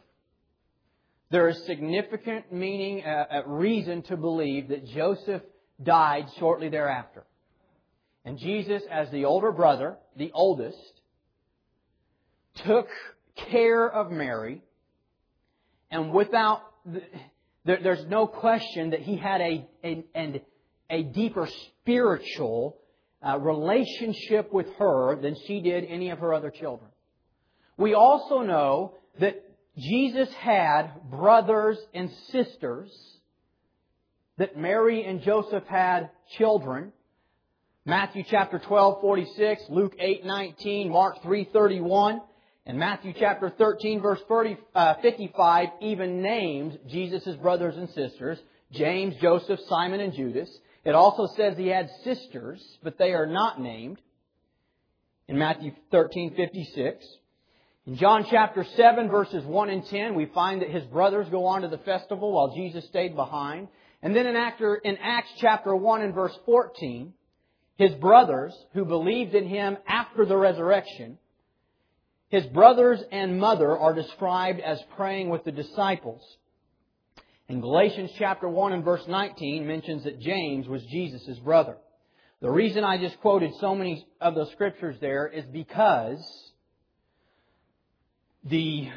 There 1.32 1.49
is 1.49 1.66
significant 1.66 2.51
meaning, 2.51 3.03
uh, 3.03 3.26
uh, 3.30 3.43
reason 3.45 4.03
to 4.03 4.18
believe 4.18 4.70
that 4.70 4.86
Joseph 4.88 5.41
died 5.82 6.28
shortly 6.39 6.70
thereafter. 6.70 7.24
And 8.24 8.38
Jesus, 8.38 8.84
as 8.89 9.12
the 9.12 9.26
older 9.26 9.51
brother, 9.51 9.97
the 10.18 10.32
oldest, 10.34 10.95
took 12.66 12.88
care 13.51 13.89
of 13.89 14.12
Mary, 14.12 14.62
and 15.91 16.12
without, 16.12 16.62
there's 17.66 18.06
no 18.08 18.28
question 18.28 18.91
that 18.91 19.01
he 19.01 19.18
had 19.18 19.41
a, 19.41 19.68
a, 19.84 20.43
a 20.89 21.03
deeper 21.03 21.47
spiritual 21.68 22.78
uh, 23.26 23.38
relationship 23.39 24.53
with 24.53 24.68
her 24.78 25.20
than 25.22 25.36
she 25.47 25.62
did 25.62 25.86
any 25.86 26.10
of 26.10 26.20
her 26.20 26.34
other 26.34 26.51
children. 26.51 26.89
We 27.78 27.93
also 27.93 28.41
know 28.41 28.93
that 29.20 29.43
Jesus 29.78 30.32
had 30.36 30.91
brothers 31.10 31.78
and 31.93 32.10
sisters, 32.32 32.91
that 34.38 34.58
Mary 34.58 35.03
and 35.03 35.22
Joseph 35.22 35.66
had 35.66 36.10
children. 36.38 36.93
Matthew 37.86 38.24
chapter 38.30 38.60
12, 38.60 39.01
46, 39.01 39.64
Luke 39.70 39.95
8, 39.99 40.26
19, 40.26 40.89
Mark 40.89 41.22
3, 41.24 41.49
31, 41.51 42.22
and 42.68 42.80
Matthew 42.80 43.13
chapter 43.20 43.53
13, 43.55 44.01
verse 44.01 44.20
30, 44.28 44.57
uh, 44.74 44.95
55 45.01 45.70
even 45.82 46.22
names 46.24 46.76
Jesus' 46.88 47.36
brothers 47.36 47.76
and 47.78 47.89
sisters, 47.89 48.39
James, 48.72 49.16
Joseph, 49.22 49.59
Simon, 49.70 49.99
and 49.99 50.13
Judas. 50.13 50.49
It 50.84 50.95
also 50.95 51.28
says 51.36 51.57
he 51.57 51.68
had 51.68 51.89
sisters, 52.03 52.63
but 52.84 52.97
they 52.97 53.13
are 53.13 53.28
not 53.28 53.61
named 53.61 53.99
in 55.28 55.38
Matthew 55.38 55.74
13, 55.91 56.34
56. 56.36 57.05
In 57.86 57.97
John 57.97 58.26
chapter 58.32 58.66
7 58.76 59.09
verses 59.09 59.43
1 59.43 59.70
and 59.70 59.86
10, 59.86 60.16
we 60.16 60.26
find 60.34 60.63
that 60.63 60.72
his 60.72 60.84
brothers 60.86 61.28
go 61.30 61.45
on 61.45 61.61
to 61.61 61.68
the 61.68 61.78
festival 61.80 62.34
while 62.34 62.55
Jesus 62.55 62.86
stayed 62.88 63.16
behind. 63.16 63.68
And 64.01 64.16
then 64.16 64.26
in, 64.26 64.36
Acts 64.36 65.32
chapter 65.39 65.76
1 65.76 66.01
and 66.01 66.16
verse 66.16 66.38
14, 66.47 67.13
his 67.78 67.93
brothers 67.95 68.55
who 68.74 68.86
believed 68.86 69.36
in 69.36 69.47
him 69.47 69.78
after 69.88 70.26
the 70.26 70.38
resurrection, 70.38 71.20
his 72.36 72.46
brothers 72.48 73.02
and 73.14 73.40
mother 73.40 73.78
are 73.78 73.94
described 73.94 74.60
as 74.60 74.78
praying 74.98 75.30
with 75.30 75.46
the 75.46 75.54
disciples. 75.54 76.22
In 77.48 77.62
Galatians 77.62 78.12
chapter 78.18 78.50
1 78.50 78.74
and 78.74 78.84
verse 78.84 79.04
19 79.08 79.66
mentions 79.66 80.04
that 80.04 80.20
James 80.20 80.68
was 80.68 80.84
Jesus' 80.84 81.40
brother. 81.40 81.78
The 82.42 82.52
reason 82.52 82.84
I 82.84 82.98
just 82.98 83.22
quoted 83.22 83.54
so 83.62 83.74
many 83.74 84.06
of 84.20 84.36
those 84.36 84.52
scriptures 84.52 84.98
there 85.00 85.28
is 85.28 85.46
because 85.46 86.20
the, 88.44 88.90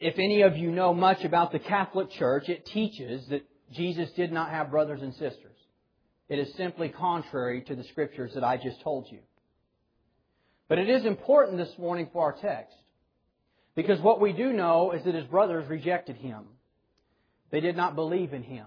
if 0.00 0.14
any 0.18 0.40
of 0.40 0.56
you 0.56 0.70
know 0.70 0.94
much 0.94 1.22
about 1.22 1.52
the 1.52 1.58
Catholic 1.58 2.12
Church, 2.12 2.48
it 2.48 2.64
teaches 2.64 3.26
that 3.28 3.42
Jesus 3.74 4.10
did 4.12 4.32
not 4.32 4.48
have 4.48 4.70
brothers 4.70 5.02
and 5.02 5.12
sisters. 5.12 5.56
It 6.30 6.38
is 6.38 6.54
simply 6.54 6.88
contrary 6.88 7.60
to 7.64 7.76
the 7.76 7.84
scriptures 7.84 8.32
that 8.34 8.42
I 8.42 8.56
just 8.56 8.80
told 8.80 9.08
you. 9.10 9.18
But 10.68 10.78
it 10.78 10.88
is 10.88 11.04
important 11.04 11.58
this 11.58 11.76
morning 11.78 12.08
for 12.12 12.22
our 12.22 12.32
text. 12.32 12.76
Because 13.74 14.00
what 14.00 14.20
we 14.20 14.32
do 14.32 14.52
know 14.52 14.92
is 14.92 15.04
that 15.04 15.14
his 15.14 15.26
brothers 15.26 15.68
rejected 15.68 16.16
him. 16.16 16.44
They 17.50 17.60
did 17.60 17.76
not 17.76 17.94
believe 17.94 18.32
in 18.32 18.42
him. 18.42 18.66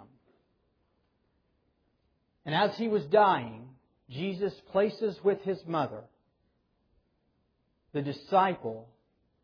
And 2.45 2.53
as 2.53 2.77
he 2.77 2.87
was 2.87 3.03
dying, 3.05 3.69
Jesus 4.09 4.53
places 4.71 5.17
with 5.23 5.41
his 5.41 5.59
mother 5.65 6.03
the 7.93 8.01
disciple 8.01 8.89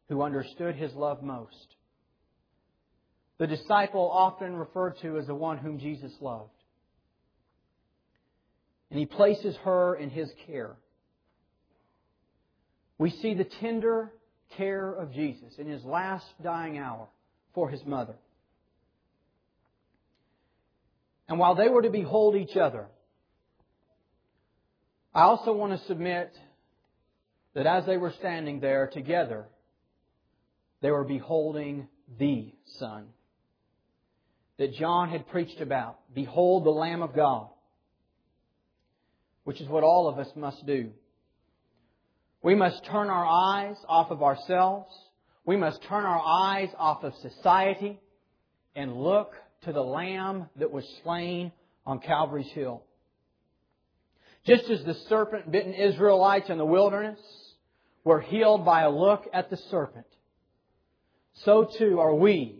who 0.09 0.21
understood 0.21 0.75
his 0.75 0.93
love 0.93 1.23
most. 1.23 1.75
The 3.39 3.47
disciple 3.47 4.09
often 4.11 4.55
referred 4.55 4.99
to 5.01 5.17
as 5.17 5.27
the 5.27 5.35
one 5.35 5.57
whom 5.57 5.79
Jesus 5.79 6.11
loved. 6.21 6.51
And 8.91 8.99
he 8.99 9.05
places 9.05 9.55
her 9.63 9.95
in 9.95 10.09
his 10.09 10.29
care. 10.45 10.75
We 13.03 13.09
see 13.09 13.33
the 13.33 13.43
tender 13.43 14.13
care 14.55 14.89
of 14.89 15.11
Jesus 15.11 15.55
in 15.57 15.67
his 15.67 15.83
last 15.83 16.25
dying 16.41 16.77
hour 16.77 17.09
for 17.53 17.67
his 17.67 17.83
mother. 17.85 18.15
And 21.27 21.37
while 21.37 21.53
they 21.53 21.67
were 21.67 21.81
to 21.81 21.89
behold 21.89 22.37
each 22.37 22.55
other, 22.55 22.85
I 25.13 25.23
also 25.23 25.51
want 25.51 25.77
to 25.77 25.85
submit 25.85 26.33
that 27.55 27.65
as 27.65 27.85
they 27.85 27.97
were 27.97 28.13
standing 28.19 28.61
there 28.61 28.87
together, 28.87 29.47
they 30.81 30.89
were 30.89 31.03
beholding 31.03 31.89
the 32.17 32.53
Son 32.79 33.07
that 34.55 34.75
John 34.75 35.09
had 35.09 35.27
preached 35.27 35.59
about. 35.59 35.99
Behold 36.15 36.63
the 36.63 36.69
Lamb 36.69 37.01
of 37.01 37.13
God, 37.13 37.49
which 39.43 39.59
is 39.59 39.67
what 39.67 39.83
all 39.83 40.07
of 40.07 40.19
us 40.19 40.29
must 40.37 40.65
do. 40.65 40.91
We 42.43 42.55
must 42.55 42.83
turn 42.83 43.09
our 43.09 43.25
eyes 43.25 43.77
off 43.87 44.11
of 44.11 44.21
ourselves. 44.21 44.93
We 45.45 45.55
must 45.55 45.81
turn 45.83 46.03
our 46.03 46.21
eyes 46.21 46.69
off 46.77 47.05
of 47.05 47.13
society 47.21 48.01
and 48.75 48.97
look 48.97 49.31
to 49.63 49.71
the 49.71 49.81
Lamb 49.81 50.49
that 50.57 50.69
was 50.69 50.85
slain 51.03 51.53
on 51.85 51.99
Calvary's 51.99 52.51
Hill. 52.51 52.83
Just 54.45 54.69
as 54.69 54.83
the 54.83 54.93
serpent 55.07 55.49
bitten 55.49 55.73
Israelites 55.73 56.49
in 56.49 56.57
the 56.57 56.65
wilderness 56.65 57.19
were 58.03 58.19
healed 58.19 58.65
by 58.65 58.81
a 58.81 58.89
look 58.89 59.25
at 59.31 59.49
the 59.49 59.57
serpent, 59.71 60.05
so 61.45 61.69
too 61.77 62.01
are 62.01 62.13
we 62.13 62.59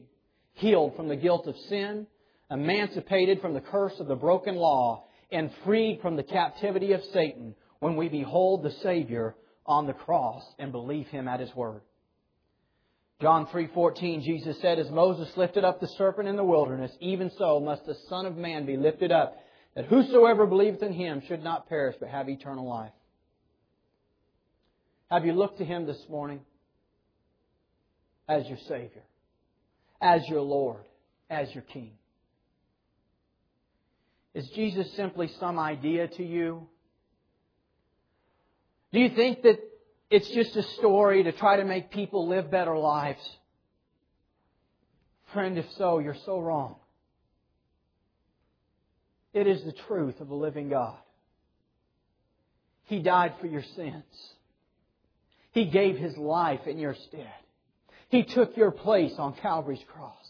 healed 0.53 0.95
from 0.95 1.09
the 1.09 1.17
guilt 1.17 1.45
of 1.45 1.57
sin, 1.67 2.07
emancipated 2.49 3.41
from 3.41 3.53
the 3.53 3.59
curse 3.59 3.99
of 3.99 4.07
the 4.07 4.15
broken 4.15 4.55
law, 4.55 5.03
and 5.29 5.51
freed 5.65 5.99
from 6.01 6.15
the 6.15 6.23
captivity 6.23 6.93
of 6.93 7.03
Satan 7.11 7.53
when 7.79 7.97
we 7.97 8.07
behold 8.07 8.63
the 8.63 8.71
Savior 8.81 9.35
on 9.65 9.87
the 9.87 9.93
cross 9.93 10.43
and 10.59 10.71
believe 10.71 11.07
him 11.07 11.27
at 11.27 11.39
his 11.39 11.53
word. 11.55 11.81
John 13.21 13.47
3:14 13.47 14.23
Jesus 14.23 14.59
said 14.59 14.79
as 14.79 14.89
Moses 14.89 15.35
lifted 15.37 15.63
up 15.63 15.79
the 15.79 15.87
serpent 15.87 16.27
in 16.27 16.35
the 16.35 16.43
wilderness 16.43 16.91
even 16.99 17.31
so 17.37 17.59
must 17.59 17.85
the 17.85 17.95
son 18.09 18.25
of 18.25 18.35
man 18.35 18.65
be 18.65 18.75
lifted 18.75 19.11
up 19.11 19.37
that 19.75 19.85
whosoever 19.85 20.45
believeth 20.45 20.83
in 20.83 20.93
him 20.93 21.21
should 21.27 21.43
not 21.43 21.69
perish 21.69 21.95
but 21.99 22.09
have 22.09 22.27
eternal 22.27 22.67
life. 22.67 22.91
Have 25.09 25.25
you 25.25 25.33
looked 25.33 25.59
to 25.59 25.65
him 25.65 25.85
this 25.85 26.03
morning? 26.09 26.41
as 28.27 28.47
your 28.47 28.57
Savior, 28.67 29.03
as 30.01 30.21
your 30.27 30.41
Lord, 30.41 30.83
as 31.29 31.53
your 31.53 31.63
King? 31.63 31.91
Is 34.33 34.49
Jesus 34.55 34.91
simply 34.95 35.29
some 35.39 35.59
idea 35.59 36.07
to 36.07 36.23
you? 36.23 36.67
Do 38.93 38.99
you 38.99 39.09
think 39.09 39.41
that 39.41 39.59
it's 40.11 40.29
just 40.29 40.55
a 40.55 40.63
story 40.77 41.23
to 41.23 41.31
try 41.31 41.57
to 41.57 41.65
make 41.65 41.91
people 41.91 42.27
live 42.27 42.51
better 42.51 42.77
lives? 42.77 43.27
Friend, 45.33 45.57
if 45.57 45.65
so, 45.77 45.97
you're 45.97 46.15
so 46.25 46.39
wrong. 46.39 46.75
It 49.33 49.47
is 49.47 49.63
the 49.63 49.71
truth 49.71 50.21
of 50.21 50.27
the 50.27 50.35
living 50.35 50.69
God. 50.69 50.95
He 52.85 52.99
died 52.99 53.33
for 53.41 53.47
your 53.47 53.63
sins. 53.75 54.03
He 55.51 55.65
gave 55.65 55.97
His 55.97 56.15
life 56.15 56.67
in 56.67 56.77
your 56.77 56.93
stead. 57.07 57.33
He 58.09 58.23
took 58.23 58.55
your 58.55 58.69
place 58.69 59.13
on 59.17 59.33
Calvary's 59.33 59.83
cross. 59.87 60.22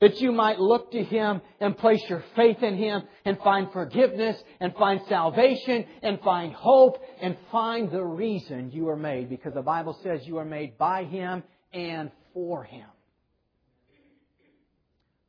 That 0.00 0.20
you 0.20 0.30
might 0.30 0.60
look 0.60 0.92
to 0.92 1.02
Him 1.02 1.40
and 1.60 1.76
place 1.76 2.02
your 2.08 2.22
faith 2.36 2.62
in 2.62 2.76
Him 2.76 3.02
and 3.24 3.36
find 3.38 3.72
forgiveness 3.72 4.40
and 4.60 4.72
find 4.74 5.00
salvation 5.08 5.86
and 6.02 6.20
find 6.20 6.52
hope 6.52 7.02
and 7.20 7.36
find 7.50 7.90
the 7.90 8.04
reason 8.04 8.70
you 8.70 8.88
are 8.90 8.96
made. 8.96 9.28
Because 9.28 9.54
the 9.54 9.62
Bible 9.62 9.98
says 10.04 10.24
you 10.24 10.38
are 10.38 10.44
made 10.44 10.78
by 10.78 11.04
Him 11.04 11.42
and 11.72 12.12
for 12.32 12.62
Him. 12.62 12.86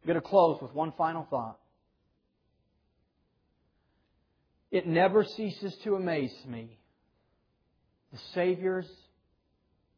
I'm 0.03 0.07
going 0.07 0.21
to 0.21 0.27
close 0.27 0.61
with 0.61 0.73
one 0.73 0.93
final 0.97 1.25
thought. 1.29 1.59
It 4.71 4.85
never 4.85 5.23
ceases 5.23 5.75
to 5.83 5.95
amaze 5.95 6.35
me 6.47 6.77
the 8.11 8.19
Savior's 8.33 8.89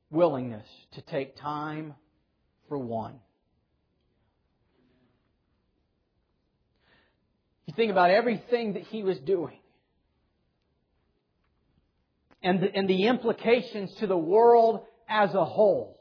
willingness 0.10 0.68
to 0.94 1.02
take 1.02 1.36
time 1.36 1.94
for 2.68 2.78
one. 2.78 3.16
You 7.72 7.76
think 7.76 7.92
about 7.92 8.12
everything 8.12 8.74
that 8.74 8.84
he 8.84 9.02
was 9.02 9.18
doing 9.20 9.58
and 12.44 12.60
the, 12.60 12.76
and 12.76 12.90
the 12.90 13.08
implications 13.08 13.94
to 13.96 14.08
the 14.08 14.18
world 14.18 14.82
as 15.08 15.34
a 15.34 15.46
whole. 15.46 15.98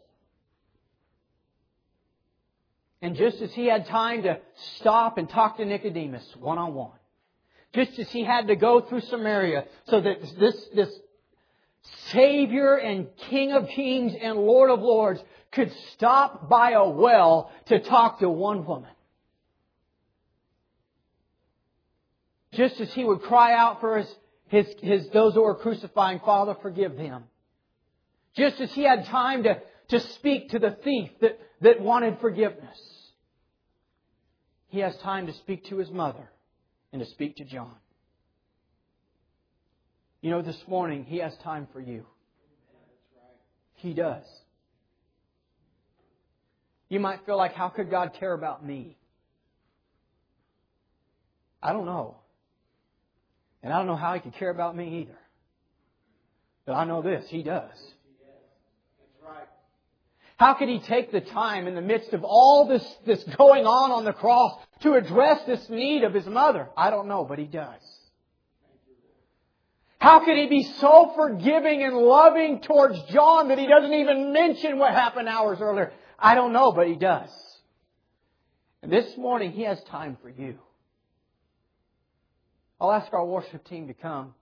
And 3.00 3.14
just 3.14 3.40
as 3.40 3.52
he 3.52 3.66
had 3.66 3.86
time 3.86 4.24
to 4.24 4.40
stop 4.78 5.16
and 5.16 5.30
talk 5.30 5.58
to 5.58 5.64
Nicodemus 5.64 6.24
one 6.40 6.58
on 6.58 6.74
one, 6.74 6.98
just 7.72 7.96
as 8.00 8.10
he 8.10 8.24
had 8.24 8.48
to 8.48 8.56
go 8.56 8.80
through 8.80 9.02
Samaria 9.02 9.66
so 9.86 10.00
that 10.00 10.20
this, 10.40 10.68
this 10.74 10.92
Savior 12.08 12.74
and 12.78 13.06
King 13.28 13.52
of 13.52 13.68
Kings 13.68 14.12
and 14.20 14.38
Lord 14.38 14.72
of 14.72 14.80
Lords 14.80 15.22
could 15.52 15.72
stop 15.92 16.48
by 16.48 16.72
a 16.72 16.88
well 16.88 17.52
to 17.66 17.78
talk 17.78 18.18
to 18.18 18.28
one 18.28 18.66
woman. 18.66 18.90
Just 22.52 22.80
as 22.80 22.92
he 22.92 23.04
would 23.04 23.22
cry 23.22 23.54
out 23.54 23.80
for 23.80 23.98
his, 23.98 24.14
his, 24.48 24.66
his 24.80 25.08
those 25.10 25.34
who 25.34 25.42
were 25.42 25.54
crucifying, 25.54 26.20
Father, 26.24 26.56
forgive 26.60 26.96
them. 26.96 27.24
Just 28.36 28.60
as 28.60 28.72
he 28.72 28.82
had 28.82 29.06
time 29.06 29.44
to, 29.44 29.60
to 29.88 30.00
speak 30.00 30.50
to 30.50 30.58
the 30.58 30.76
thief 30.82 31.10
that, 31.20 31.38
that 31.60 31.80
wanted 31.80 32.18
forgiveness. 32.20 32.78
He 34.68 34.80
has 34.80 34.96
time 34.98 35.26
to 35.26 35.32
speak 35.32 35.64
to 35.66 35.78
his 35.78 35.90
mother 35.90 36.30
and 36.92 37.00
to 37.00 37.06
speak 37.10 37.36
to 37.36 37.44
John. 37.44 37.74
You 40.20 40.30
know, 40.30 40.42
this 40.42 40.62
morning, 40.68 41.04
He 41.04 41.18
has 41.18 41.34
time 41.38 41.66
for 41.72 41.80
you. 41.80 42.04
He 43.74 43.94
does. 43.94 44.24
You 46.88 47.00
might 47.00 47.24
feel 47.24 47.38
like, 47.38 47.54
how 47.54 47.68
could 47.68 47.90
God 47.90 48.12
care 48.18 48.32
about 48.32 48.64
me? 48.64 48.98
I 51.62 51.72
don't 51.72 51.86
know. 51.86 52.16
And 53.62 53.72
I 53.72 53.78
don't 53.78 53.86
know 53.86 53.96
how 53.96 54.14
He 54.14 54.20
could 54.20 54.34
care 54.34 54.50
about 54.50 54.76
me 54.76 55.02
either. 55.02 55.18
But 56.66 56.74
I 56.74 56.84
know 56.84 57.02
this, 57.02 57.28
He 57.28 57.42
does. 57.42 57.76
How 60.40 60.54
could 60.54 60.70
he 60.70 60.78
take 60.78 61.12
the 61.12 61.20
time 61.20 61.66
in 61.66 61.74
the 61.74 61.82
midst 61.82 62.14
of 62.14 62.24
all 62.24 62.66
this, 62.66 62.82
this 63.04 63.22
going 63.36 63.66
on 63.66 63.92
on 63.92 64.06
the 64.06 64.14
cross 64.14 64.58
to 64.80 64.94
address 64.94 65.44
this 65.46 65.68
need 65.68 66.02
of 66.02 66.14
his 66.14 66.24
mother? 66.24 66.70
I 66.74 66.88
don't 66.88 67.08
know, 67.08 67.26
but 67.26 67.38
he 67.38 67.44
does. 67.44 67.82
How 69.98 70.24
could 70.24 70.38
he 70.38 70.46
be 70.46 70.62
so 70.62 71.12
forgiving 71.14 71.82
and 71.82 71.94
loving 71.94 72.62
towards 72.62 72.98
John 73.10 73.48
that 73.48 73.58
he 73.58 73.66
doesn't 73.66 73.92
even 73.92 74.32
mention 74.32 74.78
what 74.78 74.94
happened 74.94 75.28
hours 75.28 75.58
earlier? 75.60 75.92
I 76.18 76.34
don't 76.34 76.54
know, 76.54 76.72
but 76.72 76.86
he 76.86 76.94
does. 76.94 77.28
And 78.82 78.90
this 78.90 79.14
morning 79.18 79.52
he 79.52 79.64
has 79.64 79.78
time 79.84 80.16
for 80.22 80.30
you. 80.30 80.58
I'll 82.80 82.92
ask 82.92 83.12
our 83.12 83.24
worship 83.24 83.66
team 83.68 83.88
to 83.88 83.94
come. 83.94 84.34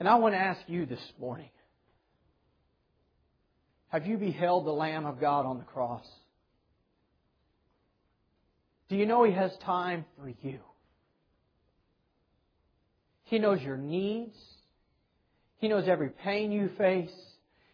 And 0.00 0.08
I 0.08 0.16
want 0.16 0.34
to 0.34 0.38
ask 0.38 0.60
you 0.66 0.84
this 0.84 1.00
morning 1.18 1.48
have 3.88 4.04
you 4.04 4.18
beheld 4.18 4.66
the 4.66 4.72
Lamb 4.72 5.06
of 5.06 5.20
God 5.20 5.46
on 5.46 5.58
the 5.58 5.64
cross? 5.64 6.04
Do 8.88 8.96
you 8.96 9.06
know 9.06 9.24
He 9.24 9.32
has 9.32 9.52
time 9.64 10.04
for 10.18 10.28
you? 10.28 10.58
He 13.24 13.38
knows 13.38 13.62
your 13.62 13.76
needs. 13.76 14.36
He 15.58 15.68
knows 15.68 15.88
every 15.88 16.10
pain 16.10 16.52
you 16.52 16.68
face. 16.76 17.14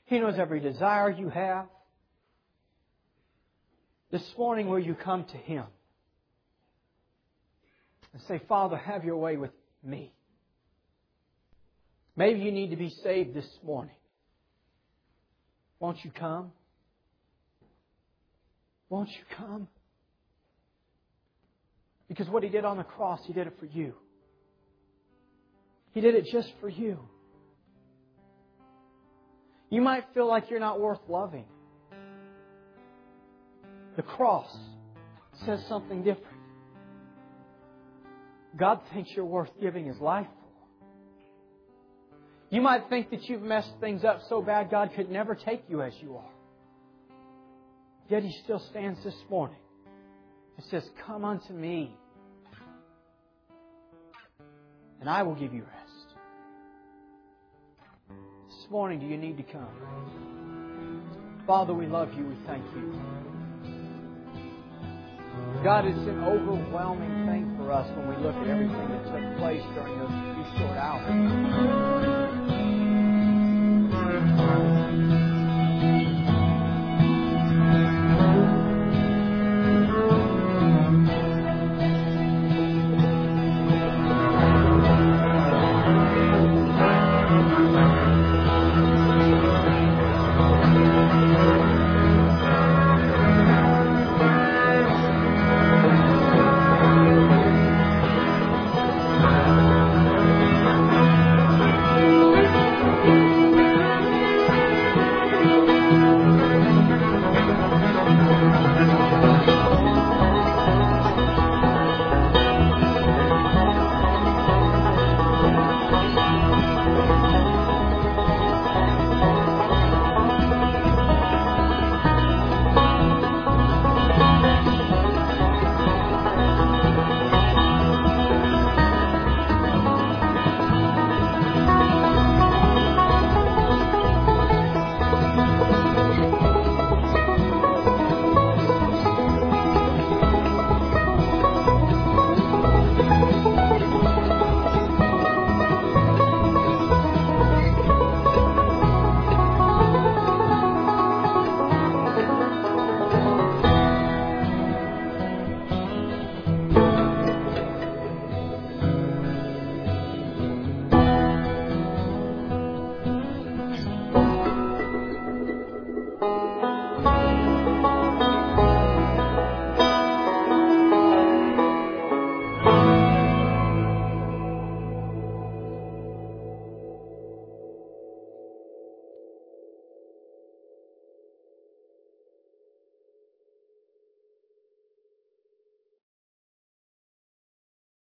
He 0.04 0.18
knows 0.18 0.34
every 0.38 0.60
desire 0.60 1.10
you 1.10 1.28
have. 1.28 1.66
This 4.10 4.24
morning, 4.38 4.68
will 4.68 4.78
you 4.78 4.94
come 4.94 5.24
to 5.24 5.36
Him 5.36 5.64
and 8.12 8.22
say, 8.28 8.40
Father, 8.48 8.76
have 8.76 9.04
your 9.04 9.16
way 9.16 9.36
with 9.36 9.52
me? 9.82 10.12
Maybe 12.16 12.40
you 12.40 12.52
need 12.52 12.70
to 12.70 12.76
be 12.76 12.90
saved 13.02 13.34
this 13.34 13.48
morning. 13.64 13.94
Won't 15.80 16.04
you 16.04 16.10
come? 16.10 16.52
Won't 18.88 19.08
you 19.08 19.24
come? 19.36 19.68
Because 22.08 22.28
what 22.28 22.42
He 22.42 22.50
did 22.50 22.64
on 22.64 22.76
the 22.76 22.84
cross, 22.84 23.20
He 23.26 23.32
did 23.32 23.46
it 23.46 23.54
for 23.58 23.66
you. 23.66 23.94
He 25.92 26.00
did 26.00 26.14
it 26.14 26.26
just 26.30 26.52
for 26.60 26.68
you. 26.68 26.98
You 29.70 29.80
might 29.80 30.04
feel 30.12 30.28
like 30.28 30.50
you're 30.50 30.60
not 30.60 30.78
worth 30.78 31.00
loving. 31.08 31.46
The 33.96 34.02
cross 34.02 34.54
says 35.46 35.64
something 35.68 36.02
different. 36.02 36.31
God 38.58 38.80
thinks 38.92 39.10
you're 39.14 39.24
worth 39.24 39.50
giving 39.60 39.86
His 39.86 39.98
life 39.98 40.26
for. 40.26 40.48
you 42.50 42.60
might 42.60 42.88
think 42.88 43.10
that 43.10 43.28
you've 43.28 43.42
messed 43.42 43.72
things 43.80 44.04
up 44.04 44.20
so 44.28 44.42
bad 44.42 44.70
God 44.70 44.90
could 44.94 45.10
never 45.10 45.34
take 45.34 45.64
you 45.68 45.82
as 45.82 45.92
you 46.00 46.16
are. 46.16 46.30
Yet 48.08 48.22
He 48.22 48.32
still 48.44 48.62
stands 48.70 49.02
this 49.02 49.14
morning 49.30 49.56
and 50.56 50.66
says, 50.66 50.82
Come 51.06 51.24
unto 51.24 51.52
me, 51.52 51.96
and 55.00 55.08
I 55.08 55.22
will 55.22 55.34
give 55.34 55.54
you 55.54 55.62
rest. 55.62 56.14
This 58.46 58.70
morning, 58.70 59.00
do 59.00 59.06
you 59.06 59.16
need 59.16 59.38
to 59.38 59.42
come? 59.44 59.68
Father, 61.46 61.72
we 61.74 61.86
love 61.86 62.12
you. 62.14 62.26
We 62.26 62.36
thank 62.46 62.64
you. 62.76 63.31
God, 65.64 65.86
it's 65.86 65.96
an 65.98 66.24
overwhelming 66.24 67.26
thing 67.26 67.54
for 67.56 67.72
us 67.72 67.88
when 67.96 68.08
we 68.08 68.16
look 68.16 68.34
at 68.34 68.48
everything 68.48 68.88
that 68.88 69.04
took 69.04 69.38
place 69.38 69.62
during 69.74 69.98
those 69.98 70.10
few 70.10 70.58
short 70.58 70.76
hours. 70.76 72.11